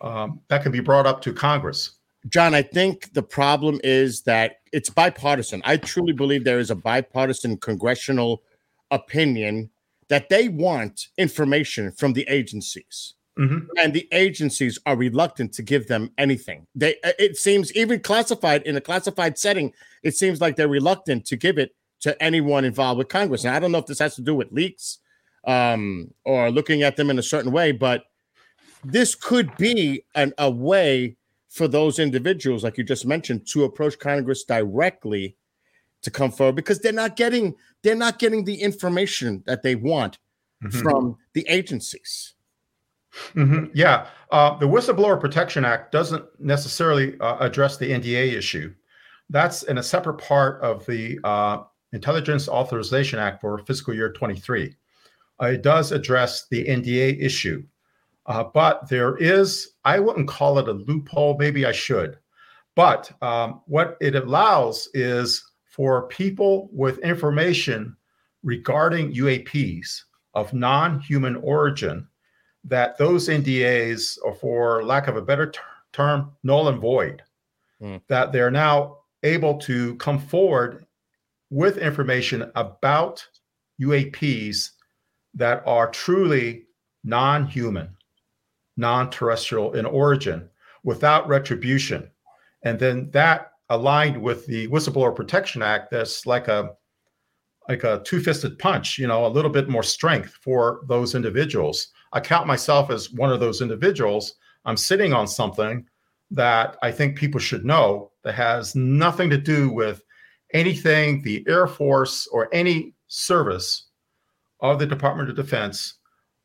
Um, 0.00 0.40
that 0.48 0.62
can 0.62 0.72
be 0.72 0.80
brought 0.80 1.06
up 1.06 1.22
to 1.22 1.32
Congress. 1.32 1.96
John, 2.28 2.54
I 2.54 2.62
think 2.62 3.12
the 3.12 3.22
problem 3.22 3.80
is 3.84 4.22
that 4.22 4.60
it's 4.72 4.88
bipartisan. 4.88 5.60
I 5.64 5.76
truly 5.76 6.12
believe 6.12 6.44
there 6.44 6.58
is 6.58 6.70
a 6.70 6.74
bipartisan 6.74 7.58
congressional 7.58 8.42
opinion 8.90 9.70
that 10.08 10.28
they 10.28 10.48
want 10.48 11.08
information 11.18 11.92
from 11.92 12.12
the 12.12 12.26
agencies. 12.28 13.14
Mm-hmm. 13.38 13.66
And 13.82 13.92
the 13.92 14.06
agencies 14.12 14.78
are 14.86 14.96
reluctant 14.96 15.52
to 15.54 15.62
give 15.62 15.88
them 15.88 16.12
anything. 16.18 16.66
They 16.74 16.96
it 17.02 17.36
seems 17.36 17.72
even 17.74 17.98
classified 17.98 18.62
in 18.62 18.76
a 18.76 18.80
classified 18.80 19.38
setting, 19.38 19.72
it 20.04 20.14
seems 20.14 20.40
like 20.40 20.54
they're 20.54 20.68
reluctant 20.68 21.26
to 21.26 21.36
give 21.36 21.58
it 21.58 21.74
to 22.04 22.22
anyone 22.22 22.66
involved 22.66 22.98
with 22.98 23.08
Congress. 23.08 23.44
And 23.44 23.56
I 23.56 23.58
don't 23.58 23.72
know 23.72 23.78
if 23.78 23.86
this 23.86 23.98
has 23.98 24.14
to 24.16 24.22
do 24.22 24.34
with 24.34 24.52
leaks 24.52 24.98
um, 25.46 26.12
or 26.24 26.50
looking 26.50 26.82
at 26.82 26.96
them 26.96 27.08
in 27.08 27.18
a 27.18 27.22
certain 27.22 27.50
way, 27.50 27.72
but 27.72 28.04
this 28.84 29.14
could 29.14 29.56
be 29.56 30.04
an, 30.14 30.34
a 30.36 30.50
way 30.50 31.16
for 31.48 31.66
those 31.66 31.98
individuals, 31.98 32.62
like 32.62 32.76
you 32.76 32.84
just 32.84 33.06
mentioned, 33.06 33.46
to 33.46 33.64
approach 33.64 33.98
Congress 33.98 34.44
directly 34.44 35.34
to 36.02 36.10
come 36.10 36.30
forward 36.30 36.56
because 36.56 36.80
they're 36.80 36.92
not 36.92 37.16
getting 37.16 37.54
they're 37.82 37.94
not 37.94 38.18
getting 38.18 38.44
the 38.44 38.60
information 38.60 39.42
that 39.46 39.62
they 39.62 39.74
want 39.74 40.18
mm-hmm. 40.62 40.78
from 40.80 41.16
the 41.32 41.46
agencies. 41.48 42.34
Mm-hmm. 43.34 43.66
Yeah, 43.72 44.08
uh, 44.30 44.58
the 44.58 44.66
Whistleblower 44.66 45.18
Protection 45.18 45.64
Act 45.64 45.90
doesn't 45.90 46.22
necessarily 46.38 47.18
uh, 47.20 47.38
address 47.38 47.78
the 47.78 47.90
NDA 47.90 48.34
issue. 48.34 48.74
That's 49.30 49.62
in 49.62 49.78
a 49.78 49.82
separate 49.82 50.18
part 50.18 50.60
of 50.60 50.84
the 50.84 51.18
uh, 51.24 51.62
Intelligence 51.94 52.48
Authorization 52.48 53.20
Act 53.20 53.40
for 53.40 53.58
fiscal 53.58 53.94
year 53.94 54.12
23. 54.12 54.74
Uh, 55.40 55.46
it 55.46 55.62
does 55.62 55.92
address 55.92 56.46
the 56.48 56.64
NDA 56.64 57.20
issue, 57.22 57.62
uh, 58.26 58.44
but 58.44 58.88
there 58.88 59.16
is, 59.16 59.74
I 59.84 60.00
wouldn't 60.00 60.28
call 60.28 60.58
it 60.58 60.68
a 60.68 60.72
loophole, 60.72 61.36
maybe 61.38 61.64
I 61.64 61.72
should. 61.72 62.18
But 62.74 63.10
um, 63.22 63.60
what 63.66 63.96
it 64.00 64.16
allows 64.16 64.88
is 64.92 65.44
for 65.64 66.08
people 66.08 66.68
with 66.72 66.98
information 66.98 67.96
regarding 68.42 69.14
UAPs 69.14 70.02
of 70.34 70.52
non 70.52 71.00
human 71.00 71.36
origin 71.36 72.08
that 72.64 72.98
those 72.98 73.28
NDAs 73.28 74.18
are, 74.24 74.34
for 74.34 74.84
lack 74.84 75.06
of 75.06 75.16
a 75.16 75.22
better 75.22 75.50
ter- 75.50 75.62
term, 75.92 76.32
null 76.42 76.68
and 76.68 76.80
void, 76.80 77.22
mm. 77.80 78.00
that 78.08 78.32
they're 78.32 78.50
now 78.50 78.98
able 79.22 79.58
to 79.58 79.94
come 79.96 80.18
forward 80.18 80.86
with 81.54 81.78
information 81.78 82.50
about 82.56 83.24
UAPs 83.80 84.70
that 85.34 85.62
are 85.64 85.88
truly 85.88 86.64
non 87.04 87.46
human, 87.46 87.96
non 88.76 89.08
terrestrial 89.08 89.74
in 89.74 89.86
origin 89.86 90.48
without 90.82 91.28
retribution. 91.28 92.10
And 92.64 92.76
then 92.76 93.08
that 93.12 93.52
aligned 93.68 94.20
with 94.20 94.46
the 94.46 94.66
Whistleblower 94.66 95.14
Protection 95.14 95.62
Act, 95.62 95.92
that's 95.92 96.26
like 96.26 96.48
a 96.48 96.72
like 97.68 97.84
a 97.84 98.02
two-fisted 98.04 98.58
punch, 98.58 98.98
you 98.98 99.06
know, 99.06 99.24
a 99.24 99.28
little 99.28 99.50
bit 99.50 99.68
more 99.68 99.84
strength 99.84 100.34
for 100.42 100.80
those 100.88 101.14
individuals. 101.14 101.92
I 102.12 102.20
count 102.20 102.48
myself 102.48 102.90
as 102.90 103.12
one 103.12 103.32
of 103.32 103.40
those 103.40 103.62
individuals. 103.62 104.34
I'm 104.66 104.76
sitting 104.76 105.14
on 105.14 105.26
something 105.28 105.86
that 106.32 106.76
I 106.82 106.90
think 106.90 107.16
people 107.16 107.40
should 107.40 107.64
know 107.64 108.10
that 108.24 108.34
has 108.34 108.74
nothing 108.74 109.30
to 109.30 109.38
do 109.38 109.70
with 109.70 110.03
anything 110.54 111.20
the 111.20 111.44
Air 111.46 111.66
Force 111.66 112.26
or 112.28 112.48
any 112.54 112.94
service 113.08 113.88
of 114.60 114.78
the 114.78 114.86
Department 114.86 115.28
of 115.28 115.36
Defense 115.36 115.98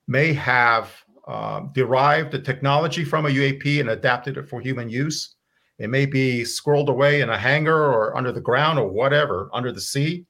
may 0.08 0.34
have 0.34 0.92
uh, 1.28 1.62
derived 1.74 2.32
the 2.32 2.40
technology 2.40 3.06
from 3.06 3.28
a 3.28 3.30
UAP 3.30 3.80
and 3.80 3.92
adapted 3.92 4.36
it 4.36 4.50
for 4.50 4.60
human 4.60 4.90
use. 4.90 5.36
It 5.78 5.90
may 5.90 6.06
be 6.06 6.42
squirreled 6.42 6.90
away 6.90 7.22
in 7.22 7.30
a 7.30 7.38
hangar 7.38 7.78
or 7.78 8.18
under 8.18 8.32
the 8.32 8.42
ground 8.42 8.80
or 8.80 8.90
whatever, 8.90 9.50
under 9.54 9.72
the 9.72 9.80
sea. 9.80 10.26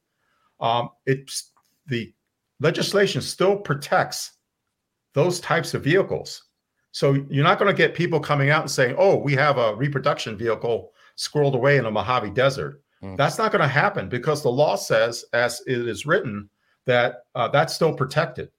Um, 0.59 0.89
it's 1.05 1.51
the 1.87 2.13
legislation 2.59 3.21
still 3.21 3.55
protects 3.55 4.33
those 5.13 5.39
types 5.39 5.73
of 5.73 5.83
vehicles. 5.83 6.43
So 6.91 7.13
you're 7.29 7.45
not 7.45 7.57
going 7.57 7.71
to 7.71 7.77
get 7.77 7.95
people 7.95 8.19
coming 8.19 8.49
out 8.49 8.61
and 8.61 8.69
saying, 8.69 8.95
"Oh, 8.99 9.15
we 9.15 9.33
have 9.35 9.57
a 9.57 9.75
reproduction 9.75 10.37
vehicle 10.37 10.91
squirreled 11.17 11.55
away 11.55 11.77
in 11.77 11.85
a 11.85 11.91
Mojave 11.91 12.31
Desert." 12.31 12.81
Mm. 13.03 13.17
That's 13.17 13.37
not 13.37 13.51
going 13.51 13.61
to 13.61 13.67
happen 13.67 14.09
because 14.09 14.41
the 14.41 14.51
law 14.51 14.75
says, 14.75 15.23
as 15.33 15.61
it 15.67 15.87
is 15.87 16.05
written, 16.05 16.49
that 16.85 17.23
uh, 17.35 17.47
that's 17.47 17.73
still 17.73 17.93
protected. 17.93 18.49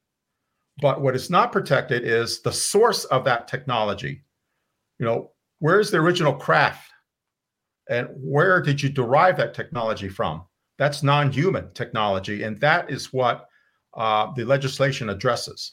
But 0.81 1.01
what 1.01 1.15
is 1.15 1.31
not 1.31 1.53
protected 1.53 2.05
is 2.05 2.41
the 2.43 2.53
source 2.53 3.05
of 3.07 3.25
that 3.25 3.49
technology. 3.49 4.23
You 4.99 5.07
know, 5.07 5.33
where's 5.59 5.91
the 5.91 5.99
original 5.99 6.35
craft, 6.35 6.91
and 7.89 8.09
where 8.15 8.63
did 8.63 8.83
you 8.83 8.89
derive 8.89 9.37
that 9.37 9.55
technology 9.55 10.09
from? 10.09 10.45
That's 10.79 11.03
non-human 11.03 11.73
technology, 11.75 12.43
and 12.43 12.59
that 12.61 12.91
is 12.91 13.13
what 13.13 13.47
uh, 13.95 14.33
the 14.35 14.45
legislation 14.45 15.11
addresses. 15.11 15.73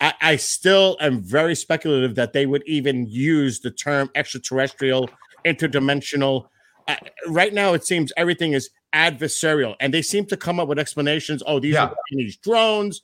I, 0.00 0.14
I, 0.20 0.36
still 0.36 0.96
am 1.00 1.20
very 1.20 1.56
speculative 1.56 2.14
that 2.14 2.32
they 2.32 2.46
would 2.46 2.62
even 2.66 3.06
use 3.08 3.58
the 3.58 3.72
term 3.72 4.10
extraterrestrial, 4.14 5.10
interdimensional, 5.44 6.46
right 7.26 7.52
now 7.52 7.74
it 7.74 7.84
seems 7.84 8.12
everything 8.16 8.52
is 8.52 8.70
adversarial, 8.94 9.74
and 9.80 9.92
they 9.92 10.02
seem 10.02 10.24
to 10.26 10.36
come 10.36 10.58
up 10.58 10.68
with 10.68 10.78
explanations. 10.78 11.42
Oh, 11.46 11.60
these 11.60 11.74
yeah. 11.74 11.86
are 11.86 11.96
Chinese 12.10 12.36
drones. 12.36 13.02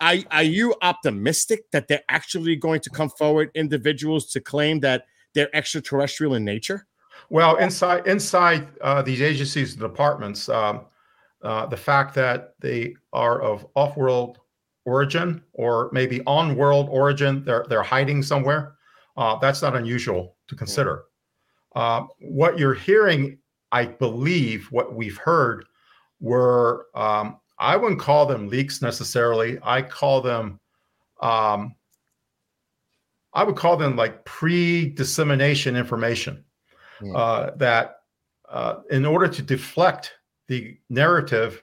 Are, 0.00 0.14
are 0.30 0.42
you 0.42 0.74
optimistic 0.82 1.70
that 1.70 1.88
they're 1.88 2.04
actually 2.08 2.56
going 2.56 2.80
to 2.80 2.90
come 2.90 3.10
forward 3.10 3.50
individuals 3.54 4.26
to 4.32 4.40
claim 4.40 4.80
that 4.80 5.06
they're 5.34 5.54
extraterrestrial 5.54 6.34
in 6.34 6.44
nature? 6.44 6.86
Well, 7.28 7.56
inside 7.56 8.06
inside 8.06 8.68
uh, 8.80 9.02
these 9.02 9.22
agencies, 9.22 9.72
and 9.72 9.80
departments, 9.80 10.48
um, 10.48 10.86
uh, 11.42 11.66
the 11.66 11.76
fact 11.76 12.14
that 12.14 12.54
they 12.60 12.94
are 13.12 13.40
of 13.42 13.66
off-world 13.74 14.38
origin 14.84 15.42
or 15.52 15.90
maybe 15.92 16.22
on-world 16.26 16.88
origin, 16.90 17.44
they're 17.44 17.66
they're 17.68 17.82
hiding 17.82 18.22
somewhere. 18.22 18.74
Uh, 19.16 19.36
that's 19.38 19.62
not 19.62 19.74
unusual 19.74 20.36
to 20.48 20.54
consider. 20.54 21.04
Uh, 21.76 22.06
what 22.20 22.58
you're 22.58 22.72
hearing, 22.72 23.36
I 23.70 23.84
believe, 23.84 24.66
what 24.70 24.94
we've 24.94 25.18
heard 25.18 25.66
were, 26.20 26.86
um, 26.94 27.38
I 27.58 27.76
wouldn't 27.76 28.00
call 28.00 28.24
them 28.24 28.48
leaks 28.48 28.80
necessarily. 28.80 29.58
I 29.62 29.82
call 29.82 30.22
them, 30.22 30.58
um, 31.20 31.74
I 33.34 33.44
would 33.44 33.56
call 33.56 33.76
them 33.76 33.94
like 33.94 34.24
pre 34.24 34.88
dissemination 34.88 35.76
information 35.76 36.42
mm. 36.98 37.14
uh, 37.14 37.54
that 37.56 37.96
uh, 38.48 38.76
in 38.90 39.04
order 39.04 39.28
to 39.28 39.42
deflect 39.42 40.14
the 40.48 40.78
narrative 40.88 41.62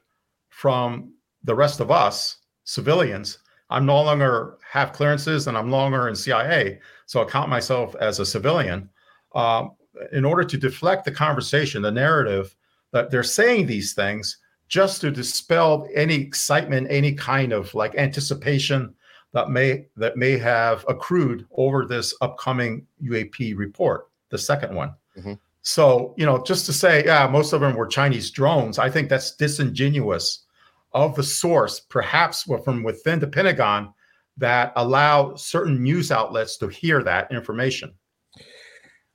from 0.49 1.12
the 1.43 1.56
rest 1.56 1.80
of 1.80 1.89
us, 1.89 2.38
civilians, 2.65 3.39
I'm 3.71 3.88
no 3.88 3.99
longer 4.04 4.58
have 4.69 4.93
clearances 4.93 5.47
and 5.47 5.58
I'm 5.58 5.71
no 5.71 5.78
longer 5.78 6.08
in 6.08 6.15
CIA. 6.15 6.80
So 7.08 7.23
I 7.23 7.26
count 7.26 7.49
myself 7.49 7.95
as 7.95 8.19
a 8.19 8.26
civilian. 8.28 8.89
Um, 9.34 9.71
in 10.12 10.25
order 10.25 10.43
to 10.43 10.58
deflect 10.58 11.06
the 11.06 11.12
conversation, 11.12 11.82
the 11.82 11.91
narrative 11.91 12.56
that 12.91 13.12
they're 13.12 13.23
saying 13.23 13.65
these 13.65 13.93
things 13.93 14.38
just 14.67 15.01
to 15.01 15.12
dispel 15.12 15.88
any 15.93 16.15
excitement, 16.15 16.88
any 16.89 17.13
kind 17.13 17.53
of 17.53 17.73
like 17.75 17.95
anticipation 17.95 18.93
that 19.34 19.49
may 19.49 19.88
that 19.97 20.17
may 20.17 20.38
have 20.38 20.86
accrued 20.88 21.45
over 21.51 21.86
this 21.86 22.13
upcoming 22.21 22.86
UAP 23.03 23.58
report, 23.58 24.10
the 24.29 24.38
second 24.38 24.75
one. 24.75 24.93
Mm-hmm. 25.17 25.34
So, 25.63 26.13
you 26.17 26.25
know, 26.25 26.43
just 26.43 26.65
to 26.65 26.73
say, 26.73 27.06
yeah, 27.06 27.27
most 27.27 27.53
of 27.53 27.62
them 27.62 27.75
were 27.75 27.88
Chinese 27.88 28.29
drones, 28.32 28.79
I 28.79 28.89
think 28.89 29.10
that's 29.10 29.36
disingenuous 29.36 30.45
of 30.93 31.15
the 31.15 31.23
source, 31.23 31.79
perhaps 31.79 32.43
from 32.63 32.84
within 32.84 33.19
the 33.19 33.27
Pentagon, 33.27 33.93
that 34.38 34.73
allow 34.75 35.36
certain 35.36 35.82
news 35.82 36.12
outlets 36.12 36.58
to 36.58 36.67
hear 36.67 37.01
that 37.03 37.32
information. 37.32 37.93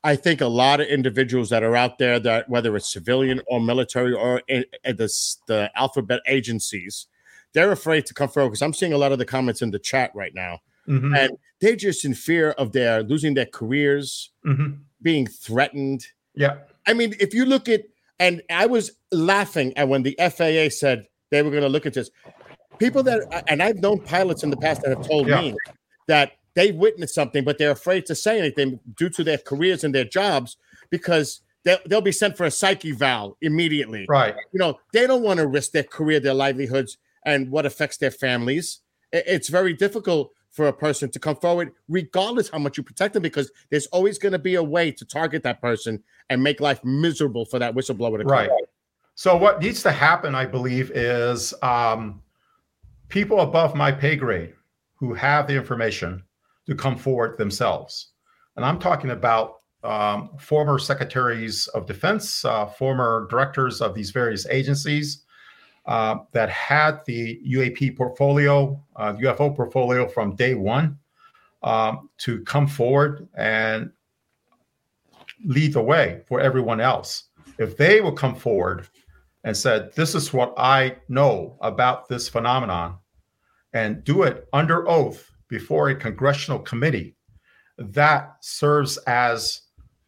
I 0.05 0.17
think 0.17 0.41
a 0.41 0.47
lot 0.47 0.81
of 0.81 0.87
individuals 0.87 1.51
that 1.51 1.63
are 1.63 1.75
out 1.75 1.99
there 1.99 2.21
that 2.21 2.49
whether 2.49 2.75
it's 2.77 2.93
civilian 2.93 3.41
or 3.49 3.61
military 3.61 4.13
or 4.13 4.43
in, 4.49 4.65
in 4.85 4.97
the, 4.97 5.13
the 5.47 5.71
alphabet 5.75 6.21
agencies, 6.27 7.07
they're 7.53 7.73
afraid 7.73 8.07
to 8.07 8.15
come 8.15 8.29
forward 8.29 8.51
because 8.51 8.63
I'm 8.63 8.75
seeing 8.75 8.93
a 8.93 8.99
lot 8.99 9.13
of 9.13 9.19
the 9.19 9.25
comments 9.25 9.63
in 9.63 9.71
the 9.71 9.79
chat 9.79 10.13
right 10.15 10.35
now. 10.35 10.61
Mm-hmm. 10.87 11.15
And 11.15 11.33
they're 11.61 11.77
just 11.77 12.05
in 12.05 12.15
fear 12.15 12.51
of 12.53 12.73
their 12.73 13.03
losing 13.03 13.35
their 13.35 13.47
careers, 13.47 14.31
mm-hmm. 14.47 14.75
being 15.03 15.27
threatened. 15.27 16.07
Yeah. 16.35 16.59
I 16.87 16.95
mean, 16.95 17.15
if 17.21 17.35
you 17.35 17.45
look 17.45 17.69
at, 17.69 17.83
and 18.21 18.43
I 18.51 18.67
was 18.67 18.93
laughing 19.13 19.77
at 19.77 19.89
when 19.89 20.03
the 20.03 20.17
FAA 20.19 20.71
said 20.71 21.07
they 21.31 21.43
were 21.43 21.51
going 21.51 21.63
to 21.63 21.69
look 21.69 21.87
at 21.87 21.95
this. 21.95 22.11
People 22.79 23.03
that, 23.03 23.45
and 23.49 23.63
I've 23.63 23.79
known 23.79 24.01
pilots 24.01 24.43
in 24.43 24.51
the 24.51 24.57
past 24.57 24.83
that 24.83 24.97
have 24.97 25.07
told 25.07 25.29
yeah. 25.29 25.41
me 25.41 25.55
that 26.07 26.33
they 26.55 26.73
witnessed 26.73 27.15
something, 27.15 27.45
but 27.45 27.59
they're 27.59 27.71
afraid 27.71 28.07
to 28.07 28.15
say 28.15 28.39
anything 28.39 28.81
due 28.97 29.11
to 29.11 29.25
their 29.25 29.39
careers 29.39 29.85
and 29.85 29.95
their 29.95 30.05
jobs 30.05 30.57
because 30.91 31.41
they'll, 31.65 31.79
they'll 31.87 32.01
be 32.01 32.13
sent 32.13 32.37
for 32.37 32.45
a 32.45 32.51
psyche 32.51 32.91
eval 32.91 33.37
immediately. 33.41 34.07
Right. 34.09 34.35
You 34.53 34.59
know, 34.59 34.79
they 34.93 35.07
don't 35.07 35.23
want 35.23 35.39
to 35.39 35.47
risk 35.47 35.73
their 35.73 35.85
career, 35.85 36.21
their 36.21 36.35
livelihoods, 36.35 36.99
and 37.25 37.51
what 37.51 37.67
affects 37.67 37.97
their 37.97 38.11
families. 38.11 38.81
It's 39.13 39.49
very 39.49 39.75
difficult 39.75 40.33
for 40.51 40.69
a 40.69 40.73
person 40.73 41.11
to 41.11 41.19
come 41.19 41.37
forward, 41.37 41.73
regardless 41.89 42.49
how 42.49 42.59
much 42.59 42.77
you 42.77 42.83
protect 42.83 43.15
them, 43.15 43.23
because 43.23 43.51
there's 43.71 43.87
always 43.87 44.19
going 44.19 44.33
to 44.33 44.39
be 44.39 44.57
a 44.57 44.63
way 44.63 44.91
to 44.91 45.05
target 45.05 45.43
that 45.43 45.61
person 45.61 46.03
and 46.31 46.43
make 46.43 46.61
life 46.61 46.83
miserable 46.85 47.45
for 47.45 47.59
that 47.59 47.75
whistleblower 47.75 48.19
to 48.19 48.25
come. 48.25 48.33
Right. 48.33 48.51
So 49.15 49.37
what 49.37 49.61
needs 49.61 49.83
to 49.83 49.91
happen, 49.91 50.35
I 50.35 50.47
believe, 50.47 50.91
is 50.93 51.53
um, 51.63 52.23
people 53.09 53.41
above 53.41 53.75
my 53.75 53.93
pay 53.93 54.17
grade 54.17 54.55
who 54.95 55.15
have 55.15 55.47
the 55.47 55.55
information 55.55 56.23
to 56.69 56.75
come 56.75 56.97
forward 56.97 57.39
themselves. 57.39 58.09
And 58.57 58.65
I'm 58.65 58.79
talking 58.79 59.11
about 59.11 59.61
um, 59.83 60.31
former 60.39 60.79
secretaries 60.79 61.67
of 61.69 61.87
defense, 61.87 62.45
uh, 62.45 62.67
former 62.67 63.27
directors 63.31 63.81
of 63.81 63.95
these 63.95 64.11
various 64.11 64.47
agencies 64.49 65.25
uh, 65.87 66.17
that 66.33 66.51
had 66.51 67.01
the 67.07 67.41
UAP 67.49 67.97
portfolio, 67.97 68.81
uh, 68.97 69.15
UFO 69.15 69.57
portfolio 69.57 70.07
from 70.07 70.37
day 70.37 70.55
one 70.55 70.99
um, 71.63 72.11
to 72.19 72.43
come 72.45 72.67
forward 72.67 73.27
and 73.35 73.91
lead 75.47 75.73
the 75.73 75.83
way 75.83 76.21
for 76.27 76.39
everyone 76.41 76.81
else. 76.81 77.25
If 77.59 77.79
they 77.79 78.03
will 78.03 78.13
come 78.13 78.35
forward 78.35 78.89
and 79.45 79.57
said, 79.57 79.95
This 79.95 80.15
is 80.15 80.35
what 80.35 80.53
I 80.59 80.97
know 81.09 81.57
about 81.63 82.09
this 82.09 82.29
phenomenon, 82.29 82.99
and 83.73 84.05
do 84.05 84.25
it 84.25 84.49
under 84.53 84.87
oath 84.87 85.31
before 85.49 85.89
a 85.89 85.95
congressional 85.95 86.59
committee, 86.61 87.17
that 87.79 88.37
serves 88.41 88.97
as 89.07 89.63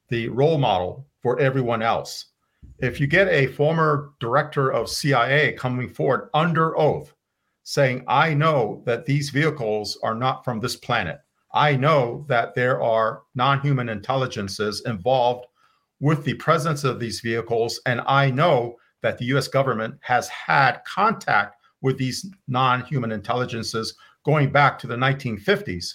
the 0.09 0.29
role 0.29 0.59
model 0.59 1.07
for 1.23 1.39
everyone 1.39 1.83
else. 1.83 2.27
If 2.81 3.01
you 3.01 3.07
get 3.07 3.29
a 3.29 3.47
former 3.47 4.13
director 4.21 4.71
of 4.71 4.89
CIA 4.89 5.53
coming 5.53 5.89
forward 5.89 6.31
under 6.35 6.77
oath 6.79 7.15
saying, 7.63 8.05
I 8.09 8.35
know 8.35 8.83
that 8.87 9.07
these 9.07 9.31
vehicles 9.31 9.99
are 10.03 10.15
not 10.15 10.45
from 10.45 10.61
this 10.61 10.77
planet, 10.77 11.21
I 11.53 11.77
know 11.77 12.25
that 12.29 12.55
there 12.55 12.81
are 12.83 13.23
non 13.35 13.61
human 13.61 13.89
intelligences 13.89 14.83
involved 14.87 15.47
with 16.01 16.25
the 16.25 16.35
presence 16.35 16.85
of 16.85 16.99
these 16.99 17.21
vehicles, 17.21 17.81
and 17.87 18.01
I 18.07 18.31
know 18.31 18.77
that 19.03 19.19
the 19.19 19.27
US 19.37 19.49
government 19.49 19.95
has 20.01 20.29
had 20.29 20.83
contact 20.85 21.57
with 21.83 21.99
these 21.99 22.27
non 22.49 22.83
human 22.85 23.13
intelligences 23.13 23.95
going 24.31 24.53
back 24.53 24.79
to 24.79 24.87
the 24.87 24.95
1950s. 24.95 25.95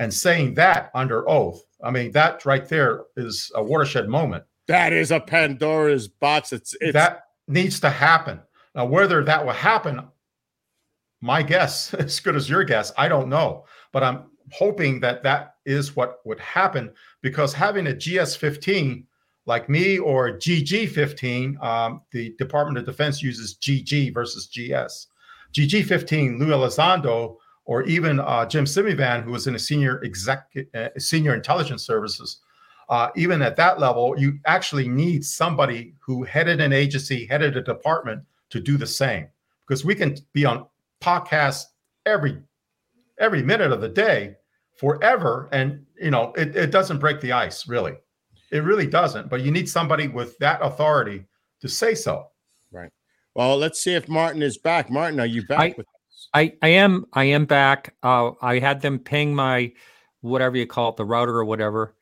And 0.00 0.12
saying 0.12 0.54
that 0.54 0.90
under 0.94 1.28
oath, 1.28 1.62
I 1.84 1.92
mean, 1.92 2.10
that 2.12 2.44
right 2.44 2.68
there 2.68 3.04
is 3.16 3.52
a 3.54 3.62
watershed 3.62 4.08
moment. 4.08 4.42
That 4.66 4.92
is 4.92 5.12
a 5.12 5.20
Pandora's 5.20 6.08
box. 6.08 6.52
It's, 6.52 6.74
it's 6.80 6.94
that 6.94 7.24
needs 7.46 7.78
to 7.80 7.90
happen. 7.90 8.40
Now, 8.74 8.86
whether 8.86 9.22
that 9.22 9.44
will 9.44 9.52
happen, 9.52 10.00
my 11.20 11.42
guess, 11.42 11.94
as 12.06 12.18
good 12.18 12.34
as 12.34 12.50
your 12.50 12.64
guess, 12.64 12.92
I 12.98 13.06
don't 13.06 13.28
know. 13.28 13.64
But 13.92 14.02
I'm 14.02 14.24
hoping 14.50 14.98
that 15.00 15.22
that 15.22 15.54
is 15.64 15.94
what 15.94 16.18
would 16.24 16.40
happen 16.40 16.92
because 17.22 17.52
having 17.52 17.86
a 17.86 17.94
GS 17.94 18.34
15 18.34 19.06
like 19.46 19.68
me 19.68 19.98
or 19.98 20.32
GG 20.36 20.88
15, 20.88 21.58
um, 21.60 22.02
the 22.10 22.34
Department 22.38 22.78
of 22.78 22.86
Defense 22.86 23.22
uses 23.22 23.56
GG 23.56 24.14
versus 24.14 24.48
GS. 24.48 25.06
GG 25.52 25.84
15, 25.84 26.38
Lou 26.38 26.48
Elizondo, 26.48 27.36
or 27.64 27.82
even 27.84 28.20
uh, 28.20 28.46
Jim 28.46 28.64
Semivan, 28.64 29.22
who 29.22 29.30
was 29.30 29.46
in 29.46 29.54
a 29.54 29.58
senior 29.58 30.02
exec, 30.04 30.52
uh, 30.74 30.88
senior 30.98 31.34
intelligence 31.34 31.84
services, 31.84 32.40
uh, 32.88 33.10
even 33.16 33.40
at 33.40 33.56
that 33.56 33.78
level, 33.78 34.14
you 34.18 34.38
actually 34.46 34.88
need 34.88 35.24
somebody 35.24 35.94
who 36.00 36.24
headed 36.24 36.60
an 36.60 36.72
agency, 36.72 37.26
headed 37.26 37.56
a 37.56 37.62
department 37.62 38.22
to 38.50 38.60
do 38.60 38.76
the 38.76 38.86
same. 38.86 39.28
Because 39.66 39.84
we 39.84 39.94
can 39.94 40.16
be 40.32 40.44
on 40.44 40.66
podcasts 41.00 41.64
every 42.04 42.38
every 43.18 43.42
minute 43.42 43.72
of 43.72 43.80
the 43.80 43.88
day 43.88 44.36
forever, 44.76 45.48
and 45.52 45.84
you 46.00 46.10
know 46.10 46.32
it, 46.36 46.54
it 46.56 46.70
doesn't 46.70 46.98
break 46.98 47.20
the 47.20 47.32
ice 47.32 47.68
really. 47.68 47.94
It 48.50 48.64
really 48.64 48.86
doesn't. 48.86 49.30
But 49.30 49.40
you 49.40 49.50
need 49.50 49.68
somebody 49.68 50.08
with 50.08 50.36
that 50.38 50.60
authority 50.62 51.24
to 51.60 51.68
say 51.68 51.94
so. 51.94 52.26
Right. 52.70 52.90
Well, 53.34 53.56
let's 53.56 53.82
see 53.82 53.94
if 53.94 54.08
Martin 54.08 54.42
is 54.42 54.58
back. 54.58 54.90
Martin, 54.90 55.18
are 55.20 55.26
you 55.26 55.46
back 55.46 55.60
I, 55.60 55.74
with 55.78 55.86
us? 55.86 56.01
I, 56.34 56.54
I 56.62 56.68
am. 56.68 57.06
I 57.12 57.24
am 57.24 57.44
back. 57.44 57.94
Uh, 58.02 58.32
I 58.40 58.58
had 58.58 58.80
them 58.80 58.98
ping 58.98 59.34
my 59.34 59.72
whatever 60.20 60.56
you 60.56 60.66
call 60.66 60.90
it, 60.90 60.96
the 60.96 61.04
router 61.04 61.36
or 61.36 61.44
whatever, 61.44 61.94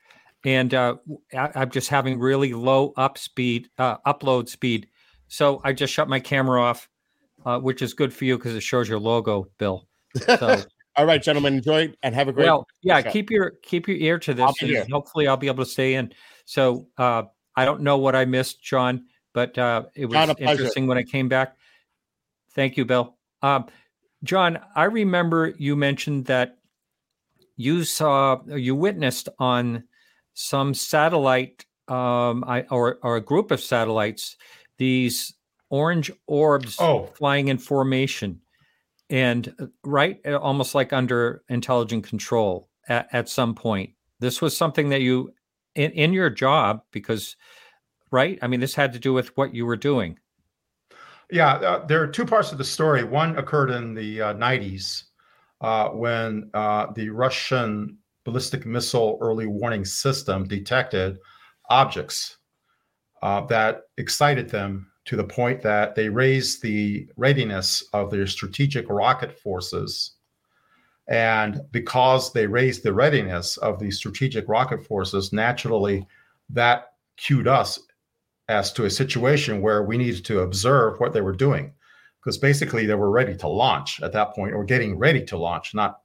and 0.45 0.73
uh, 0.73 0.97
I, 1.33 1.63
am 1.63 1.71
just 1.71 1.89
having 1.89 2.19
really 2.19 2.53
low 2.53 2.93
up 2.97 3.19
speed, 3.19 3.71
uh, 3.79 3.97
upload 4.07 4.49
speed. 4.49 4.89
So 5.29 5.61
I 5.65 5.73
just 5.73 5.93
shut 5.93 6.09
my 6.09 6.21
camera 6.21 6.63
off, 6.63 6.89
uh, 7.45 7.59
which 7.59 7.83
is 7.83 7.95
good 7.95 8.13
for 8.13 8.25
you 8.25 8.37
because 8.37 8.55
it 8.55 8.63
shows 8.63 8.89
your 8.89 8.99
logo, 8.99 9.47
Bill. 9.59 9.87
So. 10.17 10.63
All 10.97 11.07
right, 11.07 11.23
gentlemen, 11.23 11.55
enjoy 11.55 11.93
and 12.03 12.15
have 12.15 12.29
a 12.29 12.33
great. 12.33 12.47
Well, 12.47 12.67
yeah, 12.83 13.01
keep 13.01 13.31
your 13.31 13.53
keep 13.63 13.87
your 13.87 13.97
ear 13.97 14.19
to 14.19 14.35
this, 14.35 14.53
and 14.61 14.93
hopefully 14.93 15.29
I'll 15.29 15.37
be 15.37 15.47
able 15.47 15.65
to 15.65 15.71
stay 15.71 15.95
in. 15.95 16.13
So 16.47 16.89
uh, 16.99 17.23
I 17.57 17.65
don't 17.65 17.83
know 17.83 17.99
what 17.99 18.17
I 18.17 18.25
missed, 18.25 18.63
John, 18.63 19.07
but 19.33 19.57
uh, 19.57 19.85
it 19.95 20.07
was 20.07 20.15
John, 20.15 20.37
interesting 20.37 20.89
when 20.89 20.99
I 20.99 21.05
came 21.05 21.29
back. 21.29 21.57
Thank 22.55 22.77
you, 22.77 22.85
Bill. 22.85 23.17
Um, 23.41 23.67
John, 24.23 24.59
I 24.77 24.85
remember 24.85 25.55
you 25.59 25.77
mentioned 25.77 26.27
that 26.27 26.59
you 27.57 27.85
saw, 27.85 28.41
you 28.47 28.75
witnessed 28.75 29.29
on 29.39 29.85
some 30.35 30.75
satellite 30.75 31.65
um, 31.89 32.45
I, 32.47 32.63
or, 32.71 32.99
or 33.03 33.17
a 33.17 33.21
group 33.21 33.51
of 33.51 33.61
satellites 33.61 34.37
these 34.79 35.35
orange 35.69 36.11
orbs 36.27 36.77
oh. 36.81 37.07
flying 37.15 37.49
in 37.49 37.59
formation 37.59 38.41
and 39.11 39.53
uh, 39.59 39.67
right 39.85 40.21
uh, 40.27 40.39
almost 40.39 40.75
like 40.75 40.93
under 40.93 41.43
intelligent 41.49 42.05
control 42.05 42.69
at, 42.89 43.09
at 43.13 43.29
some 43.29 43.55
point. 43.55 43.91
This 44.21 44.41
was 44.41 44.57
something 44.57 44.89
that 44.89 45.03
you 45.03 45.35
in, 45.75 45.91
in 45.93 46.13
your 46.13 46.31
job 46.31 46.83
because 46.93 47.37
right? 48.11 48.39
I 48.41 48.47
mean 48.47 48.61
this 48.61 48.75
had 48.75 48.95
to 48.95 48.99
do 48.99 49.13
with 49.13 49.37
what 49.37 49.55
you 49.55 49.67
were 49.67 49.77
doing 49.77 50.19
yeah 51.31 51.55
uh, 51.55 51.87
there 51.87 52.03
are 52.03 52.07
two 52.07 52.25
parts 52.25 52.53
of 52.53 52.59
the 52.59 52.65
story. 52.65 53.05
One 53.05 53.39
occurred 53.39 53.71
in 53.71 53.95
the 53.95 54.23
uh, 54.23 54.35
90s 54.35 55.05
uh, 55.61 55.89
when 55.91 56.51
uh, 56.55 56.87
the 56.95 57.11
russian 57.11 57.99
ballistic 58.25 58.67
missile 58.67 59.19
early 59.21 59.47
warning 59.47 59.85
system 59.85 60.45
detected 60.45 61.19
objects 61.71 62.39
uh, 63.23 63.41
that 63.47 63.83
excited 63.99 64.49
them 64.49 64.91
to 65.05 65.17
the 65.17 65.25
point 65.25 65.63
that 65.63 65.95
they 65.95 66.09
raised 66.09 66.63
the 66.63 67.09
readiness 67.17 67.83
of 67.93 68.11
their 68.11 68.27
strategic 68.27 68.89
rocket 68.89 69.39
forces. 69.39 70.13
And 71.09 71.63
because 71.73 72.33
they 72.33 72.47
raised 72.47 72.83
the 72.83 72.93
readiness 72.93 73.57
of 73.57 73.79
the 73.81 73.91
strategic 73.91 74.49
rocket 74.49 74.85
forces, 74.87 75.33
naturally 75.33 76.07
that 76.51 76.93
cued 77.17 77.49
us 77.49 77.79
as 78.51 78.73
to 78.73 78.85
a 78.85 78.91
situation 78.91 79.63
where 79.63 79.85
we 79.85 79.97
needed 79.97 80.25
to 80.25 80.41
observe 80.41 80.99
what 80.99 81.13
they 81.13 81.21
were 81.21 81.33
doing. 81.33 81.73
Because 82.19 82.37
basically 82.37 82.85
they 82.85 82.97
were 82.97 83.11
ready 83.11 83.37
to 83.37 83.49
launch 83.49 84.03
at 84.03 84.13
that 84.13 84.35
point, 84.35 84.53
or 84.53 84.65
getting 84.65 84.99
ready 84.99 85.25
to 85.25 85.39
launch, 85.39 85.73
not 85.73 86.01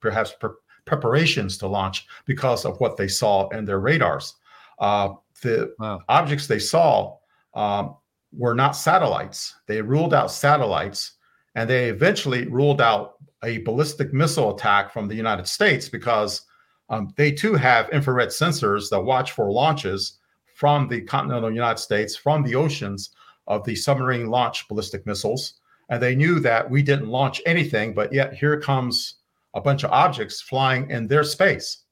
perhaps 0.00 0.32
pre- 0.40 0.50
preparations 0.86 1.58
to 1.58 1.68
launch 1.68 2.06
because 2.24 2.64
of 2.64 2.80
what 2.80 2.96
they 2.96 3.06
saw 3.06 3.48
in 3.50 3.64
their 3.64 3.78
radars. 3.78 4.34
Uh, 4.78 5.10
the 5.42 5.72
wow. 5.78 6.00
objects 6.08 6.46
they 6.46 6.58
saw 6.58 7.16
um, 7.54 7.94
were 8.32 8.54
not 8.54 8.72
satellites. 8.72 9.54
They 9.66 9.82
ruled 9.82 10.14
out 10.14 10.32
satellites 10.32 11.12
and 11.54 11.68
they 11.68 11.90
eventually 11.90 12.46
ruled 12.48 12.80
out 12.80 13.16
a 13.44 13.58
ballistic 13.58 14.12
missile 14.12 14.54
attack 14.54 14.92
from 14.92 15.08
the 15.08 15.14
United 15.14 15.46
States 15.46 15.88
because 15.88 16.42
um, 16.88 17.12
they 17.16 17.30
too 17.30 17.54
have 17.54 17.90
infrared 17.90 18.30
sensors 18.30 18.88
that 18.90 19.00
watch 19.00 19.32
for 19.32 19.52
launches 19.52 20.19
from 20.60 20.86
the 20.88 21.00
continental 21.00 21.50
United 21.50 21.78
States, 21.78 22.14
from 22.14 22.42
the 22.42 22.54
oceans 22.54 23.12
of 23.46 23.64
the 23.64 23.74
submarine 23.74 24.26
launch 24.26 24.68
ballistic 24.68 25.06
missiles. 25.06 25.54
And 25.88 26.02
they 26.02 26.14
knew 26.14 26.38
that 26.40 26.70
we 26.70 26.82
didn't 26.82 27.08
launch 27.08 27.40
anything, 27.46 27.94
but 27.94 28.12
yet 28.12 28.34
here 28.34 28.60
comes 28.60 29.14
a 29.54 29.60
bunch 29.62 29.84
of 29.84 29.90
objects 29.90 30.42
flying 30.42 30.90
in 30.90 31.08
their 31.08 31.24
space 31.24 31.84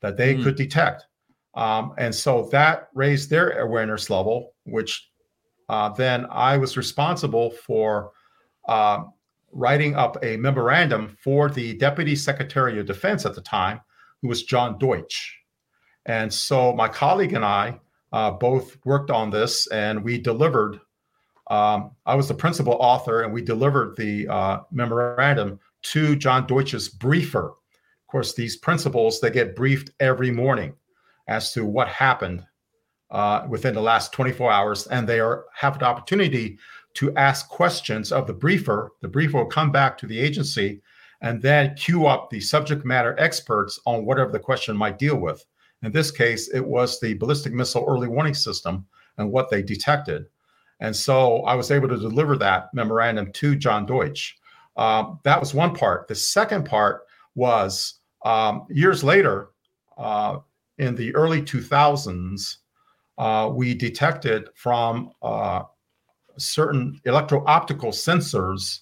that 0.00 0.16
they 0.16 0.34
mm. 0.34 0.42
could 0.42 0.56
detect. 0.56 1.06
Um, 1.54 1.94
and 1.98 2.12
so 2.12 2.48
that 2.50 2.88
raised 2.94 3.30
their 3.30 3.60
awareness 3.60 4.10
level, 4.10 4.54
which 4.64 5.08
uh, 5.68 5.90
then 5.90 6.26
I 6.28 6.56
was 6.56 6.76
responsible 6.76 7.52
for 7.52 8.10
uh, 8.66 9.04
writing 9.52 9.94
up 9.94 10.18
a 10.24 10.36
memorandum 10.36 11.16
for 11.22 11.48
the 11.48 11.74
Deputy 11.78 12.16
Secretary 12.16 12.80
of 12.80 12.86
Defense 12.86 13.24
at 13.24 13.36
the 13.36 13.40
time, 13.40 13.80
who 14.20 14.26
was 14.26 14.42
John 14.42 14.78
Deutsch. 14.80 15.38
And 16.06 16.32
so 16.34 16.72
my 16.72 16.88
colleague 16.88 17.32
and 17.32 17.44
I 17.44 17.78
uh, 18.12 18.30
both 18.30 18.76
worked 18.84 19.10
on 19.10 19.30
this 19.30 19.66
and 19.68 20.02
we 20.02 20.18
delivered. 20.18 20.80
Um, 21.48 21.92
I 22.06 22.14
was 22.14 22.28
the 22.28 22.34
principal 22.34 22.74
author 22.74 23.22
and 23.22 23.32
we 23.32 23.42
delivered 23.42 23.96
the 23.96 24.26
uh, 24.28 24.60
memorandum 24.70 25.60
to 25.82 26.16
John 26.16 26.46
Deutch's 26.46 26.88
briefer. 26.88 27.48
Of 27.48 28.06
course, 28.08 28.34
these 28.34 28.56
principals, 28.56 29.20
they 29.20 29.30
get 29.30 29.56
briefed 29.56 29.90
every 30.00 30.30
morning 30.30 30.74
as 31.28 31.52
to 31.52 31.64
what 31.64 31.88
happened 31.88 32.44
uh, 33.10 33.46
within 33.48 33.74
the 33.74 33.80
last 33.80 34.12
24 34.12 34.50
hours, 34.50 34.86
and 34.88 35.08
they 35.08 35.20
are 35.20 35.44
have 35.54 35.78
the 35.78 35.84
opportunity 35.84 36.58
to 36.94 37.14
ask 37.16 37.48
questions 37.48 38.10
of 38.10 38.26
the 38.26 38.32
briefer. 38.32 38.92
The 39.02 39.08
briefer 39.08 39.38
will 39.38 39.46
come 39.46 39.70
back 39.70 39.98
to 39.98 40.06
the 40.06 40.18
agency 40.18 40.80
and 41.20 41.40
then 41.40 41.74
queue 41.74 42.06
up 42.06 42.30
the 42.30 42.40
subject 42.40 42.84
matter 42.84 43.14
experts 43.18 43.78
on 43.86 44.04
whatever 44.04 44.32
the 44.32 44.38
question 44.38 44.76
might 44.76 44.98
deal 44.98 45.16
with. 45.16 45.44
In 45.86 45.92
this 45.92 46.10
case, 46.10 46.48
it 46.48 46.66
was 46.66 46.98
the 46.98 47.14
ballistic 47.14 47.52
missile 47.52 47.84
early 47.86 48.08
warning 48.08 48.34
system 48.34 48.84
and 49.18 49.30
what 49.30 49.50
they 49.50 49.62
detected. 49.62 50.26
And 50.80 50.94
so 50.94 51.42
I 51.44 51.54
was 51.54 51.70
able 51.70 51.88
to 51.88 51.96
deliver 51.96 52.36
that 52.38 52.74
memorandum 52.74 53.30
to 53.34 53.54
John 53.54 53.86
Deutch. 53.86 54.36
Uh, 54.76 55.14
that 55.22 55.38
was 55.38 55.54
one 55.54 55.72
part. 55.76 56.08
The 56.08 56.14
second 56.16 56.66
part 56.66 57.02
was 57.36 58.00
um, 58.24 58.66
years 58.68 59.04
later, 59.04 59.50
uh, 59.96 60.40
in 60.78 60.96
the 60.96 61.14
early 61.14 61.40
2000s, 61.40 62.56
uh, 63.18 63.48
we 63.54 63.72
detected 63.72 64.48
from 64.56 65.12
uh, 65.22 65.62
certain 66.36 67.00
electro 67.04 67.44
optical 67.46 67.92
sensors 67.92 68.80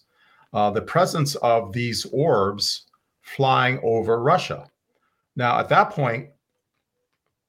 uh, 0.54 0.70
the 0.70 0.80
presence 0.80 1.34
of 1.36 1.70
these 1.70 2.06
orbs 2.06 2.86
flying 3.20 3.78
over 3.82 4.22
Russia. 4.22 4.70
Now, 5.36 5.58
at 5.58 5.68
that 5.68 5.90
point, 5.90 6.30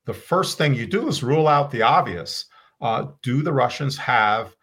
the 0.06 0.14
first 0.14 0.58
thing 0.58 0.74
you 0.74 0.86
do 0.86 1.08
is 1.08 1.24
rule 1.24 1.48
out 1.48 1.72
the 1.72 1.82
obvious. 1.82 2.46
Uh, 2.82 3.08
do 3.24 3.42
the 3.42 3.54
Russians 3.54 3.98
have 3.98 4.56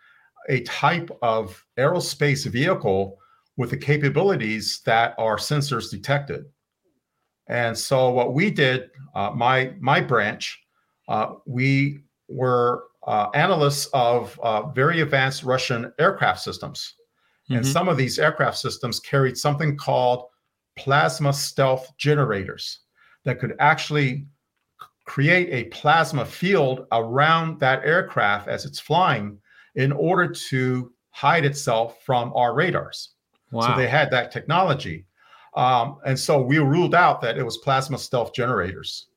a 0.49 0.61
type 0.63 1.11
of 1.23 1.65
aerospace 1.79 2.47
vehicle 2.47 3.19
with 3.57 3.71
the 3.71 3.77
capabilities 3.77 4.81
that 4.85 5.15
our 5.19 5.37
sensors 5.37 5.91
detected? 5.91 6.45
And 7.49 7.77
so, 7.77 8.11
what 8.11 8.35
we 8.35 8.51
did, 8.51 8.91
uh, 9.15 9.31
my 9.31 9.75
my 9.81 10.01
branch, 10.01 10.61
uh, 11.09 11.35
we 11.47 12.05
were 12.29 12.85
uh, 13.07 13.29
analysts 13.35 13.87
of 13.93 14.39
uh, 14.43 14.69
very 14.71 15.01
advanced 15.01 15.43
Russian 15.43 15.93
aircraft 15.99 16.41
systems. 16.41 16.95
Mm-hmm. 17.45 17.57
And 17.57 17.67
some 17.67 17.89
of 17.89 17.97
these 17.97 18.19
aircraft 18.19 18.59
systems 18.59 19.01
carried 19.01 19.37
something 19.37 19.77
called 19.77 20.27
plasma 20.77 21.33
stealth 21.33 21.91
generators 21.99 22.81
that 23.25 23.41
could 23.41 23.55
actually 23.59 24.27
create 25.05 25.49
a 25.51 25.69
plasma 25.71 26.25
field 26.25 26.87
around 26.93 27.59
that 27.61 27.85
aircraft 27.85 28.49
as 28.49 28.65
it's 28.65 28.79
flying 28.79 29.39
in 29.75 29.93
order 29.93 30.29
to 30.29 30.93
hide 31.11 31.45
itself 31.45 32.03
from 32.05 32.33
our 32.35 32.55
radars. 32.55 33.11
Wow. 33.51 33.63
So 33.63 33.77
they 33.77 33.89
had 33.89 34.11
that 34.11 34.31
technology. 34.31 35.07
Um, 35.55 35.99
and 36.07 36.19
so 36.19 36.41
we 36.41 36.59
ruled 36.59 36.95
out 36.95 37.21
that 37.21 37.37
it 37.37 37.45
was 37.45 37.59
plasma 37.59 37.99
stealth 37.99 38.33
generators. 38.33 39.09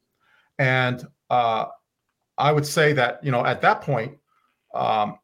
And 0.59 1.05
uh, 1.29 1.65
I 2.37 2.51
would 2.51 2.65
say 2.65 2.93
that, 2.93 3.23
you 3.23 3.31
know, 3.31 3.45
at 3.45 3.61
that 3.61 3.81
point, 3.81 4.17
um, 4.73 5.17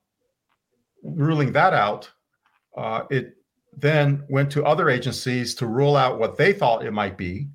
ruling 1.04 1.52
that 1.54 1.74
out, 1.74 2.10
uh, 2.78 3.04
it 3.10 3.36
then 3.76 4.24
went 4.30 4.52
to 4.52 4.66
other 4.66 4.90
agencies 4.90 5.56
to 5.56 5.66
rule 5.66 5.96
out 5.96 6.20
what 6.20 6.38
they 6.38 6.54
thought 6.54 6.86
it 6.86 6.92
might 6.92 7.18
be. 7.18 7.50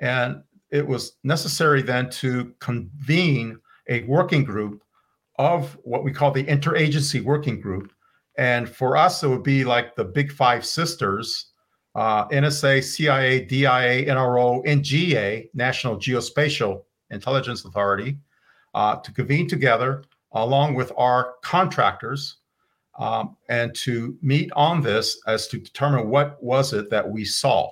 And 0.00 0.42
it 0.74 0.86
was 0.86 1.16
necessary 1.22 1.82
then 1.82 2.10
to 2.10 2.52
convene 2.58 3.60
a 3.88 4.02
working 4.02 4.42
group 4.42 4.82
of 5.38 5.78
what 5.84 6.02
we 6.02 6.12
call 6.12 6.32
the 6.32 6.42
interagency 6.42 7.22
working 7.22 7.60
group. 7.60 7.92
And 8.36 8.68
for 8.68 8.96
us, 8.96 9.22
it 9.22 9.28
would 9.28 9.44
be 9.44 9.62
like 9.62 9.94
the 9.94 10.04
big 10.04 10.32
five 10.32 10.66
sisters 10.66 11.52
uh, 11.94 12.26
NSA, 12.26 12.82
CIA, 12.82 13.44
DIA, 13.44 14.06
NRO, 14.06 14.66
NGA, 14.66 15.48
National 15.54 15.96
Geospatial 15.96 16.82
Intelligence 17.10 17.64
Authority, 17.64 18.18
uh, 18.74 18.96
to 18.96 19.12
convene 19.12 19.46
together 19.46 20.02
along 20.32 20.74
with 20.74 20.90
our 20.96 21.34
contractors 21.44 22.38
um, 22.98 23.36
and 23.48 23.72
to 23.76 24.18
meet 24.22 24.50
on 24.56 24.82
this 24.82 25.22
as 25.28 25.46
to 25.46 25.58
determine 25.58 26.10
what 26.10 26.42
was 26.42 26.72
it 26.72 26.90
that 26.90 27.08
we 27.08 27.24
saw 27.24 27.70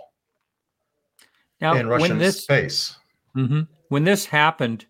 now, 1.62 1.75
in 1.75 1.87
Russian 1.87 2.18
this, 2.18 2.42
space. 2.42 2.96
Mm-hmm. 3.37 3.62
When 3.88 4.05
this 4.05 4.27
happened, 4.27 4.87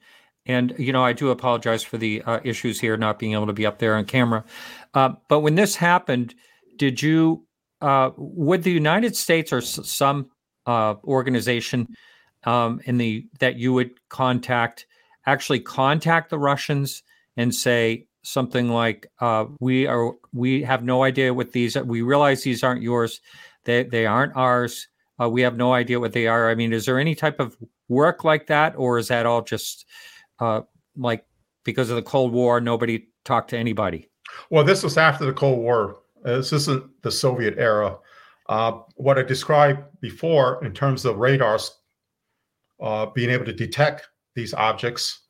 and 0.46 0.74
you 0.78 0.92
know, 0.92 1.04
I 1.04 1.12
do 1.12 1.30
apologize 1.30 1.82
for 1.82 1.98
the 1.98 2.22
uh, 2.22 2.40
issues 2.42 2.80
here, 2.80 2.96
not 2.96 3.18
being 3.18 3.32
able 3.32 3.46
to 3.46 3.52
be 3.52 3.66
up 3.66 3.78
there 3.78 3.94
on 3.94 4.04
camera. 4.04 4.44
Uh, 4.94 5.10
but 5.28 5.40
when 5.40 5.54
this 5.54 5.76
happened, 5.76 6.34
did 6.76 7.00
you, 7.00 7.46
uh, 7.80 8.10
would 8.16 8.62
the 8.62 8.72
United 8.72 9.14
States 9.14 9.52
or 9.52 9.58
s- 9.58 9.78
some 9.84 10.30
uh, 10.66 10.94
organization 11.04 11.86
um, 12.44 12.80
in 12.84 12.98
the 12.98 13.26
that 13.38 13.56
you 13.56 13.72
would 13.72 13.90
contact 14.08 14.86
actually 15.26 15.60
contact 15.60 16.30
the 16.30 16.38
Russians 16.38 17.02
and 17.36 17.54
say 17.54 18.06
something 18.22 18.68
like, 18.68 19.06
uh, 19.20 19.46
"We 19.60 19.86
are 19.86 20.12
we 20.32 20.62
have 20.62 20.82
no 20.82 21.04
idea 21.04 21.34
what 21.34 21.52
these. 21.52 21.76
We 21.76 22.02
realize 22.02 22.42
these 22.42 22.62
aren't 22.64 22.82
yours. 22.82 23.20
They 23.64 23.84
they 23.84 24.06
aren't 24.06 24.36
ours. 24.36 24.88
Uh, 25.22 25.28
we 25.28 25.42
have 25.42 25.56
no 25.56 25.72
idea 25.72 26.00
what 26.00 26.12
they 26.12 26.26
are." 26.26 26.50
I 26.50 26.54
mean, 26.54 26.72
is 26.72 26.86
there 26.86 26.98
any 26.98 27.14
type 27.14 27.40
of 27.40 27.56
work 27.88 28.24
like 28.24 28.46
that, 28.48 28.74
or 28.76 28.98
is 28.98 29.08
that 29.08 29.26
all 29.26 29.42
just 29.42 29.86
uh, 30.40 30.62
like 30.96 31.24
because 31.64 31.90
of 31.90 31.96
the 31.96 32.02
Cold 32.02 32.32
War, 32.32 32.60
nobody 32.60 33.08
talked 33.24 33.50
to 33.50 33.58
anybody? 33.58 34.08
Well, 34.50 34.64
this 34.64 34.82
was 34.82 34.96
after 34.96 35.24
the 35.24 35.32
Cold 35.32 35.58
War. 35.58 35.98
Uh, 36.24 36.36
this 36.36 36.52
isn't 36.52 36.84
the 37.02 37.10
Soviet 37.10 37.54
era. 37.58 37.98
Uh, 38.48 38.80
what 38.96 39.18
I 39.18 39.22
described 39.22 39.82
before 40.00 40.64
in 40.64 40.72
terms 40.72 41.04
of 41.04 41.18
radars 41.18 41.70
uh, 42.82 43.06
being 43.06 43.30
able 43.30 43.44
to 43.44 43.52
detect 43.52 44.08
these 44.34 44.52
objects. 44.54 45.20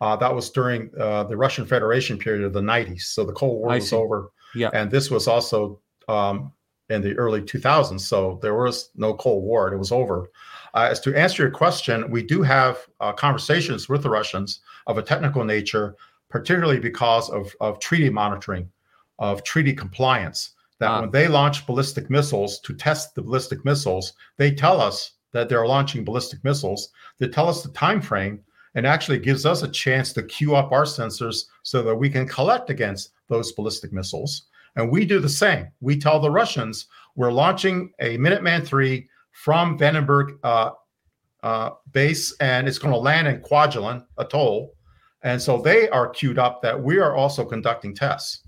Uh, 0.00 0.16
that 0.16 0.34
was 0.34 0.50
during 0.50 0.90
uh, 0.98 1.22
the 1.24 1.36
Russian 1.36 1.64
Federation 1.64 2.18
period 2.18 2.44
of 2.44 2.52
the 2.52 2.60
90s. 2.60 3.02
So 3.02 3.24
the 3.24 3.32
Cold 3.32 3.60
War 3.60 3.70
I 3.70 3.76
was 3.76 3.90
see. 3.90 3.96
over. 3.96 4.30
Yeah. 4.54 4.70
And 4.72 4.90
this 4.90 5.10
was 5.10 5.28
also 5.28 5.80
um, 6.08 6.52
in 6.92 7.02
the 7.02 7.14
early 7.14 7.40
2000s. 7.40 8.00
So 8.00 8.38
there 8.42 8.54
was 8.54 8.90
no 8.94 9.14
Cold 9.14 9.44
War. 9.44 9.72
It 9.72 9.78
was 9.78 9.92
over. 9.92 10.30
Uh, 10.74 10.88
as 10.90 11.00
to 11.00 11.14
answer 11.14 11.42
your 11.42 11.52
question, 11.52 12.10
we 12.10 12.22
do 12.22 12.42
have 12.42 12.86
uh, 13.00 13.12
conversations 13.12 13.88
with 13.88 14.02
the 14.02 14.10
Russians 14.10 14.60
of 14.86 14.98
a 14.98 15.02
technical 15.02 15.44
nature, 15.44 15.96
particularly 16.28 16.78
because 16.78 17.28
of, 17.30 17.54
of 17.60 17.80
treaty 17.80 18.10
monitoring, 18.10 18.70
of 19.18 19.42
treaty 19.44 19.72
compliance. 19.72 20.50
That 20.78 20.90
ah. 20.90 21.00
when 21.00 21.10
they 21.10 21.28
launch 21.28 21.66
ballistic 21.66 22.10
missiles 22.10 22.60
to 22.60 22.74
test 22.74 23.14
the 23.14 23.22
ballistic 23.22 23.64
missiles, 23.64 24.14
they 24.36 24.50
tell 24.52 24.80
us 24.80 25.12
that 25.32 25.48
they're 25.48 25.66
launching 25.66 26.04
ballistic 26.04 26.42
missiles. 26.44 26.90
They 27.18 27.28
tell 27.28 27.48
us 27.48 27.62
the 27.62 27.70
time 27.70 28.00
frame 28.00 28.40
and 28.74 28.86
actually 28.86 29.18
gives 29.18 29.44
us 29.44 29.62
a 29.62 29.68
chance 29.68 30.12
to 30.12 30.22
queue 30.22 30.54
up 30.54 30.72
our 30.72 30.84
sensors 30.84 31.44
so 31.62 31.82
that 31.82 31.94
we 31.94 32.08
can 32.08 32.26
collect 32.26 32.70
against 32.70 33.12
those 33.28 33.52
ballistic 33.52 33.92
missiles. 33.92 34.46
And 34.76 34.90
we 34.90 35.04
do 35.04 35.18
the 35.20 35.28
same. 35.28 35.68
We 35.80 35.98
tell 35.98 36.20
the 36.20 36.30
Russians 36.30 36.86
we're 37.14 37.32
launching 37.32 37.92
a 38.00 38.16
Minuteman 38.18 38.62
III 38.72 39.08
from 39.32 39.78
Vandenberg 39.78 40.38
uh, 40.42 40.70
uh, 41.42 41.70
base, 41.92 42.34
and 42.40 42.68
it's 42.68 42.78
going 42.78 42.92
to 42.92 42.98
land 42.98 43.28
in 43.28 43.40
Kwajalein 43.40 44.04
Atoll. 44.18 44.74
And 45.22 45.40
so 45.40 45.60
they 45.60 45.88
are 45.90 46.08
queued 46.08 46.38
up 46.38 46.62
that 46.62 46.80
we 46.80 46.98
are 46.98 47.14
also 47.14 47.44
conducting 47.44 47.94
tests. 47.94 48.42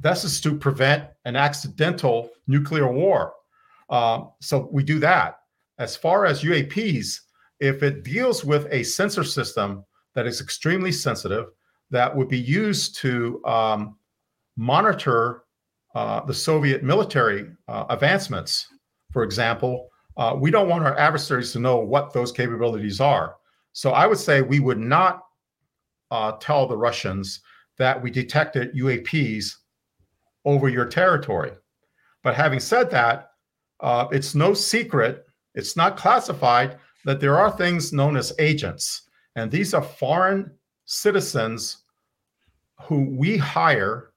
This 0.00 0.24
is 0.24 0.40
to 0.42 0.56
prevent 0.56 1.04
an 1.24 1.36
accidental 1.36 2.30
nuclear 2.46 2.92
war. 2.92 3.34
Um, 3.88 4.30
so 4.40 4.68
we 4.72 4.82
do 4.82 4.98
that. 5.00 5.40
As 5.78 5.96
far 5.96 6.26
as 6.26 6.42
UAPs, 6.42 7.20
if 7.60 7.82
it 7.82 8.02
deals 8.02 8.44
with 8.44 8.66
a 8.70 8.82
sensor 8.82 9.24
system 9.24 9.84
that 10.14 10.26
is 10.26 10.40
extremely 10.40 10.92
sensitive, 10.92 11.46
that 11.90 12.14
would 12.14 12.28
be 12.28 12.38
used 12.38 12.96
to 12.96 13.44
um, 13.44 13.96
monitor 14.56 15.41
uh, 15.94 16.24
the 16.24 16.34
Soviet 16.34 16.82
military 16.82 17.50
uh, 17.68 17.84
advancements, 17.90 18.66
for 19.12 19.22
example, 19.22 19.88
uh, 20.16 20.36
we 20.38 20.50
don't 20.50 20.68
want 20.68 20.84
our 20.84 20.98
adversaries 20.98 21.52
to 21.52 21.58
know 21.58 21.76
what 21.78 22.12
those 22.12 22.32
capabilities 22.32 23.00
are. 23.00 23.36
So 23.72 23.92
I 23.92 24.06
would 24.06 24.18
say 24.18 24.42
we 24.42 24.60
would 24.60 24.78
not 24.78 25.22
uh, 26.10 26.32
tell 26.32 26.66
the 26.66 26.76
Russians 26.76 27.40
that 27.78 28.00
we 28.00 28.10
detected 28.10 28.74
UAPs 28.74 29.56
over 30.44 30.68
your 30.68 30.86
territory. 30.86 31.52
But 32.22 32.34
having 32.34 32.60
said 32.60 32.90
that, 32.90 33.30
uh, 33.80 34.06
it's 34.12 34.34
no 34.34 34.54
secret, 34.54 35.26
it's 35.54 35.76
not 35.76 35.96
classified 35.96 36.78
that 37.04 37.20
there 37.20 37.38
are 37.38 37.50
things 37.50 37.92
known 37.92 38.16
as 38.16 38.32
agents. 38.38 39.08
And 39.34 39.50
these 39.50 39.74
are 39.74 39.82
foreign 39.82 40.50
citizens 40.84 41.78
who 42.82 43.08
we 43.10 43.36
hire 43.36 44.11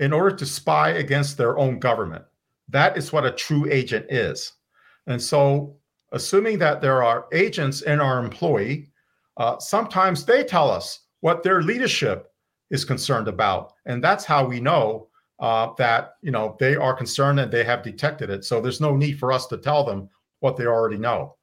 in 0.00 0.14
order 0.14 0.34
to 0.34 0.46
spy 0.46 0.90
against 0.90 1.36
their 1.36 1.58
own 1.58 1.78
government. 1.78 2.24
That 2.68 2.96
is 2.96 3.12
what 3.12 3.26
a 3.26 3.30
true 3.30 3.68
agent 3.70 4.06
is. 4.10 4.52
And 5.06 5.20
so, 5.20 5.76
assuming 6.12 6.58
that 6.58 6.80
there 6.80 7.02
are 7.04 7.26
agents 7.32 7.82
in 7.82 8.00
our 8.00 8.18
employee, 8.18 8.88
uh, 9.36 9.58
sometimes 9.58 10.24
they 10.24 10.42
tell 10.42 10.70
us 10.70 11.00
what 11.20 11.42
their 11.42 11.62
leadership 11.62 12.32
is 12.70 12.84
concerned 12.84 13.28
about, 13.28 13.74
and 13.86 14.02
that's 14.02 14.24
how 14.24 14.44
we 14.44 14.58
know 14.60 15.08
uh, 15.38 15.68
that 15.78 16.14
you 16.22 16.30
know 16.30 16.56
they 16.58 16.76
are 16.76 16.94
concerned 16.94 17.38
and 17.40 17.52
they 17.52 17.64
have 17.64 17.82
detected 17.82 18.30
it. 18.30 18.44
So 18.44 18.60
there's 18.60 18.80
no 18.80 18.96
need 18.96 19.18
for 19.18 19.32
us 19.32 19.46
to 19.48 19.58
tell 19.58 19.84
them 19.84 20.08
what 20.40 20.56
they 20.56 20.66
already 20.66 20.98
know. 20.98 21.36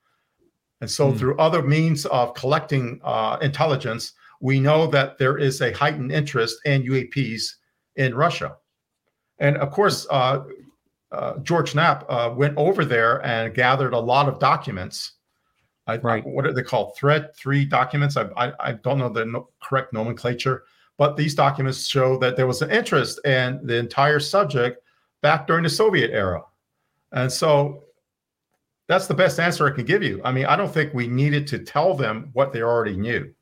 And 0.81 0.89
so, 0.89 1.11
mm. 1.11 1.17
through 1.17 1.37
other 1.37 1.61
means 1.61 2.05
of 2.07 2.33
collecting 2.33 2.99
uh, 3.03 3.37
intelligence, 3.41 4.13
we 4.39 4.59
know 4.59 4.87
that 4.87 5.17
there 5.17 5.37
is 5.37 5.61
a 5.61 5.73
heightened 5.73 6.11
interest 6.11 6.57
in 6.65 6.83
UAPs 6.83 7.53
in 7.97 8.15
Russia. 8.15 8.57
And 9.39 9.57
of 9.57 9.71
course, 9.71 10.07
uh, 10.09 10.43
uh, 11.11 11.37
George 11.39 11.75
Knapp 11.75 12.05
uh, 12.09 12.33
went 12.35 12.57
over 12.57 12.85
there 12.85 13.25
and 13.25 13.53
gathered 13.53 13.93
a 13.93 13.99
lot 13.99 14.27
of 14.27 14.39
documents. 14.39 15.13
I, 15.85 15.97
right. 15.97 16.25
what 16.25 16.45
are 16.45 16.53
they 16.53 16.63
called? 16.63 16.97
Thread 16.97 17.35
three 17.35 17.63
documents. 17.65 18.17
I, 18.17 18.23
I, 18.35 18.53
I 18.59 18.71
don't 18.73 18.97
know 18.97 19.09
the 19.09 19.25
no, 19.25 19.49
correct 19.61 19.93
nomenclature, 19.93 20.63
but 20.97 21.15
these 21.15 21.33
documents 21.33 21.87
show 21.87 22.17
that 22.17 22.35
there 22.35 22.47
was 22.47 22.61
an 22.61 22.71
interest 22.71 23.25
in 23.25 23.65
the 23.65 23.77
entire 23.77 24.19
subject 24.19 24.83
back 25.21 25.47
during 25.47 25.63
the 25.63 25.69
Soviet 25.69 26.11
era. 26.11 26.43
And 27.13 27.31
so 27.31 27.83
that's 28.87 29.07
the 29.07 29.13
best 29.13 29.39
answer 29.39 29.65
I 29.65 29.75
can 29.75 29.85
give 29.85 30.03
you. 30.03 30.21
I 30.25 30.31
mean, 30.31 30.45
I 30.45 30.55
don't 30.55 30.73
think 30.73 30.93
we 30.93 31.07
needed 31.07 31.47
to 31.47 31.59
tell 31.59 31.93
them 31.93 32.29
what 32.33 32.51
they 32.51 32.61
already 32.61 32.97
knew. 32.97 33.33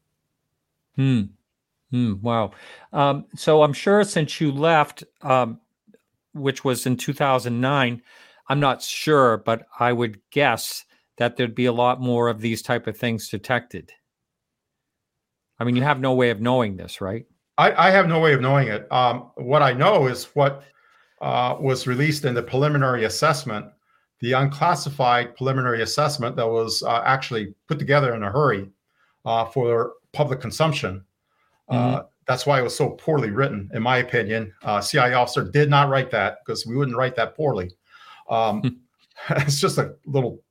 Hmm. 0.95 1.23
Hmm. 1.91 2.15
Wow. 2.21 2.51
Um, 2.93 3.25
so 3.35 3.63
I'm 3.63 3.73
sure 3.73 4.03
since 4.03 4.41
you 4.41 4.51
left, 4.51 5.03
um, 5.21 5.59
which 6.33 6.63
was 6.63 6.85
in 6.85 6.97
2009, 6.97 8.01
I'm 8.47 8.59
not 8.59 8.81
sure, 8.81 9.37
but 9.37 9.67
I 9.79 9.93
would 9.93 10.19
guess 10.31 10.85
that 11.17 11.37
there'd 11.37 11.55
be 11.55 11.65
a 11.65 11.73
lot 11.73 12.01
more 12.01 12.27
of 12.27 12.41
these 12.41 12.61
type 12.61 12.87
of 12.87 12.97
things 12.97 13.29
detected. 13.29 13.91
I 15.59 15.63
mean, 15.63 15.75
you 15.75 15.83
have 15.83 15.99
no 15.99 16.13
way 16.13 16.29
of 16.29 16.41
knowing 16.41 16.75
this, 16.75 16.99
right? 16.99 17.25
I, 17.57 17.87
I 17.87 17.91
have 17.91 18.07
no 18.07 18.19
way 18.19 18.33
of 18.33 18.41
knowing 18.41 18.67
it. 18.67 18.91
Um, 18.91 19.31
what 19.35 19.61
I 19.61 19.71
know 19.71 20.07
is 20.07 20.25
what 20.35 20.63
uh, 21.21 21.55
was 21.59 21.87
released 21.87 22.25
in 22.25 22.35
the 22.35 22.43
preliminary 22.43 23.05
assessment, 23.05 23.67
the 24.19 24.33
unclassified 24.33 25.35
preliminary 25.35 25.81
assessment 25.81 26.35
that 26.35 26.47
was 26.47 26.83
uh, 26.83 27.01
actually 27.05 27.55
put 27.67 27.79
together 27.79 28.13
in 28.13 28.23
a 28.23 28.31
hurry 28.31 28.69
uh, 29.23 29.45
for 29.45 29.93
public 30.11 30.41
consumption. 30.41 31.05
Uh, 31.67 31.73
mm-hmm. 31.75 32.05
that's 32.27 32.45
why 32.45 32.59
it 32.59 32.63
was 32.63 32.75
so 32.75 32.91
poorly 32.91 33.31
written, 33.31 33.69
in 33.73 33.81
my 33.81 33.97
opinion. 33.97 34.53
Uh, 34.63 34.81
CIA 34.81 35.13
officer 35.13 35.43
did 35.43 35.69
not 35.69 35.89
write 35.89 36.11
that 36.11 36.39
because 36.45 36.65
we 36.65 36.75
wouldn't 36.75 36.97
write 36.97 37.15
that 37.15 37.35
poorly. 37.35 37.71
Um, 38.29 38.61
hmm. 38.61 38.67
it's 39.37 39.59
just 39.59 39.77
a 39.77 39.95
little, 40.05 40.41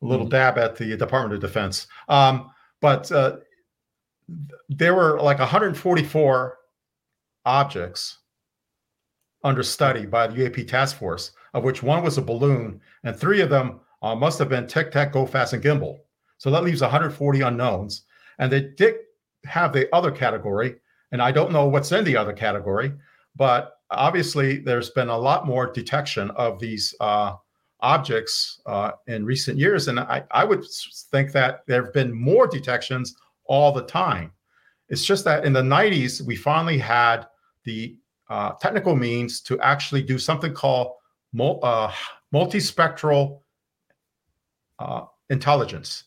little 0.00 0.26
mm-hmm. 0.26 0.32
dab 0.32 0.58
at 0.58 0.76
the 0.76 0.96
Department 0.96 1.34
of 1.34 1.40
Defense. 1.40 1.86
Um, 2.08 2.50
but 2.80 3.10
uh, 3.12 3.36
there 4.68 4.94
were 4.94 5.20
like 5.20 5.38
144 5.38 6.58
objects 7.44 8.18
under 9.44 9.62
study 9.62 10.06
by 10.06 10.26
the 10.26 10.36
UAP 10.36 10.68
task 10.68 10.96
force, 10.96 11.32
of 11.54 11.64
which 11.64 11.82
one 11.82 12.02
was 12.02 12.18
a 12.18 12.22
balloon, 12.22 12.80
and 13.04 13.16
three 13.16 13.40
of 13.40 13.50
them 13.50 13.80
uh, 14.02 14.14
must 14.14 14.38
have 14.38 14.48
been 14.48 14.66
Tic 14.66 14.90
Tac, 14.90 15.12
Go 15.12 15.26
Fast, 15.26 15.52
and 15.52 15.62
Gimbal. 15.62 15.98
So 16.38 16.50
that 16.50 16.64
leaves 16.64 16.80
140 16.80 17.40
unknowns. 17.42 18.02
And 18.38 18.50
they 18.50 18.70
did 18.76 18.96
have 19.44 19.72
the 19.72 19.92
other 19.94 20.10
category, 20.10 20.76
and 21.12 21.20
I 21.20 21.32
don't 21.32 21.52
know 21.52 21.66
what's 21.66 21.92
in 21.92 22.04
the 22.04 22.16
other 22.16 22.32
category, 22.32 22.92
but 23.36 23.78
obviously 23.90 24.58
there's 24.58 24.90
been 24.90 25.08
a 25.08 25.16
lot 25.16 25.46
more 25.46 25.70
detection 25.70 26.30
of 26.30 26.58
these 26.58 26.94
uh, 27.00 27.34
objects 27.80 28.60
uh, 28.66 28.92
in 29.06 29.24
recent 29.24 29.58
years. 29.58 29.88
And 29.88 30.00
I, 30.00 30.24
I 30.30 30.44
would 30.44 30.64
think 31.10 31.32
that 31.32 31.62
there 31.66 31.84
have 31.84 31.92
been 31.92 32.12
more 32.12 32.46
detections 32.46 33.14
all 33.44 33.72
the 33.72 33.84
time. 33.84 34.32
It's 34.88 35.04
just 35.04 35.24
that 35.24 35.44
in 35.44 35.52
the 35.52 35.62
90s, 35.62 36.22
we 36.22 36.36
finally 36.36 36.78
had 36.78 37.26
the 37.64 37.96
uh, 38.28 38.52
technical 38.52 38.96
means 38.96 39.40
to 39.42 39.60
actually 39.60 40.02
do 40.02 40.18
something 40.18 40.54
called 40.54 40.94
uh, 41.38 41.92
multispectral 42.32 43.40
uh, 44.78 45.02
intelligence, 45.30 46.04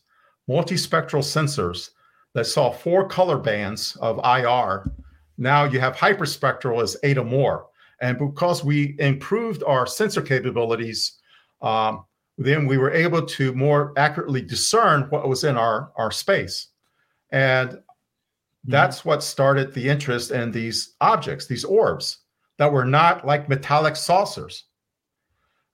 multispectral 0.48 1.22
sensors 1.22 1.90
that 2.36 2.46
saw 2.46 2.70
four 2.70 3.08
color 3.08 3.38
bands 3.38 3.96
of 4.02 4.20
IR. 4.22 4.92
Now 5.38 5.64
you 5.64 5.80
have 5.80 5.96
hyperspectral 5.96 6.82
as 6.82 6.94
eight 7.02 7.16
or 7.16 7.24
more. 7.24 7.68
And 8.02 8.18
because 8.18 8.62
we 8.62 8.94
improved 8.98 9.62
our 9.62 9.86
sensor 9.86 10.20
capabilities, 10.20 11.14
um, 11.62 12.04
then 12.36 12.66
we 12.66 12.76
were 12.76 12.90
able 12.92 13.24
to 13.24 13.54
more 13.54 13.94
accurately 13.96 14.42
discern 14.42 15.04
what 15.08 15.26
was 15.26 15.44
in 15.44 15.56
our, 15.56 15.92
our 15.96 16.10
space. 16.10 16.68
And 17.30 17.70
mm-hmm. 17.70 17.80
that's 18.70 19.02
what 19.02 19.22
started 19.22 19.72
the 19.72 19.88
interest 19.88 20.30
in 20.30 20.50
these 20.50 20.94
objects, 21.00 21.46
these 21.46 21.64
orbs 21.64 22.18
that 22.58 22.70
were 22.70 22.84
not 22.84 23.26
like 23.26 23.48
metallic 23.48 23.96
saucers. 23.96 24.64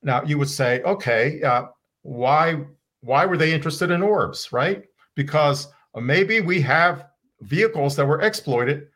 Now 0.00 0.22
you 0.22 0.38
would 0.38 0.48
say, 0.48 0.80
okay, 0.82 1.42
uh, 1.42 1.64
why 2.02 2.66
why 3.00 3.26
were 3.26 3.36
they 3.36 3.52
interested 3.52 3.90
in 3.90 4.00
orbs, 4.00 4.52
right? 4.52 4.84
Because 5.16 5.66
maybe 6.00 6.40
we 6.40 6.60
have 6.62 7.06
vehicles 7.40 7.96
that 7.96 8.06
were 8.06 8.20
exploited 8.20 8.88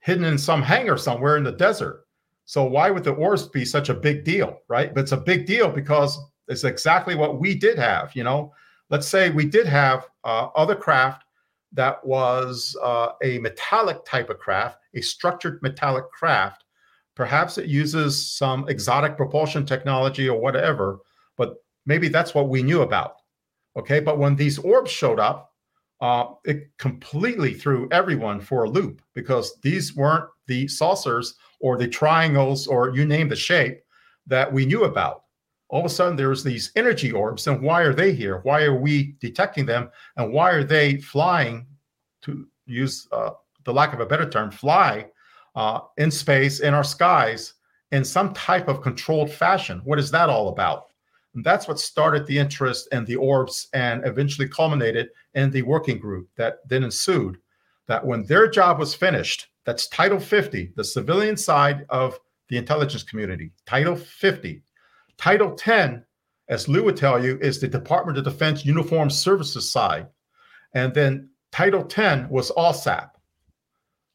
hidden 0.00 0.24
in 0.24 0.38
some 0.38 0.62
hangar 0.62 0.96
somewhere 0.96 1.36
in 1.36 1.44
the 1.44 1.52
desert. 1.52 2.06
So 2.46 2.64
why 2.64 2.90
would 2.90 3.04
the 3.04 3.12
orbs 3.12 3.46
be 3.46 3.64
such 3.64 3.90
a 3.90 3.94
big 3.94 4.24
deal, 4.24 4.58
right? 4.68 4.92
But 4.92 5.02
it's 5.02 5.12
a 5.12 5.16
big 5.16 5.46
deal 5.46 5.70
because 5.70 6.18
it's 6.48 6.64
exactly 6.64 7.14
what 7.14 7.38
we 7.38 7.54
did 7.54 7.78
have. 7.78 8.14
You 8.16 8.24
know, 8.24 8.52
let's 8.88 9.06
say 9.06 9.30
we 9.30 9.46
did 9.46 9.66
have 9.66 10.08
uh, 10.24 10.48
other 10.56 10.74
craft 10.74 11.24
that 11.72 12.04
was 12.04 12.76
uh, 12.82 13.10
a 13.22 13.38
metallic 13.38 14.04
type 14.04 14.30
of 14.30 14.38
craft, 14.38 14.78
a 14.94 15.00
structured 15.00 15.62
metallic 15.62 16.10
craft. 16.10 16.64
Perhaps 17.14 17.58
it 17.58 17.66
uses 17.66 18.32
some 18.32 18.68
exotic 18.68 19.16
propulsion 19.16 19.64
technology 19.64 20.28
or 20.28 20.40
whatever, 20.40 20.98
but 21.36 21.56
maybe 21.86 22.08
that's 22.08 22.34
what 22.34 22.48
we 22.48 22.62
knew 22.62 22.82
about. 22.82 23.16
Okay, 23.76 24.00
but 24.00 24.18
when 24.18 24.34
these 24.34 24.58
orbs 24.58 24.90
showed 24.90 25.20
up, 25.20 25.49
uh, 26.00 26.34
it 26.44 26.70
completely 26.78 27.52
threw 27.52 27.88
everyone 27.90 28.40
for 28.40 28.64
a 28.64 28.70
loop 28.70 29.02
because 29.14 29.58
these 29.60 29.94
weren't 29.94 30.24
the 30.46 30.66
saucers 30.66 31.34
or 31.60 31.76
the 31.76 31.88
triangles 31.88 32.66
or 32.66 32.94
you 32.94 33.04
name 33.04 33.28
the 33.28 33.36
shape 33.36 33.82
that 34.26 34.50
we 34.50 34.64
knew 34.64 34.84
about. 34.84 35.24
All 35.68 35.80
of 35.80 35.86
a 35.86 35.90
sudden 35.90 36.16
there's 36.16 36.42
these 36.42 36.72
energy 36.74 37.12
orbs 37.12 37.46
and 37.46 37.62
why 37.62 37.82
are 37.82 37.92
they 37.94 38.12
here? 38.12 38.40
Why 38.42 38.62
are 38.62 38.74
we 38.74 39.14
detecting 39.20 39.66
them? 39.66 39.90
And 40.16 40.32
why 40.32 40.50
are 40.50 40.64
they 40.64 40.96
flying 40.96 41.66
to 42.22 42.46
use 42.66 43.06
uh, 43.12 43.30
the 43.64 43.72
lack 43.72 43.92
of 43.92 44.00
a 44.00 44.06
better 44.06 44.28
term 44.28 44.50
fly 44.50 45.06
uh, 45.54 45.80
in 45.98 46.10
space 46.10 46.60
in 46.60 46.74
our 46.74 46.84
skies 46.84 47.54
in 47.92 48.04
some 48.04 48.32
type 48.32 48.68
of 48.68 48.82
controlled 48.82 49.30
fashion? 49.30 49.80
What 49.84 49.98
is 49.98 50.10
that 50.12 50.30
all 50.30 50.48
about 50.48 50.89
and 51.34 51.44
that's 51.44 51.68
what 51.68 51.78
started 51.78 52.26
the 52.26 52.38
interest 52.38 52.88
in 52.92 53.04
the 53.04 53.16
orbs 53.16 53.68
and 53.72 54.04
eventually 54.06 54.48
culminated 54.48 55.08
in 55.34 55.50
the 55.50 55.62
working 55.62 55.98
group 55.98 56.28
that 56.36 56.58
then 56.68 56.84
ensued 56.84 57.38
that 57.86 58.04
when 58.04 58.24
their 58.24 58.48
job 58.48 58.78
was 58.78 58.94
finished 58.94 59.48
that's 59.64 59.88
title 59.88 60.20
50 60.20 60.72
the 60.76 60.84
civilian 60.84 61.36
side 61.36 61.86
of 61.88 62.18
the 62.48 62.56
intelligence 62.56 63.02
community 63.02 63.52
title 63.66 63.96
50 63.96 64.62
Title 65.20 65.52
10, 65.54 66.02
as 66.48 66.66
Lou 66.66 66.82
would 66.84 66.96
tell 66.96 67.22
you, 67.22 67.38
is 67.42 67.60
the 67.60 67.68
Department 67.68 68.16
of 68.16 68.24
Defense 68.24 68.64
Uniform 68.64 69.10
Services 69.10 69.70
side. 69.70 70.06
And 70.72 70.94
then 70.94 71.28
Title 71.52 71.84
10 71.84 72.26
was 72.30 72.50
AAWSAP. 72.52 73.10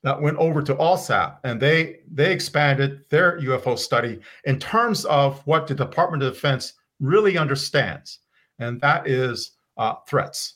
That 0.01 0.19
went 0.19 0.37
over 0.37 0.63
to 0.63 0.73
AAWSAP, 0.73 1.37
and 1.43 1.59
they 1.59 1.99
they 2.11 2.31
expanded 2.31 3.05
their 3.09 3.39
UFO 3.39 3.77
study 3.77 4.19
in 4.45 4.59
terms 4.59 5.05
of 5.05 5.41
what 5.45 5.67
the 5.67 5.75
Department 5.75 6.23
of 6.23 6.33
Defense 6.33 6.73
really 6.99 7.37
understands, 7.37 8.19
and 8.59 8.79
that 8.81 9.07
is 9.07 9.51
uh, 9.77 9.95
threats, 10.07 10.55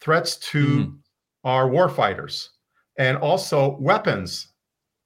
threats 0.00 0.36
to 0.36 0.66
mm. 0.66 0.96
our 1.44 1.68
warfighters, 1.68 2.48
and 2.98 3.16
also 3.18 3.76
weapons 3.78 4.48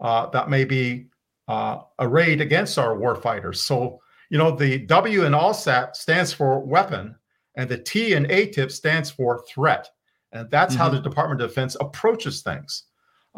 uh, 0.01 0.27
that 0.31 0.51
may 0.51 0.65
be 0.65 1.07
uh, 1.49 1.79
arrayed 1.99 2.41
against 2.41 2.79
our 2.79 2.97
warfighters. 2.97 3.57
So 3.57 4.01
you 4.31 4.39
know, 4.39 4.51
the 4.51 4.79
W 4.79 5.25
in 5.25 5.33
AAWSAP 5.33 5.95
stands 5.95 6.33
for 6.33 6.61
weapon, 6.61 7.15
and 7.57 7.69
the 7.69 7.79
T 7.79 8.15
in 8.15 8.25
ATIP 8.25 8.71
stands 8.73 9.11
for 9.11 9.45
threat. 9.49 9.89
And 10.33 10.51
that's 10.51 10.75
mm-hmm. 10.75 10.83
how 10.83 10.89
the 10.89 11.01
Department 11.01 11.41
of 11.41 11.49
Defense 11.49 11.77
approaches 11.81 12.43
things. 12.43 12.85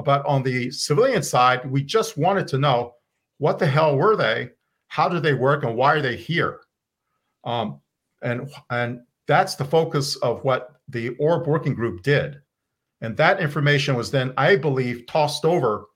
But 0.04 0.24
on 0.26 0.42
the 0.42 0.70
civilian 0.70 1.22
side, 1.22 1.70
we 1.70 1.82
just 1.82 2.16
wanted 2.16 2.46
to 2.48 2.58
know 2.58 2.94
what 3.38 3.58
the 3.58 3.66
hell 3.66 3.96
were 3.96 4.16
they? 4.16 4.50
How 4.88 5.08
do 5.08 5.20
they 5.20 5.34
work? 5.34 5.64
And 5.64 5.76
why 5.76 5.94
are 5.94 6.00
they 6.02 6.16
here? 6.16 6.60
Um, 7.48 7.80
and, 8.22 8.50
and 8.70 9.00
that's 9.26 9.54
the 9.54 9.64
focus 9.64 10.16
of 10.16 10.44
what 10.44 10.80
the 10.88 11.10
ORB 11.18 11.46
working 11.46 11.74
group 11.74 12.02
did. 12.02 12.36
And 13.00 13.16
that 13.16 13.40
information 13.40 13.94
was 13.94 14.10
then, 14.10 14.34
I 14.36 14.56
believe, 14.56 15.06
tossed 15.06 15.44
over 15.44 15.86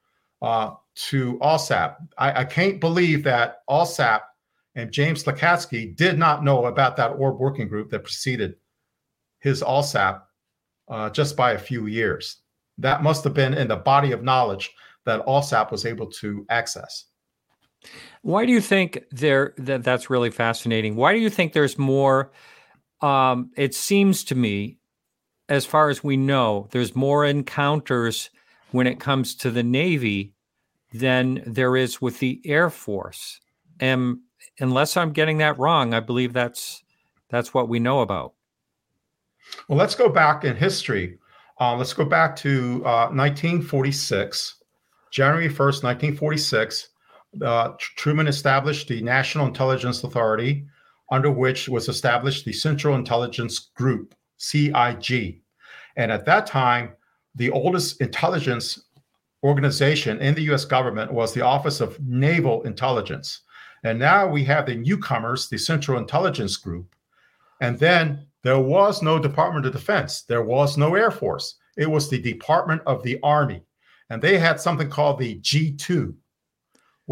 uh, 0.40 0.70
to 0.94 1.38
AAWSAP. 1.38 1.96
I, 2.16 2.40
I 2.40 2.44
can't 2.44 2.80
believe 2.80 3.22
that 3.24 3.58
AAWSAP 3.68 4.20
and 4.76 4.90
James 4.90 5.24
Lacatski 5.24 5.94
did 5.94 6.18
not 6.18 6.42
know 6.42 6.66
about 6.66 6.96
that 6.96 7.10
orb 7.10 7.38
working 7.38 7.68
group 7.68 7.90
that 7.90 8.04
preceded 8.04 8.54
his 9.40 9.62
AAWSAP 9.62 10.22
uh, 10.88 11.10
just 11.10 11.36
by 11.36 11.52
a 11.52 11.58
few 11.58 11.86
years. 11.86 12.38
That 12.78 13.02
must 13.02 13.24
have 13.24 13.34
been 13.34 13.54
in 13.54 13.68
the 13.68 13.76
body 13.76 14.12
of 14.12 14.22
knowledge 14.22 14.70
that 15.04 15.26
AAWSAP 15.26 15.70
was 15.70 15.84
able 15.84 16.06
to 16.12 16.46
access. 16.48 17.06
Why 18.22 18.46
do 18.46 18.52
you 18.52 18.60
think 18.60 19.04
there 19.10 19.52
that 19.58 19.84
that's 19.84 20.08
really 20.08 20.30
fascinating? 20.30 20.96
Why 20.96 21.12
do 21.12 21.18
you 21.18 21.30
think 21.30 21.52
there's 21.52 21.76
more? 21.76 22.32
Um, 23.00 23.50
it 23.56 23.74
seems 23.74 24.24
to 24.24 24.34
me 24.34 24.78
as 25.48 25.66
far 25.66 25.90
as 25.90 26.02
we 26.02 26.16
know, 26.16 26.66
there's 26.70 26.96
more 26.96 27.26
encounters 27.26 28.30
when 28.70 28.86
it 28.86 29.00
comes 29.00 29.34
to 29.34 29.50
the 29.50 29.62
Navy 29.62 30.32
than 30.94 31.42
there 31.46 31.76
is 31.76 32.00
with 32.00 32.20
the 32.20 32.40
Air 32.44 32.70
Force. 32.70 33.40
And 33.80 34.20
unless 34.60 34.96
I'm 34.96 35.12
getting 35.12 35.38
that 35.38 35.58
wrong, 35.58 35.94
I 35.94 36.00
believe 36.00 36.32
that's 36.32 36.82
that's 37.28 37.52
what 37.52 37.68
we 37.68 37.80
know 37.80 38.00
about. 38.00 38.34
Well, 39.68 39.78
let's 39.78 39.94
go 39.94 40.08
back 40.08 40.44
in 40.44 40.56
history. 40.56 41.18
Uh, 41.60 41.76
let's 41.76 41.92
go 41.92 42.04
back 42.04 42.34
to 42.36 42.82
uh, 42.86 43.08
1946, 43.08 44.56
January 45.10 45.48
1st, 45.48 45.82
1946. 45.82 46.88
Uh, 47.40 47.72
Truman 47.78 48.26
established 48.26 48.88
the 48.88 49.00
National 49.02 49.46
Intelligence 49.46 50.04
Authority, 50.04 50.66
under 51.10 51.30
which 51.30 51.68
was 51.68 51.88
established 51.88 52.44
the 52.44 52.52
Central 52.52 52.94
Intelligence 52.94 53.70
Group, 53.74 54.14
CIG. 54.38 55.40
And 55.96 56.12
at 56.12 56.24
that 56.26 56.46
time, 56.46 56.92
the 57.34 57.50
oldest 57.50 58.00
intelligence 58.00 58.84
organization 59.44 60.20
in 60.20 60.34
the 60.34 60.42
US 60.52 60.64
government 60.64 61.12
was 61.12 61.32
the 61.32 61.40
Office 61.42 61.80
of 61.80 61.98
Naval 62.00 62.62
Intelligence. 62.62 63.40
And 63.84 63.98
now 63.98 64.26
we 64.26 64.44
have 64.44 64.66
the 64.66 64.76
newcomers, 64.76 65.48
the 65.48 65.58
Central 65.58 65.98
Intelligence 65.98 66.56
Group. 66.56 66.94
And 67.60 67.78
then 67.78 68.26
there 68.42 68.60
was 68.60 69.02
no 69.02 69.18
Department 69.18 69.66
of 69.66 69.72
Defense, 69.72 70.22
there 70.22 70.42
was 70.42 70.76
no 70.76 70.94
Air 70.94 71.10
Force. 71.10 71.56
It 71.76 71.90
was 71.90 72.08
the 72.08 72.20
Department 72.20 72.82
of 72.86 73.02
the 73.02 73.18
Army. 73.22 73.62
And 74.10 74.20
they 74.20 74.38
had 74.38 74.60
something 74.60 74.90
called 74.90 75.18
the 75.18 75.40
G2, 75.40 76.14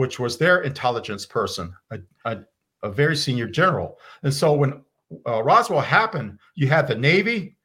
which 0.01 0.19
was 0.19 0.39
their 0.39 0.63
intelligence 0.63 1.27
person, 1.27 1.75
a, 1.91 1.99
a, 2.25 2.39
a 2.83 2.91
very 2.91 3.15
senior 3.15 3.47
general. 3.47 3.99
And 4.23 4.33
so 4.33 4.55
when 4.55 4.83
uh, 5.27 5.43
Roswell 5.43 5.83
happened, 5.83 6.39
you 6.55 6.69
had 6.69 6.89
the 6.89 6.95
Navy, 6.95 7.59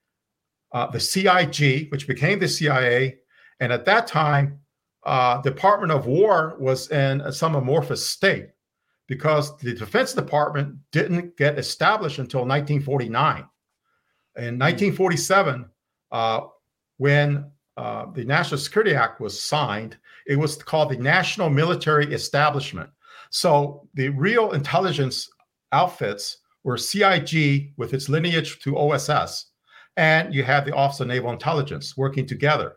uh, 0.74 0.88
the 0.88 1.00
CIG, 1.00 1.90
which 1.94 2.10
became 2.10 2.38
the 2.40 2.50
CIA, 2.50 3.20
and 3.62 3.72
at 3.72 3.86
that 3.86 4.06
time, 4.06 4.60
uh, 5.06 5.42
Department 5.44 5.94
of 5.94 6.08
War 6.08 6.58
was 6.60 6.92
in 6.92 7.32
some 7.32 7.56
amorphous 7.56 8.06
state 8.06 8.50
because 9.08 9.58
the 9.60 9.74
Defense 9.74 10.14
Department 10.14 10.76
didn't 10.92 11.38
get 11.38 11.58
established 11.58 12.20
until 12.20 12.42
1949. 12.42 13.46
In 14.36 14.60
1947, 14.60 15.70
uh, 16.12 16.42
when 16.98 17.50
uh, 17.78 18.06
the 18.14 18.24
National 18.24 18.58
Security 18.58 18.96
Act 18.96 19.20
was 19.20 19.42
signed, 19.42 19.98
it 20.28 20.38
was 20.38 20.56
called 20.56 20.90
the 20.90 20.98
National 20.98 21.50
Military 21.50 22.14
Establishment. 22.14 22.90
So 23.32 23.88
the 23.94 24.10
real 24.10 24.52
intelligence 24.52 25.30
outfits 25.72 26.38
were 26.64 26.78
CIG 26.78 27.74
with 27.78 27.94
its 27.94 28.08
lineage 28.08 28.60
to 28.60 28.78
OSS, 28.78 29.52
and 29.98 30.34
you 30.34 30.44
had 30.44 30.66
the 30.66 30.74
Office 30.74 31.02
of 31.02 31.08
Naval 31.08 31.32
Intelligence 31.32 31.98
working 31.98 32.26
together. 32.26 32.76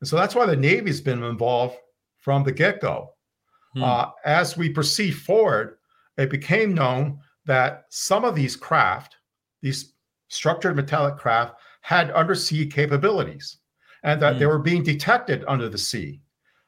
And 0.00 0.08
so 0.08 0.16
that's 0.16 0.34
why 0.34 0.46
the 0.46 0.56
Navy's 0.56 1.00
been 1.00 1.22
involved 1.22 1.76
from 2.18 2.44
the 2.44 2.52
get 2.52 2.80
go. 2.80 3.10
Hmm. 3.72 3.82
Uh, 3.82 4.06
as 4.24 4.56
we 4.56 4.68
proceed 4.68 5.12
forward, 5.12 5.78
it 6.18 6.30
became 6.30 6.74
known 6.74 7.18
that 7.46 7.84
some 7.88 8.24
of 8.24 8.34
these 8.34 8.54
craft, 8.54 9.16
these 9.62 9.94
structured 10.28 10.76
metallic 10.76 11.16
craft, 11.16 11.54
had 11.80 12.10
undersea 12.10 12.66
capabilities 12.66 13.58
and 14.04 14.20
that 14.22 14.34
hmm. 14.34 14.38
they 14.38 14.46
were 14.46 14.58
being 14.58 14.82
detected 14.82 15.44
under 15.48 15.68
the 15.68 15.78
sea. 15.78 16.20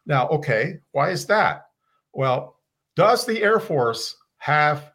Now, 0.06 0.28
okay, 0.28 0.78
why 0.92 1.10
is 1.10 1.26
that? 1.26 1.66
Well, 2.12 2.56
does 2.96 3.24
the 3.24 3.42
Air 3.42 3.60
Force 3.60 4.16
have 4.38 4.92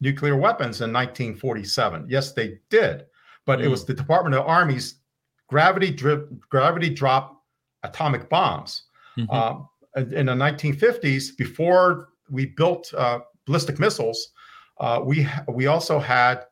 nuclear 0.00 0.36
weapons 0.36 0.80
in 0.80 0.92
1947? 0.92 2.06
Yes, 2.08 2.32
they 2.32 2.58
did, 2.70 3.06
but 3.44 3.58
mm. 3.58 3.64
it 3.64 3.68
was 3.68 3.82
hmm. 3.82 3.88
the 3.88 3.94
Department 3.94 4.36
of 4.36 4.46
Army's 4.46 5.00
gravity 5.48 5.90
drip, 5.90 6.30
gravity 6.48 6.90
drop 6.90 7.42
atomic 7.82 8.28
bombs. 8.28 8.84
Mm-hmm. 9.18 9.30
Um, 9.30 9.68
in 9.96 10.26
the 10.26 10.32
1950s, 10.32 11.36
before 11.36 12.08
we 12.30 12.46
built 12.46 12.92
uh, 12.96 13.20
ballistic 13.46 13.78
missiles, 13.78 14.32
uh, 14.78 15.00
we 15.02 15.26
we 15.48 15.68
also 15.68 15.98
had 15.98 16.44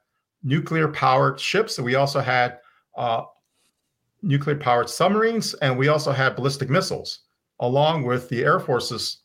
nuclear 0.42 0.88
powered 0.88 1.38
ships, 1.38 1.78
we 1.78 1.94
also 1.94 2.20
had 2.20 2.58
uh, 2.96 3.22
nuclear 4.24 4.56
powered 4.56 4.88
submarines, 4.88 5.54
and 5.54 5.76
we 5.76 5.88
also 5.88 6.12
had 6.12 6.36
ballistic 6.36 6.70
missiles, 6.70 7.20
along 7.60 8.04
with 8.04 8.28
the 8.28 8.42
Air 8.42 8.58
Force's 8.58 9.22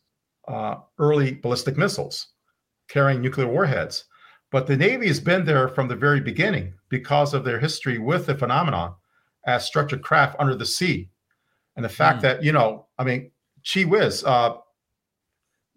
uh, 0.47 0.75
early 0.97 1.33
ballistic 1.33 1.77
missiles 1.77 2.27
carrying 2.89 3.21
nuclear 3.21 3.47
warheads. 3.47 4.05
But 4.51 4.65
the 4.65 4.75
Navy 4.75 5.07
has 5.07 5.19
been 5.19 5.45
there 5.45 5.67
from 5.67 5.87
the 5.87 5.95
very 5.95 6.19
beginning 6.19 6.73
because 6.89 7.33
of 7.33 7.43
their 7.43 7.59
history 7.59 7.99
with 7.99 8.25
the 8.25 8.35
phenomenon 8.35 8.95
as 9.45 9.65
structured 9.65 10.01
craft 10.01 10.35
under 10.39 10.55
the 10.55 10.65
sea. 10.65 11.09
And 11.75 11.85
the 11.85 11.89
fact 11.89 12.19
mm. 12.19 12.21
that, 12.23 12.43
you 12.43 12.51
know, 12.51 12.87
I 12.97 13.03
mean, 13.03 13.31
gee 13.61 13.85
whiz, 13.85 14.23
uh, 14.23 14.57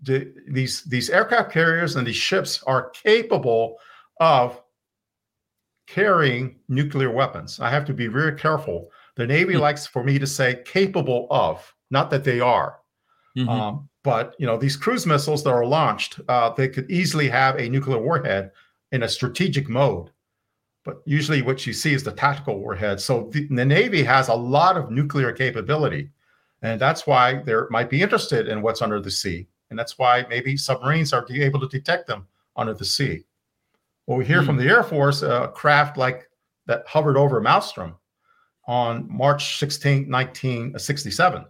the, 0.02 0.32
these, 0.48 0.82
these 0.84 1.10
aircraft 1.10 1.52
carriers 1.52 1.96
and 1.96 2.06
these 2.06 2.16
ships 2.16 2.62
are 2.66 2.90
capable 2.90 3.76
of 4.20 4.60
carrying 5.86 6.56
nuclear 6.68 7.10
weapons. 7.10 7.60
I 7.60 7.70
have 7.70 7.84
to 7.84 7.94
be 7.94 8.06
very 8.06 8.36
careful. 8.36 8.88
The 9.16 9.26
Navy 9.26 9.54
mm. 9.54 9.60
likes 9.60 9.86
for 9.86 10.02
me 10.02 10.18
to 10.18 10.26
say 10.26 10.62
capable 10.64 11.26
of, 11.30 11.74
not 11.90 12.10
that 12.10 12.24
they 12.24 12.40
are. 12.40 12.78
Mm-hmm. 13.36 13.48
Um, 13.48 13.88
but 14.04 14.34
you 14.38 14.46
know, 14.46 14.56
these 14.56 14.76
cruise 14.76 15.06
missiles 15.06 15.44
that 15.44 15.50
are 15.50 15.64
launched, 15.64 16.20
uh, 16.28 16.50
they 16.50 16.68
could 16.68 16.90
easily 16.90 17.28
have 17.28 17.56
a 17.56 17.68
nuclear 17.68 17.98
warhead 17.98 18.50
in 18.90 19.02
a 19.02 19.08
strategic 19.08 19.68
mode. 19.68 20.10
But 20.84 21.00
usually, 21.04 21.42
what 21.42 21.66
you 21.66 21.72
see 21.72 21.94
is 21.94 22.02
the 22.02 22.12
tactical 22.12 22.58
warhead. 22.58 23.00
So 23.00 23.30
the, 23.32 23.46
the 23.48 23.64
Navy 23.64 24.02
has 24.02 24.28
a 24.28 24.34
lot 24.34 24.76
of 24.76 24.90
nuclear 24.90 25.32
capability, 25.32 26.10
and 26.62 26.80
that's 26.80 27.06
why 27.06 27.42
they 27.42 27.54
might 27.70 27.88
be 27.88 28.02
interested 28.02 28.48
in 28.48 28.62
what's 28.62 28.82
under 28.82 29.00
the 29.00 29.10
sea, 29.10 29.46
and 29.70 29.78
that's 29.78 29.96
why 29.98 30.26
maybe 30.28 30.56
submarines 30.56 31.12
are 31.12 31.24
able 31.30 31.60
to 31.60 31.68
detect 31.68 32.08
them 32.08 32.26
under 32.56 32.74
the 32.74 32.84
sea. 32.84 33.24
Well, 34.06 34.18
we 34.18 34.24
hear 34.24 34.42
mm. 34.42 34.46
from 34.46 34.56
the 34.56 34.66
Air 34.66 34.82
Force 34.82 35.22
a 35.22 35.52
craft 35.54 35.96
like 35.96 36.28
that 36.66 36.84
hovered 36.88 37.16
over 37.16 37.40
Malmstrom 37.40 37.94
on 38.66 39.06
March 39.10 39.58
16, 39.58 40.10
1967 40.10 41.44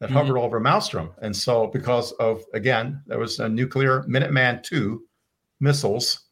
that 0.00 0.06
mm-hmm. 0.06 0.16
hovered 0.16 0.38
over 0.38 0.60
Malmstrom. 0.60 1.12
And 1.22 1.34
so, 1.34 1.68
because 1.68 2.12
of, 2.12 2.42
again, 2.54 3.02
there 3.06 3.18
was 3.18 3.38
a 3.38 3.48
nuclear 3.48 4.02
Minuteman 4.04 4.64
II 4.70 4.98
missiles 5.60 6.26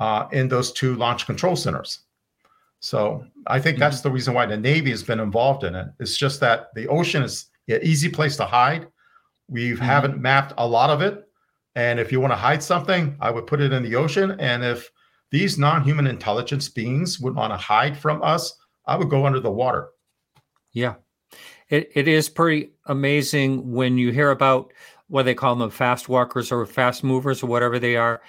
uh, 0.00 0.26
in 0.32 0.48
those 0.48 0.72
two 0.72 0.96
launch 0.96 1.26
control 1.26 1.56
centers. 1.56 2.00
So, 2.80 3.24
I 3.46 3.60
think 3.60 3.76
mm-hmm. 3.76 3.80
that's 3.80 4.00
the 4.00 4.10
reason 4.10 4.34
why 4.34 4.46
the 4.46 4.56
Navy 4.56 4.90
has 4.90 5.02
been 5.02 5.20
involved 5.20 5.64
in 5.64 5.74
it. 5.74 5.88
It's 6.00 6.16
just 6.16 6.40
that 6.40 6.74
the 6.74 6.88
ocean 6.88 7.22
is 7.22 7.46
an 7.68 7.80
easy 7.82 8.08
place 8.08 8.36
to 8.36 8.44
hide. 8.44 8.88
We 9.48 9.70
mm-hmm. 9.70 9.84
haven't 9.84 10.20
mapped 10.20 10.52
a 10.58 10.66
lot 10.66 10.90
of 10.90 11.00
it. 11.00 11.22
And 11.76 12.00
if 12.00 12.10
you 12.10 12.20
want 12.20 12.32
to 12.32 12.36
hide 12.36 12.62
something, 12.62 13.16
I 13.20 13.30
would 13.30 13.46
put 13.46 13.60
it 13.60 13.72
in 13.72 13.82
the 13.82 13.96
ocean. 13.96 14.34
And 14.40 14.64
if 14.64 14.90
these 15.30 15.58
non 15.58 15.84
human 15.84 16.06
intelligence 16.06 16.68
beings 16.68 17.20
would 17.20 17.34
want 17.34 17.52
to 17.52 17.56
hide 17.56 17.96
from 17.96 18.22
us, 18.22 18.56
I 18.86 18.96
would 18.96 19.10
go 19.10 19.26
under 19.26 19.40
the 19.40 19.50
water. 19.50 19.88
Yeah. 20.72 20.94
It, 21.68 21.90
it 21.94 22.06
is 22.06 22.28
pretty 22.28 22.70
amazing 22.86 23.72
when 23.72 23.98
you 23.98 24.12
hear 24.12 24.30
about 24.30 24.72
what 25.08 25.24
they 25.24 25.34
call 25.34 25.56
them 25.56 25.70
fast 25.70 26.08
walkers 26.08 26.52
or 26.52 26.64
fast 26.66 27.02
movers 27.02 27.42
or 27.42 27.46
whatever 27.46 27.78
they 27.78 27.96
are. 27.96 28.22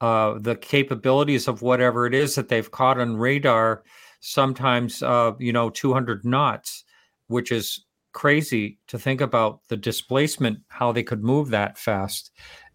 Uh, 0.00 0.38
the 0.38 0.56
capabilities 0.56 1.48
of 1.48 1.62
whatever 1.62 2.06
it 2.06 2.14
is 2.14 2.34
that 2.34 2.48
they've 2.48 2.70
caught 2.70 3.00
on 3.00 3.16
radar 3.16 3.84
sometimes 4.20 5.02
uh, 5.02 5.32
you 5.38 5.52
know 5.52 5.70
200 5.70 6.24
knots 6.24 6.84
which 7.28 7.52
is 7.52 7.84
crazy 8.12 8.78
to 8.86 8.98
think 8.98 9.20
about 9.20 9.60
the 9.68 9.76
displacement 9.76 10.58
how 10.68 10.92
they 10.92 11.02
could 11.02 11.22
move 11.22 11.50
that 11.50 11.76
fast. 11.76 12.30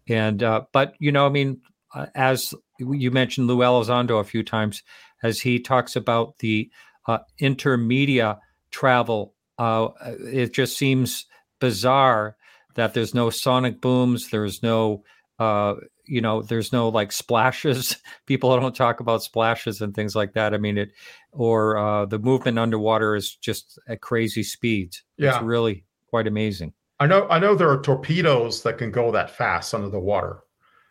And 0.08 0.42
uh, 0.42 0.62
but 0.72 0.94
you 0.98 1.12
know 1.12 1.26
i 1.26 1.28
mean 1.28 1.60
uh, 1.94 2.06
as 2.14 2.54
you 2.78 3.10
mentioned 3.10 3.46
lou 3.46 3.58
elizondo 3.58 4.20
a 4.20 4.24
few 4.24 4.42
times 4.42 4.82
as 5.22 5.40
he 5.40 5.58
talks 5.58 5.96
about 5.96 6.38
the 6.38 6.70
uh, 7.06 7.18
intermedia 7.40 8.38
travel 8.70 9.34
uh, 9.60 9.92
it 10.20 10.54
just 10.54 10.78
seems 10.78 11.26
bizarre 11.60 12.34
that 12.76 12.94
there's 12.94 13.14
no 13.14 13.28
sonic 13.28 13.78
booms, 13.82 14.30
there's 14.30 14.62
no, 14.62 15.04
uh, 15.38 15.74
you 16.06 16.22
know, 16.22 16.40
there's 16.40 16.72
no 16.72 16.88
like 16.88 17.12
splashes. 17.12 17.96
People 18.26 18.58
don't 18.58 18.74
talk 18.74 19.00
about 19.00 19.22
splashes 19.22 19.82
and 19.82 19.94
things 19.94 20.16
like 20.16 20.32
that. 20.32 20.54
I 20.54 20.56
mean, 20.56 20.78
it 20.78 20.92
or 21.32 21.76
uh, 21.76 22.06
the 22.06 22.18
movement 22.18 22.58
underwater 22.58 23.14
is 23.14 23.36
just 23.36 23.78
at 23.86 24.00
crazy 24.00 24.42
speeds. 24.42 25.02
Yeah. 25.18 25.34
It's 25.34 25.44
really 25.44 25.84
quite 26.08 26.26
amazing. 26.26 26.72
I 26.98 27.06
know. 27.06 27.28
I 27.28 27.38
know 27.38 27.54
there 27.54 27.70
are 27.70 27.82
torpedoes 27.82 28.62
that 28.62 28.78
can 28.78 28.90
go 28.90 29.12
that 29.12 29.36
fast 29.36 29.74
under 29.74 29.90
the 29.90 30.00
water, 30.00 30.40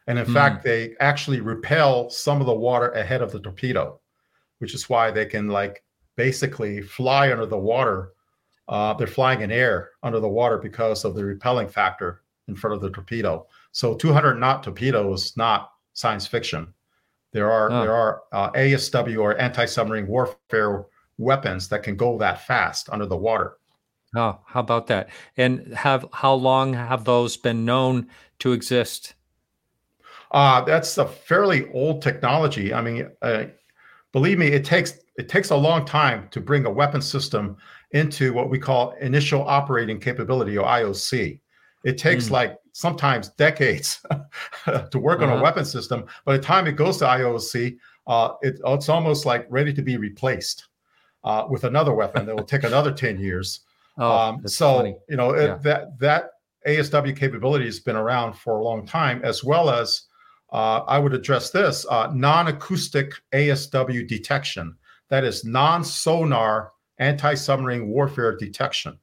and 0.05 0.19
in 0.19 0.27
mm. 0.27 0.33
fact, 0.33 0.63
they 0.63 0.93
actually 0.99 1.39
repel 1.39 2.11
some 2.11 2.39
of 2.39 2.45
the 2.45 2.53
water 2.53 2.89
ahead 2.91 3.23
of 3.23 3.31
the 3.31 3.39
torpedo, 3.39 3.99
which 4.59 4.75
is 4.75 4.89
why 4.89 5.09
they 5.09 5.25
can 5.25 5.47
like 5.47 5.83
basically 6.19 6.81
fly 6.81 7.31
under 7.31 7.45
the 7.45 7.57
water 7.57 8.11
uh, 8.69 8.93
they're 8.93 9.07
flying 9.07 9.41
in 9.41 9.51
air 9.51 9.91
under 10.03 10.19
the 10.19 10.27
water 10.27 10.57
because 10.57 11.03
of 11.03 11.15
the 11.15 11.25
repelling 11.25 11.67
factor 11.67 12.21
in 12.47 12.55
front 12.55 12.75
of 12.75 12.81
the 12.81 12.89
torpedo. 12.91 13.47
So 13.71 13.95
200 13.95 14.35
knot 14.35 14.63
torpedo 14.63 15.11
is 15.13 15.35
not 15.35 15.71
science 15.93 16.27
fiction. 16.27 16.71
There 17.31 17.51
are 17.51 17.71
oh. 17.71 17.81
there 17.81 17.95
are 17.95 18.21
uh, 18.31 18.51
ASW 18.51 19.19
or 19.19 19.37
anti 19.37 19.65
submarine 19.65 20.07
warfare 20.07 20.85
weapons 21.17 21.67
that 21.69 21.83
can 21.83 21.95
go 21.95 22.17
that 22.19 22.45
fast 22.45 22.89
under 22.91 23.05
the 23.05 23.17
water. 23.17 23.57
Oh, 24.15 24.39
how 24.45 24.59
about 24.59 24.87
that? 24.87 25.09
And 25.37 25.73
have 25.73 26.05
how 26.13 26.33
long 26.33 26.73
have 26.73 27.05
those 27.05 27.37
been 27.37 27.65
known 27.65 28.07
to 28.39 28.51
exist? 28.51 29.15
Uh, 30.31 30.61
that's 30.61 30.97
a 30.97 31.07
fairly 31.07 31.71
old 31.71 32.03
technology. 32.03 32.71
I 32.71 32.81
mean, 32.81 33.09
uh, 33.23 33.45
believe 34.11 34.37
me, 34.37 34.47
it 34.47 34.63
takes 34.63 34.99
it 35.19 35.27
takes 35.27 35.49
a 35.49 35.55
long 35.55 35.83
time 35.83 36.29
to 36.31 36.39
bring 36.39 36.65
a 36.65 36.71
weapon 36.71 37.01
system 37.01 37.57
into 37.91 38.31
what 38.31 38.49
we 38.49 38.57
call 38.57 38.91
initial 39.01 39.41
operating 39.41 39.99
capability 39.99 40.57
or 40.57 40.65
IOC. 40.65 41.41
It 41.83 41.97
takes 41.97 42.27
mm. 42.27 42.31
like 42.31 42.57
sometimes 42.71 43.27
decades 43.31 43.99
to 44.65 44.97
work 44.97 45.19
uh-huh. 45.19 45.25
on 45.25 45.29
a 45.29 45.33
uh-huh. 45.33 45.43
weapon 45.43 45.65
system. 45.65 46.05
By 46.23 46.37
the 46.37 46.43
time 46.43 46.67
it 46.67 46.77
goes 46.77 46.97
to 46.99 47.05
IOC, 47.05 47.77
uh, 48.07 48.29
it, 48.41 48.61
it's 48.65 48.87
almost 48.87 49.25
like 49.25 49.45
ready 49.49 49.73
to 49.73 49.81
be 49.81 49.97
replaced 49.97 50.69
uh, 51.25 51.45
with 51.49 51.65
another 51.65 51.93
weapon 51.93 52.25
that 52.25 52.35
will 52.35 52.45
take 52.45 52.63
another 52.71 52.93
10 52.93 53.19
years. 53.19 53.59
Oh, 53.97 54.17
um, 54.17 54.47
so, 54.47 54.77
funny. 54.77 54.95
you 55.09 55.17
know, 55.17 55.35
yeah. 55.35 55.55
it, 55.55 55.63
that, 55.63 55.99
that 55.99 56.29
ASW 56.65 57.13
capability 57.13 57.65
has 57.65 57.81
been 57.81 57.97
around 57.97 58.37
for 58.37 58.59
a 58.59 58.63
long 58.63 58.85
time, 58.85 59.19
as 59.25 59.43
well 59.43 59.69
as 59.69 60.03
uh, 60.53 60.79
I 60.87 60.97
would 60.97 61.13
address 61.13 61.51
this 61.51 61.85
uh, 61.89 62.09
non 62.13 62.47
acoustic 62.47 63.11
ASW 63.33 64.07
detection. 64.07 64.77
That 65.09 65.23
is 65.23 65.43
non 65.43 65.83
sonar 65.83 66.71
anti 66.99 67.33
submarine 67.33 67.87
warfare 67.87 68.35
detection. 68.35 68.97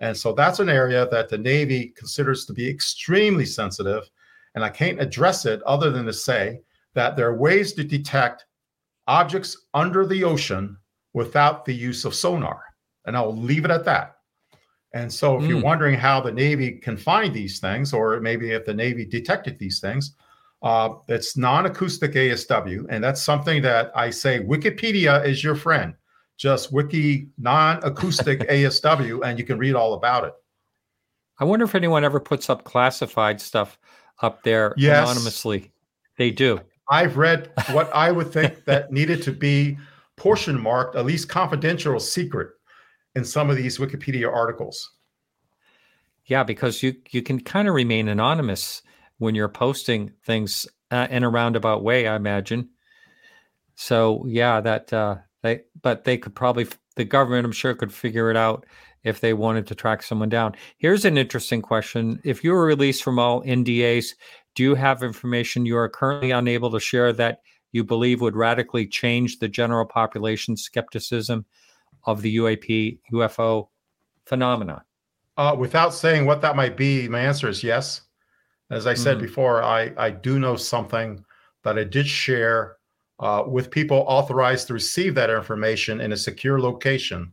And 0.00 0.16
so 0.16 0.32
that's 0.32 0.60
an 0.60 0.68
area 0.68 1.08
that 1.10 1.28
the 1.28 1.38
Navy 1.38 1.92
considers 1.96 2.44
to 2.46 2.52
be 2.52 2.68
extremely 2.68 3.46
sensitive. 3.46 4.08
And 4.54 4.64
I 4.64 4.68
can't 4.68 5.00
address 5.00 5.46
it 5.46 5.62
other 5.62 5.90
than 5.90 6.06
to 6.06 6.12
say 6.12 6.60
that 6.94 7.16
there 7.16 7.28
are 7.28 7.36
ways 7.36 7.72
to 7.74 7.84
detect 7.84 8.46
objects 9.06 9.66
under 9.74 10.06
the 10.06 10.24
ocean 10.24 10.76
without 11.12 11.64
the 11.64 11.74
use 11.74 12.04
of 12.04 12.14
sonar. 12.14 12.62
And 13.06 13.16
I'll 13.16 13.36
leave 13.36 13.64
it 13.64 13.70
at 13.70 13.84
that. 13.84 14.16
And 14.94 15.12
so, 15.12 15.36
if 15.36 15.42
mm. 15.42 15.48
you're 15.48 15.58
hmm. 15.58 15.64
wondering 15.64 15.94
how 15.96 16.20
the 16.20 16.30
Navy 16.30 16.72
can 16.72 16.96
find 16.96 17.34
these 17.34 17.58
things, 17.58 17.92
or 17.92 18.20
maybe 18.20 18.52
if 18.52 18.64
the 18.64 18.72
Navy 18.72 19.04
detected 19.04 19.58
these 19.58 19.80
things, 19.80 20.14
uh, 20.62 20.94
it's 21.08 21.36
non 21.36 21.66
acoustic 21.66 22.12
ASW. 22.12 22.86
And 22.88 23.02
that's 23.02 23.22
something 23.22 23.62
that 23.62 23.90
I 23.94 24.10
say 24.10 24.40
Wikipedia 24.40 25.24
is 25.26 25.42
your 25.42 25.54
friend 25.54 25.94
just 26.36 26.72
wiki 26.72 27.28
non-acoustic 27.38 28.40
ASW, 28.50 29.24
and 29.24 29.38
you 29.38 29.44
can 29.44 29.58
read 29.58 29.74
all 29.74 29.94
about 29.94 30.24
it. 30.24 30.34
I 31.38 31.44
wonder 31.44 31.64
if 31.64 31.74
anyone 31.74 32.04
ever 32.04 32.20
puts 32.20 32.48
up 32.48 32.64
classified 32.64 33.40
stuff 33.40 33.78
up 34.22 34.42
there 34.42 34.74
yes. 34.76 35.08
anonymously. 35.10 35.72
They 36.16 36.30
do. 36.30 36.60
I've 36.90 37.16
read 37.16 37.50
what 37.72 37.92
I 37.94 38.12
would 38.12 38.32
think 38.32 38.64
that 38.66 38.92
needed 38.92 39.22
to 39.22 39.32
be 39.32 39.78
portion 40.16 40.60
marked, 40.60 40.96
at 40.96 41.06
least 41.06 41.28
confidential 41.28 41.94
or 41.94 42.00
secret, 42.00 42.50
in 43.16 43.24
some 43.24 43.50
of 43.50 43.56
these 43.56 43.78
Wikipedia 43.78 44.32
articles. 44.32 44.92
Yeah, 46.26 46.42
because 46.42 46.82
you 46.82 46.94
you 47.10 47.22
can 47.22 47.40
kind 47.40 47.68
of 47.68 47.74
remain 47.74 48.08
anonymous 48.08 48.82
when 49.18 49.34
you're 49.34 49.48
posting 49.48 50.12
things 50.24 50.66
uh, 50.90 51.06
in 51.10 51.24
a 51.24 51.30
roundabout 51.30 51.82
way. 51.82 52.06
I 52.06 52.16
imagine. 52.16 52.70
So 53.74 54.24
yeah, 54.26 54.60
that 54.60 54.92
uh, 54.92 55.16
they, 55.42 55.62
but 55.82 56.04
they 56.04 56.16
could 56.16 56.34
probably, 56.34 56.66
the 56.96 57.04
government, 57.04 57.44
I'm 57.44 57.52
sure, 57.52 57.74
could 57.74 57.92
figure 57.92 58.30
it 58.30 58.36
out 58.36 58.66
if 59.02 59.20
they 59.20 59.34
wanted 59.34 59.66
to 59.66 59.74
track 59.74 60.02
someone 60.02 60.28
down. 60.28 60.54
Here's 60.78 61.04
an 61.04 61.18
interesting 61.18 61.62
question: 61.62 62.20
If 62.24 62.44
you 62.44 62.52
were 62.52 62.64
released 62.64 63.02
from 63.02 63.18
all 63.18 63.42
NDAs, 63.42 64.14
do 64.54 64.62
you 64.62 64.74
have 64.74 65.02
information 65.02 65.66
you 65.66 65.76
are 65.76 65.88
currently 65.88 66.30
unable 66.30 66.70
to 66.70 66.80
share 66.80 67.12
that 67.14 67.40
you 67.72 67.82
believe 67.82 68.20
would 68.20 68.36
radically 68.36 68.86
change 68.86 69.40
the 69.40 69.48
general 69.48 69.84
population 69.84 70.56
skepticism 70.56 71.44
of 72.04 72.22
the 72.22 72.36
UAP 72.36 73.00
UFO 73.12 73.68
phenomena? 74.24 74.84
Uh, 75.36 75.56
without 75.58 75.92
saying 75.92 76.26
what 76.26 76.40
that 76.42 76.54
might 76.54 76.76
be, 76.76 77.08
my 77.08 77.18
answer 77.18 77.48
is 77.48 77.64
yes. 77.64 78.02
As 78.70 78.86
I 78.86 78.94
said 78.94 79.18
mm 79.18 79.22
before, 79.22 79.62
I, 79.62 79.92
I 79.96 80.10
do 80.10 80.38
know 80.38 80.56
something 80.56 81.24
that 81.62 81.78
I 81.78 81.84
did 81.84 82.06
share 82.06 82.76
uh, 83.20 83.44
with 83.46 83.70
people 83.70 84.04
authorized 84.08 84.66
to 84.68 84.74
receive 84.74 85.14
that 85.14 85.30
information 85.30 86.00
in 86.00 86.12
a 86.12 86.16
secure 86.16 86.60
location. 86.60 87.32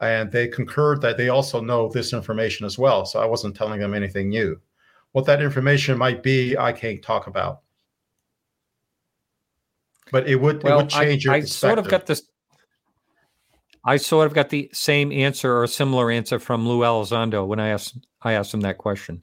And 0.00 0.30
they 0.30 0.48
concurred 0.48 1.02
that 1.02 1.16
they 1.16 1.28
also 1.28 1.60
know 1.60 1.88
this 1.88 2.12
information 2.12 2.64
as 2.64 2.78
well. 2.78 3.04
So 3.04 3.20
I 3.20 3.26
wasn't 3.26 3.56
telling 3.56 3.80
them 3.80 3.94
anything 3.94 4.28
new. 4.28 4.58
What 5.12 5.26
that 5.26 5.42
information 5.42 5.98
might 5.98 6.22
be, 6.22 6.56
I 6.56 6.72
can't 6.72 7.02
talk 7.02 7.26
about. 7.26 7.60
But 10.12 10.28
it 10.28 10.36
would 10.36 10.62
well, 10.62 10.78
it 10.78 10.82
would 10.82 10.90
change 10.90 11.26
I, 11.26 11.36
your 11.36 11.42
I 11.42 11.46
sort 11.46 11.78
of 11.78 11.88
got 11.88 12.06
this. 12.06 12.22
I 13.84 13.96
sort 13.96 14.26
of 14.26 14.34
got 14.34 14.50
the 14.50 14.70
same 14.72 15.10
answer 15.12 15.52
or 15.52 15.64
a 15.64 15.68
similar 15.68 16.10
answer 16.10 16.38
from 16.38 16.68
Lou 16.68 16.80
Elizondo 16.80 17.46
when 17.46 17.60
I 17.60 17.68
asked 17.68 17.96
I 18.22 18.32
asked 18.32 18.52
him 18.52 18.60
that 18.62 18.78
question. 18.78 19.22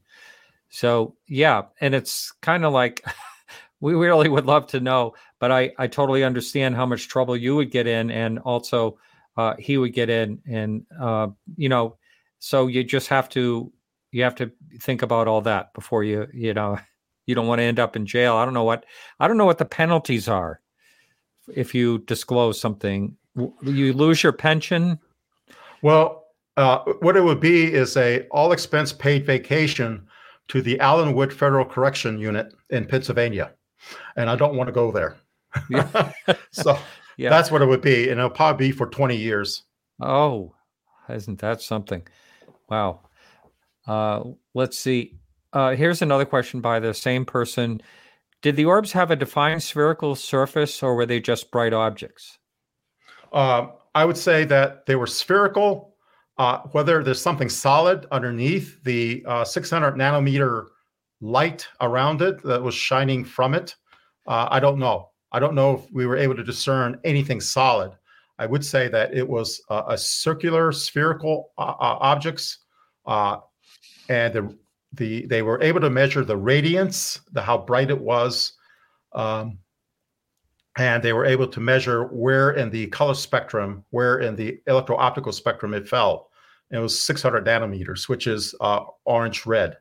So 0.69 1.15
yeah, 1.27 1.63
and 1.81 1.95
it's 1.95 2.31
kind 2.41 2.65
of 2.65 2.73
like 2.73 3.03
we 3.79 3.93
really 3.93 4.29
would 4.29 4.45
love 4.45 4.67
to 4.67 4.79
know, 4.79 5.13
but 5.39 5.51
I, 5.51 5.71
I 5.77 5.87
totally 5.87 6.23
understand 6.23 6.75
how 6.75 6.85
much 6.85 7.07
trouble 7.07 7.37
you 7.37 7.55
would 7.55 7.71
get 7.71 7.87
in 7.87 8.09
and 8.09 8.39
also 8.39 8.97
uh, 9.37 9.55
he 9.59 9.77
would 9.77 9.93
get 9.93 10.09
in. 10.09 10.39
And, 10.47 10.85
uh, 10.99 11.27
you 11.55 11.69
know, 11.69 11.97
so 12.39 12.67
you 12.67 12.83
just 12.83 13.07
have 13.09 13.29
to, 13.29 13.71
you 14.11 14.23
have 14.23 14.35
to 14.35 14.51
think 14.81 15.03
about 15.03 15.27
all 15.27 15.41
that 15.41 15.73
before 15.73 16.03
you, 16.03 16.27
you 16.33 16.53
know, 16.53 16.79
you 17.25 17.35
don't 17.35 17.47
want 17.47 17.59
to 17.59 17.63
end 17.63 17.79
up 17.79 17.95
in 17.95 18.05
jail. 18.05 18.35
I 18.35 18.45
don't 18.45 18.53
know 18.53 18.63
what, 18.63 18.85
I 19.19 19.27
don't 19.27 19.37
know 19.37 19.45
what 19.45 19.57
the 19.57 19.65
penalties 19.65 20.27
are 20.27 20.61
if 21.53 21.75
you 21.75 21.99
disclose 21.99 22.59
something. 22.59 23.15
You 23.61 23.93
lose 23.93 24.23
your 24.23 24.31
pension. 24.31 24.97
Well, 25.83 26.23
uh, 26.55 26.79
what 27.01 27.15
it 27.15 27.23
would 27.23 27.39
be 27.39 27.71
is 27.71 27.95
a 27.97 28.21
all 28.29 28.51
expense 28.51 28.91
paid 28.91 29.25
vacation 29.25 30.06
to 30.49 30.61
the 30.61 30.79
Allenwood 30.79 31.33
Federal 31.33 31.65
Correction 31.65 32.19
Unit 32.19 32.53
in 32.69 32.85
Pennsylvania 32.85 33.51
and 34.15 34.29
I 34.29 34.35
don't 34.35 34.55
want 34.55 34.67
to 34.67 34.73
go 34.73 34.91
there. 34.91 35.17
Yeah. 35.69 36.11
so 36.51 36.77
yeah. 37.17 37.29
that's 37.29 37.51
what 37.51 37.61
it 37.61 37.65
would 37.65 37.81
be, 37.81 38.09
and 38.09 38.19
it'll 38.19 38.29
probably 38.29 38.67
be 38.67 38.71
for 38.71 38.87
20 38.87 39.15
years. 39.15 39.63
Oh, 40.01 40.53
isn't 41.09 41.39
that 41.39 41.61
something? 41.61 42.05
Wow. 42.69 43.01
Uh, 43.85 44.23
let's 44.53 44.77
see. 44.77 45.17
Uh, 45.53 45.75
here's 45.75 46.01
another 46.01 46.25
question 46.25 46.61
by 46.61 46.79
the 46.79 46.93
same 46.93 47.25
person. 47.25 47.81
Did 48.41 48.55
the 48.55 48.65
orbs 48.65 48.91
have 48.91 49.09
a 49.09 49.15
defined 49.15 49.63
spherical 49.63 50.15
surface, 50.15 50.83
or 50.83 50.95
were 50.95 51.05
they 51.05 51.19
just 51.19 51.51
bright 51.51 51.73
objects? 51.73 52.37
Uh, 53.31 53.67
I 53.95 54.05
would 54.05 54.17
say 54.17 54.43
that 54.45 54.85
they 54.85 54.95
were 54.95 55.07
spherical. 55.07 55.95
Uh, 56.37 56.59
whether 56.71 57.03
there's 57.03 57.21
something 57.21 57.49
solid 57.49 58.05
underneath 58.11 58.83
the 58.83 59.23
uh, 59.27 59.43
600 59.43 59.95
nanometer 59.95 60.67
light 61.19 61.67
around 61.81 62.21
it 62.21 62.41
that 62.43 62.61
was 62.61 62.75
shining 62.75 63.25
from 63.25 63.55
it. 63.55 63.75
Uh, 64.27 64.47
I 64.51 64.59
don't 64.59 64.77
know. 64.77 65.09
I 65.31 65.39
don't 65.39 65.55
know 65.55 65.75
if 65.75 65.91
we 65.91 66.05
were 66.05 66.17
able 66.17 66.35
to 66.35 66.43
discern 66.43 66.99
anything 67.03 67.41
solid. 67.41 67.91
I 68.39 68.45
would 68.45 68.63
say 68.63 68.87
that 68.89 69.13
it 69.15 69.27
was 69.27 69.61
a 69.69 69.97
circular, 69.97 70.71
spherical 70.71 71.51
uh, 71.57 71.73
uh 71.79 71.97
objects, 72.01 72.59
uh, 73.05 73.37
and 74.09 74.33
the 74.33 74.57
the 74.93 75.25
they 75.25 75.41
were 75.41 75.61
able 75.61 75.81
to 75.81 75.89
measure 75.89 76.23
the 76.23 76.37
radiance, 76.37 77.19
the 77.31 77.41
how 77.41 77.57
bright 77.57 77.89
it 77.89 77.99
was, 77.99 78.53
um, 79.13 79.57
and 80.77 81.01
they 81.01 81.13
were 81.13 81.25
able 81.25 81.47
to 81.47 81.59
measure 81.59 82.05
where 82.05 82.51
in 82.51 82.69
the 82.69 82.87
color 82.87 83.15
spectrum, 83.15 83.83
where 83.89 84.19
in 84.19 84.35
the 84.35 84.61
electro-optical 84.67 85.31
spectrum 85.31 85.73
it 85.73 85.87
fell. 85.87 86.26
It 86.71 86.79
was 86.79 86.99
600 87.01 87.45
nanometers, 87.45 88.09
which 88.09 88.27
is 88.27 88.53
uh, 88.59 88.81
orange 89.05 89.45
red. 89.45 89.77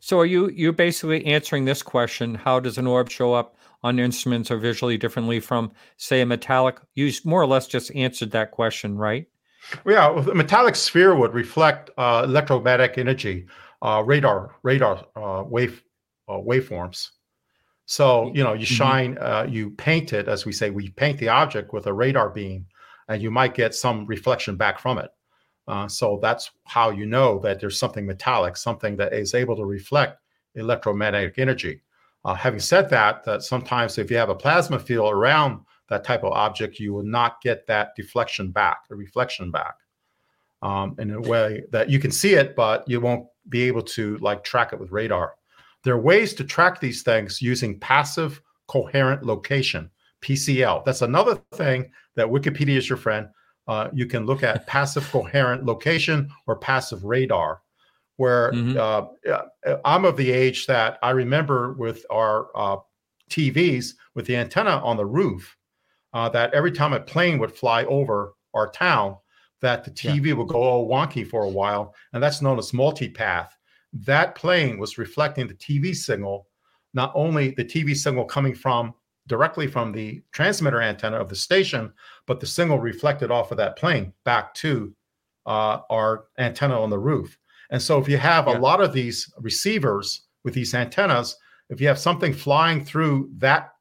So 0.00 0.18
are 0.20 0.26
you 0.26 0.48
you 0.50 0.72
basically 0.72 1.24
answering 1.24 1.64
this 1.64 1.82
question? 1.82 2.34
How 2.34 2.60
does 2.60 2.78
an 2.78 2.86
orb 2.86 3.10
show 3.10 3.32
up 3.32 3.56
on 3.82 3.98
instruments 3.98 4.50
or 4.50 4.58
visually 4.58 4.98
differently 4.98 5.40
from, 5.40 5.72
say, 5.96 6.20
a 6.20 6.26
metallic? 6.26 6.78
You 6.94 7.10
more 7.24 7.40
or 7.40 7.46
less 7.46 7.66
just 7.66 7.94
answered 7.94 8.30
that 8.32 8.50
question, 8.50 8.96
right? 8.96 9.26
Well, 9.84 10.16
yeah, 10.16 10.30
a 10.30 10.34
metallic 10.34 10.76
sphere 10.76 11.14
would 11.16 11.34
reflect 11.34 11.90
uh, 11.96 12.22
electromagnetic 12.24 12.98
energy, 12.98 13.46
uh, 13.82 14.02
radar 14.04 14.56
radar 14.62 15.04
uh, 15.16 15.44
wave 15.44 15.82
uh, 16.28 16.34
waveforms. 16.34 17.10
So 17.86 18.32
you 18.34 18.42
know, 18.42 18.52
you 18.52 18.66
mm-hmm. 18.66 18.74
shine, 18.74 19.14
mm-hmm. 19.16 19.52
you 19.52 19.70
paint 19.70 20.12
it, 20.12 20.28
as 20.28 20.44
we 20.44 20.52
say, 20.52 20.70
we 20.70 20.90
paint 20.90 21.18
the 21.18 21.28
object 21.28 21.72
with 21.72 21.86
a 21.86 21.92
radar 21.92 22.30
beam, 22.30 22.66
and 23.08 23.22
you 23.22 23.30
might 23.30 23.54
get 23.54 23.74
some 23.74 24.06
reflection 24.06 24.56
back 24.56 24.78
from 24.78 24.98
it. 24.98 25.10
Uh, 25.68 25.88
so 25.88 26.18
that's 26.22 26.50
how 26.64 26.90
you 26.90 27.06
know 27.06 27.38
that 27.40 27.60
there's 27.60 27.78
something 27.78 28.06
metallic, 28.06 28.56
something 28.56 28.96
that 28.96 29.12
is 29.12 29.34
able 29.34 29.56
to 29.56 29.64
reflect 29.64 30.20
electromagnetic 30.54 31.38
energy. 31.38 31.80
Uh, 32.24 32.34
having 32.34 32.60
said 32.60 32.88
that, 32.90 33.24
that 33.24 33.42
sometimes 33.42 33.98
if 33.98 34.10
you 34.10 34.16
have 34.16 34.28
a 34.28 34.34
plasma 34.34 34.78
field 34.78 35.12
around 35.12 35.60
that 35.88 36.04
type 36.04 36.24
of 36.24 36.32
object, 36.32 36.78
you 36.78 36.92
will 36.92 37.04
not 37.04 37.40
get 37.40 37.66
that 37.66 37.94
deflection 37.96 38.50
back, 38.50 38.88
the 38.88 38.96
reflection 38.96 39.50
back, 39.50 39.74
um, 40.62 40.94
in 40.98 41.12
a 41.12 41.20
way 41.20 41.62
that 41.70 41.88
you 41.88 41.98
can 41.98 42.10
see 42.10 42.34
it, 42.34 42.56
but 42.56 42.88
you 42.88 43.00
won't 43.00 43.26
be 43.48 43.62
able 43.62 43.82
to 43.82 44.16
like 44.18 44.42
track 44.42 44.72
it 44.72 44.80
with 44.80 44.90
radar. 44.90 45.34
There 45.84 45.94
are 45.94 46.00
ways 46.00 46.34
to 46.34 46.44
track 46.44 46.80
these 46.80 47.02
things 47.02 47.40
using 47.40 47.78
passive 47.78 48.40
coherent 48.66 49.24
location, 49.24 49.88
PCL. 50.20 50.84
That's 50.84 51.02
another 51.02 51.40
thing 51.54 51.92
that 52.16 52.26
Wikipedia 52.26 52.76
is 52.76 52.88
your 52.88 52.98
friend 52.98 53.28
uh, 53.68 53.88
you 53.92 54.06
can 54.06 54.26
look 54.26 54.42
at 54.42 54.66
passive 54.66 55.08
coherent 55.10 55.64
location 55.64 56.30
or 56.46 56.56
passive 56.56 57.04
radar. 57.04 57.62
Where 58.16 58.52
Mhm. 58.52 58.76
uh, 58.76 59.76
I'm 59.84 60.06
of 60.06 60.16
the 60.16 60.30
age 60.32 60.66
that 60.66 60.98
I 61.02 61.10
remember 61.10 61.74
with 61.74 62.06
our 62.10 62.48
uh, 62.56 62.78
TVs 63.28 63.94
with 64.14 64.24
the 64.26 64.36
antenna 64.36 64.80
on 64.82 64.96
the 64.96 65.04
roof, 65.04 65.54
uh, 66.14 66.28
that 66.30 66.54
every 66.54 66.72
time 66.72 66.94
a 66.94 67.00
plane 67.00 67.38
would 67.38 67.52
fly 67.52 67.84
over 67.84 68.32
our 68.54 68.70
town, 68.70 69.16
that 69.60 69.84
the 69.84 69.90
Yeah. 70.02 70.12
TV 70.12 70.32
would 70.32 70.48
go 70.48 70.62
all 70.62 70.88
wonky 70.88 71.26
for 71.28 71.44
a 71.44 71.48
while, 71.50 71.94
and 72.14 72.22
that's 72.22 72.40
known 72.40 72.58
as 72.58 72.72
multipath. 72.72 73.50
That 73.92 74.34
plane 74.34 74.78
was 74.78 74.96
reflecting 74.96 75.46
the 75.46 75.54
TV 75.54 75.92
signal, 75.92 76.46
not 76.94 77.12
only 77.14 77.50
the 77.50 77.64
TV 77.64 77.94
signal 77.94 78.24
coming 78.24 78.54
from 78.54 78.94
directly 79.26 79.66
from 79.66 79.92
the 79.92 80.22
transmitter 80.32 80.80
antenna 80.80 81.16
of 81.18 81.28
the 81.28 81.36
station, 81.36 81.92
but 82.26 82.40
the 82.40 82.46
signal 82.46 82.78
reflected 82.78 83.30
off 83.30 83.50
of 83.50 83.56
that 83.58 83.76
plane 83.76 84.12
back 84.24 84.54
to 84.54 84.94
uh, 85.46 85.80
our 85.90 86.24
antenna 86.38 86.80
on 86.80 86.90
the 86.90 86.98
roof. 86.98 87.38
And 87.70 87.80
so, 87.80 87.98
if 88.00 88.08
you 88.08 88.18
have 88.18 88.46
Yeah. 88.46 88.56
a 88.56 88.60
lot 88.60 88.80
of 88.80 88.92
these 88.92 89.32
receivers 89.38 90.26
with 90.44 90.54
these 90.54 90.74
antennas, 90.74 91.36
if 91.68 91.80
you 91.80 91.88
have 91.88 91.98
something 91.98 92.32
flying 92.32 92.84
through 92.84 93.30
that 93.38 93.72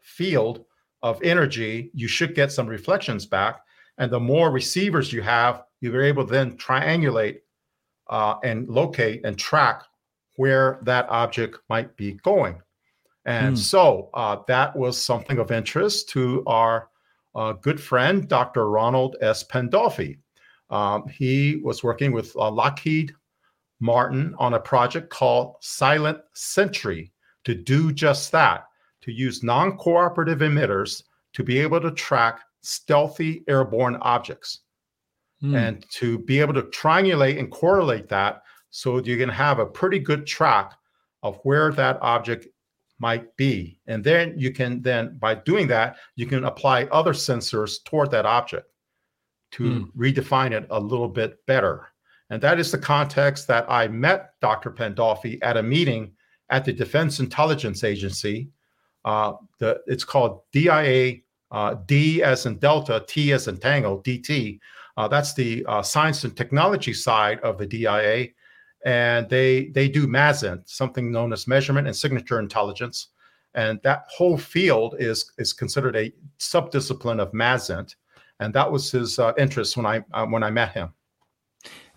field 0.00 0.64
of 1.02 1.22
energy, 1.22 1.90
you 1.94 2.08
should 2.08 2.34
get 2.34 2.50
some 2.52 2.66
reflections 2.66 3.26
back. 3.26 3.60
And 3.98 4.10
the 4.10 4.20
more 4.20 4.50
receivers 4.50 5.12
you 5.12 5.22
have, 5.22 5.64
you're 5.80 6.02
able 6.02 6.24
to 6.26 6.32
then 6.32 6.56
triangulate 6.56 7.40
uh, 8.08 8.36
and 8.42 8.68
locate 8.68 9.24
and 9.24 9.38
track 9.38 9.82
where 10.36 10.78
that 10.82 11.06
object 11.08 11.58
might 11.68 11.96
be 11.96 12.12
going. 12.22 12.60
And 13.26 13.50
Hmm. 13.50 13.56
so 13.56 14.10
uh, 14.14 14.36
that 14.46 14.74
was 14.74 14.96
something 15.02 15.38
of 15.38 15.50
interest 15.50 16.08
to 16.10 16.42
our 16.46 16.88
uh, 17.34 17.52
good 17.52 17.80
friend, 17.80 18.26
Dr. 18.28 18.70
Ronald 18.70 19.16
S. 19.20 19.44
Pandolfi. 19.44 20.18
Um, 20.70 21.06
he 21.08 21.60
was 21.62 21.84
working 21.84 22.12
with 22.12 22.34
uh, 22.36 22.50
Lockheed 22.50 23.12
Martin 23.80 24.34
on 24.38 24.54
a 24.54 24.60
project 24.60 25.10
called 25.10 25.56
Silent 25.60 26.18
Sentry 26.34 27.12
to 27.44 27.54
do 27.54 27.92
just 27.92 28.32
that, 28.32 28.64
to 29.02 29.12
use 29.12 29.42
non 29.42 29.76
cooperative 29.76 30.38
emitters 30.38 31.02
to 31.34 31.44
be 31.44 31.58
able 31.58 31.80
to 31.80 31.90
track 31.90 32.40
stealthy 32.62 33.44
airborne 33.48 33.96
objects 33.96 34.60
Hmm. 35.42 35.54
and 35.54 35.86
to 35.90 36.18
be 36.20 36.40
able 36.40 36.54
to 36.54 36.62
triangulate 36.62 37.38
and 37.38 37.50
correlate 37.50 38.08
that 38.08 38.42
so 38.70 38.98
you 38.98 39.18
can 39.18 39.28
have 39.28 39.58
a 39.58 39.66
pretty 39.66 39.98
good 39.98 40.26
track 40.26 40.72
of 41.22 41.38
where 41.42 41.70
that 41.72 41.98
object 42.00 42.46
might 42.98 43.36
be. 43.36 43.78
And 43.86 44.02
then 44.02 44.34
you 44.36 44.52
can 44.52 44.82
then 44.82 45.18
by 45.18 45.34
doing 45.34 45.66
that 45.68 45.96
you 46.16 46.26
can 46.26 46.44
apply 46.44 46.84
other 46.84 47.12
sensors 47.12 47.82
toward 47.84 48.10
that 48.10 48.26
object 48.26 48.66
to 49.52 49.90
redefine 49.96 50.52
it 50.52 50.66
a 50.70 50.80
little 50.80 51.08
bit 51.08 51.44
better. 51.46 51.88
And 52.30 52.42
that 52.42 52.58
is 52.58 52.72
the 52.72 52.78
context 52.78 53.46
that 53.46 53.66
i 53.68 53.86
met 53.86 54.32
dr 54.40 54.70
pandolfi 54.72 55.38
at 55.42 55.56
a 55.56 55.62
meeting 55.62 56.12
at 56.50 56.64
the 56.64 56.72
defense 56.72 57.20
intelligence 57.20 57.84
agency 57.84 58.48
uh, 59.04 59.34
the, 59.60 59.80
it's 59.86 60.02
called 60.02 60.40
dia 60.52 61.14
uh, 61.52 61.74
d 61.86 62.22
as 62.24 62.46
in 62.46 62.58
delta 62.58 63.04
t 63.06 63.32
as 63.32 63.46
in 63.46 63.56
tango 63.58 64.02
dt 64.02 64.58
uh, 64.96 65.06
that's 65.06 65.34
the 65.34 65.64
uh, 65.68 65.82
science 65.82 66.24
and 66.24 66.36
technology 66.36 66.94
side 66.94 67.38
of 67.40 67.58
the 67.58 67.66
DIA, 67.66 68.28
and 68.86 69.28
they 69.28 69.66
they 69.70 69.88
do 69.88 70.06
MASINT, 70.06 70.62
something 70.68 71.10
known 71.10 71.32
as 71.32 71.48
measurement 71.48 71.88
and 71.88 71.94
signature 71.94 72.38
intelligence, 72.38 73.08
and 73.54 73.80
that 73.82 74.04
whole 74.08 74.38
field 74.38 74.94
is 75.00 75.32
is 75.38 75.52
considered 75.52 75.96
a 75.96 76.12
subdiscipline 76.38 77.20
of 77.20 77.32
MASINT, 77.32 77.96
and 78.38 78.54
that 78.54 78.70
was 78.70 78.90
his 78.90 79.18
uh, 79.18 79.32
interest 79.36 79.76
when 79.76 79.86
I 79.86 80.04
uh, 80.14 80.24
when 80.26 80.44
I 80.44 80.50
met 80.50 80.70
him. 80.70 80.94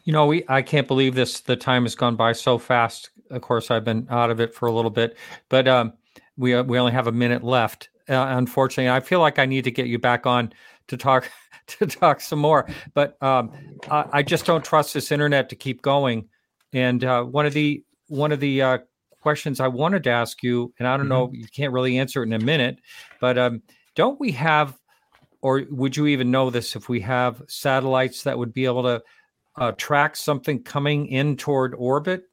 You 0.03 0.13
know, 0.13 0.25
we 0.25 0.43
I 0.49 0.63
can't 0.63 0.87
believe 0.87 1.13
this. 1.13 1.41
The 1.41 1.55
time 1.55 1.83
has 1.83 1.93
gone 1.93 2.15
by 2.15 2.33
so 2.33 2.57
fast. 2.57 3.11
Of 3.29 3.43
course, 3.43 3.69
I've 3.69 3.85
been 3.85 4.07
out 4.09 4.31
of 4.31 4.39
it 4.39 4.55
for 4.55 4.65
a 4.67 4.71
little 4.71 4.89
bit, 4.89 5.15
but 5.47 5.67
um, 5.67 5.93
we 6.37 6.55
uh, 6.55 6.63
we 6.63 6.79
only 6.79 6.91
have 6.91 7.05
a 7.05 7.11
minute 7.11 7.43
left. 7.43 7.89
Uh, 8.09 8.25
unfortunately, 8.29 8.89
I 8.89 8.99
feel 8.99 9.19
like 9.19 9.37
I 9.37 9.45
need 9.45 9.63
to 9.65 9.71
get 9.71 9.85
you 9.85 9.99
back 9.99 10.25
on 10.25 10.51
to 10.87 10.97
talk 10.97 11.29
to 11.67 11.85
talk 11.85 12.19
some 12.19 12.39
more. 12.39 12.67
But 12.95 13.21
um, 13.21 13.51
I, 13.91 14.05
I 14.11 14.23
just 14.23 14.47
don't 14.47 14.65
trust 14.65 14.95
this 14.95 15.11
internet 15.11 15.49
to 15.49 15.55
keep 15.55 15.83
going. 15.83 16.27
And 16.73 17.03
uh, 17.03 17.23
one 17.23 17.45
of 17.45 17.53
the 17.53 17.83
one 18.07 18.31
of 18.31 18.39
the 18.39 18.61
uh, 18.61 18.77
questions 19.21 19.59
I 19.59 19.67
wanted 19.67 20.03
to 20.05 20.09
ask 20.09 20.41
you, 20.43 20.73
and 20.79 20.87
I 20.87 20.97
don't 20.97 21.07
know, 21.09 21.29
you 21.33 21.47
can't 21.47 21.73
really 21.73 21.97
answer 21.97 22.21
it 22.23 22.27
in 22.27 22.33
a 22.33 22.39
minute, 22.39 22.79
but 23.19 23.37
um, 23.37 23.61
don't 23.95 24.19
we 24.19 24.31
have, 24.31 24.77
or 25.41 25.63
would 25.69 25.95
you 25.97 26.07
even 26.07 26.31
know 26.31 26.49
this 26.49 26.75
if 26.75 26.89
we 26.89 26.99
have 27.01 27.41
satellites 27.47 28.23
that 28.23 28.37
would 28.37 28.53
be 28.53 28.65
able 28.65 28.83
to 28.83 29.01
uh, 29.57 29.71
track 29.73 30.15
something 30.15 30.63
coming 30.63 31.07
in 31.07 31.35
toward 31.37 31.75
orbit? 31.75 32.23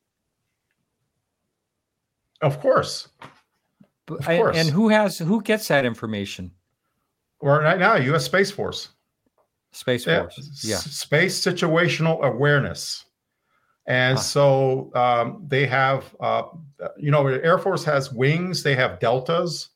Of 2.43 2.61
course, 2.61 3.09
Of 4.09 4.25
course. 4.25 4.57
And 4.57 4.69
who 4.69 4.89
has 4.91 5.19
who 5.19 5.41
gets 5.43 5.69
that 5.69 5.85
information? 5.87 6.53
or 7.41 7.61
right 7.61 7.79
now, 7.79 7.97
U.S. 7.97 8.25
Space 8.25 8.51
Force. 8.51 8.91
Space 9.73 10.07
Yeah, 10.07 10.21
Force. 10.21 10.63
Yeah. 10.65 10.77
s- 10.77 10.85
space 10.85 11.39
situational 11.41 12.21
awareness. 12.23 13.06
And 13.87 14.17
Huh. 14.17 14.23
so 14.23 14.91
um, 14.95 15.45
they 15.47 15.67
have, 15.67 16.15
uh, 16.21 16.43
you 16.97 17.11
know, 17.11 17.27
Air 17.27 17.59
Force 17.59 17.85
has 17.85 18.13
wings, 18.13 18.63
they 18.63 18.75
have 18.75 18.99
deltas. 18.99 19.71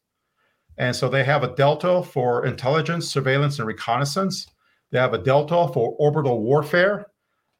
And 0.78 0.96
so 0.96 1.08
they 1.08 1.24
have 1.24 1.42
a 1.42 1.54
delta 1.54 2.02
for 2.02 2.46
intelligence, 2.46 3.08
surveillance, 3.12 3.58
and 3.58 3.68
reconnaissance. 3.68 4.46
They 4.90 4.98
have 4.98 5.14
a 5.14 5.18
delta 5.18 5.68
for 5.72 5.94
orbital 5.98 6.40
warfare. 6.42 7.06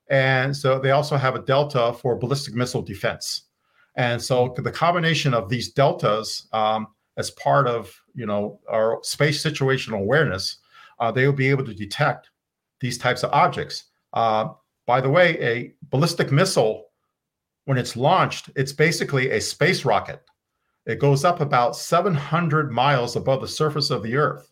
And 0.09 0.57
so 0.57 0.79
they 0.81 0.91
also 0.91 1.17
have 1.17 1.37
a 1.37 1.43
delta 1.43 1.93
for 1.93 2.17
ballistic 2.17 2.55
missile 2.55 2.83
defense. 2.83 3.43
And 3.95 4.21
so 4.21 4.55
the 4.57 4.73
combination 4.73 5.35
of 5.35 5.49
these 5.49 5.71
deltas 5.73 6.49
um, 6.53 6.89
as 7.17 7.31
part 7.33 7.69
of, 7.69 7.95
you 8.15 8.27
know, 8.27 8.59
our 8.69 8.99
space 9.03 9.43
situational 9.43 10.01
awareness, 10.01 10.57
uh, 10.99 11.13
they 11.13 11.27
will 11.27 11.35
be 11.35 11.51
able 11.51 11.65
to 11.65 11.75
detect 11.75 12.31
these 12.81 12.99
types 12.99 13.23
of 13.23 13.31
objects. 13.33 13.85
Uh, 14.15 14.49
by 14.91 15.01
the 15.01 15.09
way, 15.09 15.39
a 15.41 15.73
ballistic 15.91 16.33
missile, 16.33 16.87
when 17.67 17.79
it's 17.79 17.95
launched, 17.95 18.51
it's 18.57 18.73
basically 18.73 19.31
a 19.31 19.41
space 19.41 19.85
rocket. 19.85 20.21
It 20.85 20.99
goes 20.99 21.25
up 21.25 21.41
about 21.41 21.77
700 21.77 22.73
miles 22.73 23.15
above 23.15 23.41
the 23.41 23.47
surface 23.47 23.91
of 23.91 24.03
the 24.03 24.17
Earth. 24.17 24.51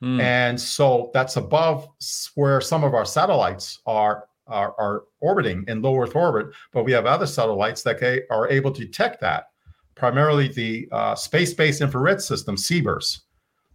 Hmm. 0.00 0.20
And 0.20 0.60
so 0.60 1.12
that's 1.14 1.36
above 1.36 1.88
where 2.34 2.60
some 2.60 2.82
of 2.82 2.94
our 2.94 3.04
satellites 3.04 3.78
are, 3.86 4.24
are, 4.48 4.74
are 4.76 5.04
orbiting 5.20 5.64
in 5.68 5.82
low 5.82 5.96
Earth 6.02 6.16
orbit. 6.16 6.48
But 6.72 6.82
we 6.82 6.90
have 6.90 7.06
other 7.06 7.28
satellites 7.28 7.84
that 7.84 8.02
are 8.28 8.48
able 8.48 8.72
to 8.72 8.84
detect 8.84 9.20
that, 9.20 9.50
primarily 9.94 10.48
the 10.48 10.88
uh, 10.90 11.14
Space 11.14 11.54
Based 11.54 11.80
Infrared 11.80 12.20
System, 12.20 12.56
SBIRS. 12.56 13.20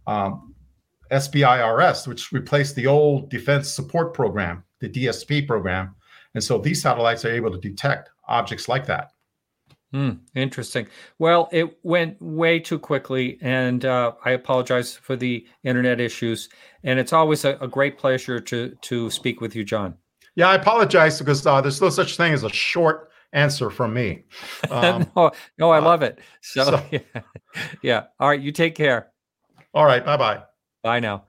Um, 0.06 0.54
SBIRS, 1.10 2.06
which 2.06 2.32
replaced 2.32 2.76
the 2.76 2.86
old 2.86 3.30
Defense 3.30 3.70
Support 3.70 4.12
Program, 4.12 4.62
the 4.80 4.90
DSP 4.90 5.46
program. 5.46 5.94
And 6.34 6.42
so 6.42 6.58
these 6.58 6.80
satellites 6.82 7.24
are 7.24 7.30
able 7.32 7.50
to 7.50 7.58
detect 7.58 8.10
objects 8.28 8.68
like 8.68 8.86
that. 8.86 9.12
Hmm, 9.92 10.12
interesting. 10.34 10.86
Well, 11.18 11.50
it 11.52 11.78
went 11.82 12.16
way 12.22 12.58
too 12.58 12.78
quickly, 12.78 13.36
and 13.42 13.84
uh, 13.84 14.12
I 14.24 14.30
apologize 14.30 14.96
for 14.96 15.16
the 15.16 15.46
internet 15.64 16.00
issues. 16.00 16.48
And 16.82 16.98
it's 16.98 17.12
always 17.12 17.44
a, 17.44 17.58
a 17.60 17.68
great 17.68 17.98
pleasure 17.98 18.40
to 18.40 18.74
to 18.80 19.10
speak 19.10 19.42
with 19.42 19.54
you, 19.54 19.64
John. 19.64 19.94
Yeah, 20.34 20.48
I 20.48 20.54
apologize 20.54 21.18
because 21.18 21.46
uh, 21.46 21.60
there's 21.60 21.82
no 21.82 21.90
such 21.90 22.16
thing 22.16 22.32
as 22.32 22.42
a 22.42 22.48
short 22.48 23.10
answer 23.34 23.68
from 23.68 23.92
me. 23.92 24.24
Um, 24.70 25.06
no, 25.14 25.30
no, 25.58 25.70
I 25.70 25.78
uh, 25.78 25.82
love 25.82 26.00
it. 26.02 26.20
So, 26.40 26.64
so- 26.64 26.82
yeah. 26.90 27.20
yeah. 27.82 28.04
All 28.18 28.28
right, 28.30 28.40
you 28.40 28.50
take 28.52 28.74
care. 28.74 29.12
all 29.74 29.84
right, 29.84 30.02
bye 30.02 30.16
bye. 30.16 30.42
Bye 30.82 31.00
now. 31.00 31.24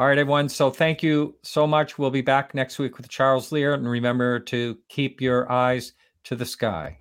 All 0.00 0.06
right, 0.06 0.16
everyone. 0.16 0.48
So 0.48 0.70
thank 0.70 1.02
you 1.02 1.34
so 1.42 1.66
much. 1.66 1.98
We'll 1.98 2.10
be 2.10 2.22
back 2.22 2.54
next 2.54 2.78
week 2.78 2.96
with 2.96 3.10
Charles 3.10 3.52
Lear, 3.52 3.74
and 3.74 3.86
remember 3.86 4.40
to 4.40 4.78
keep 4.88 5.20
your 5.20 5.52
eyes 5.52 5.92
to 6.24 6.34
the 6.34 6.46
sky. 6.46 6.96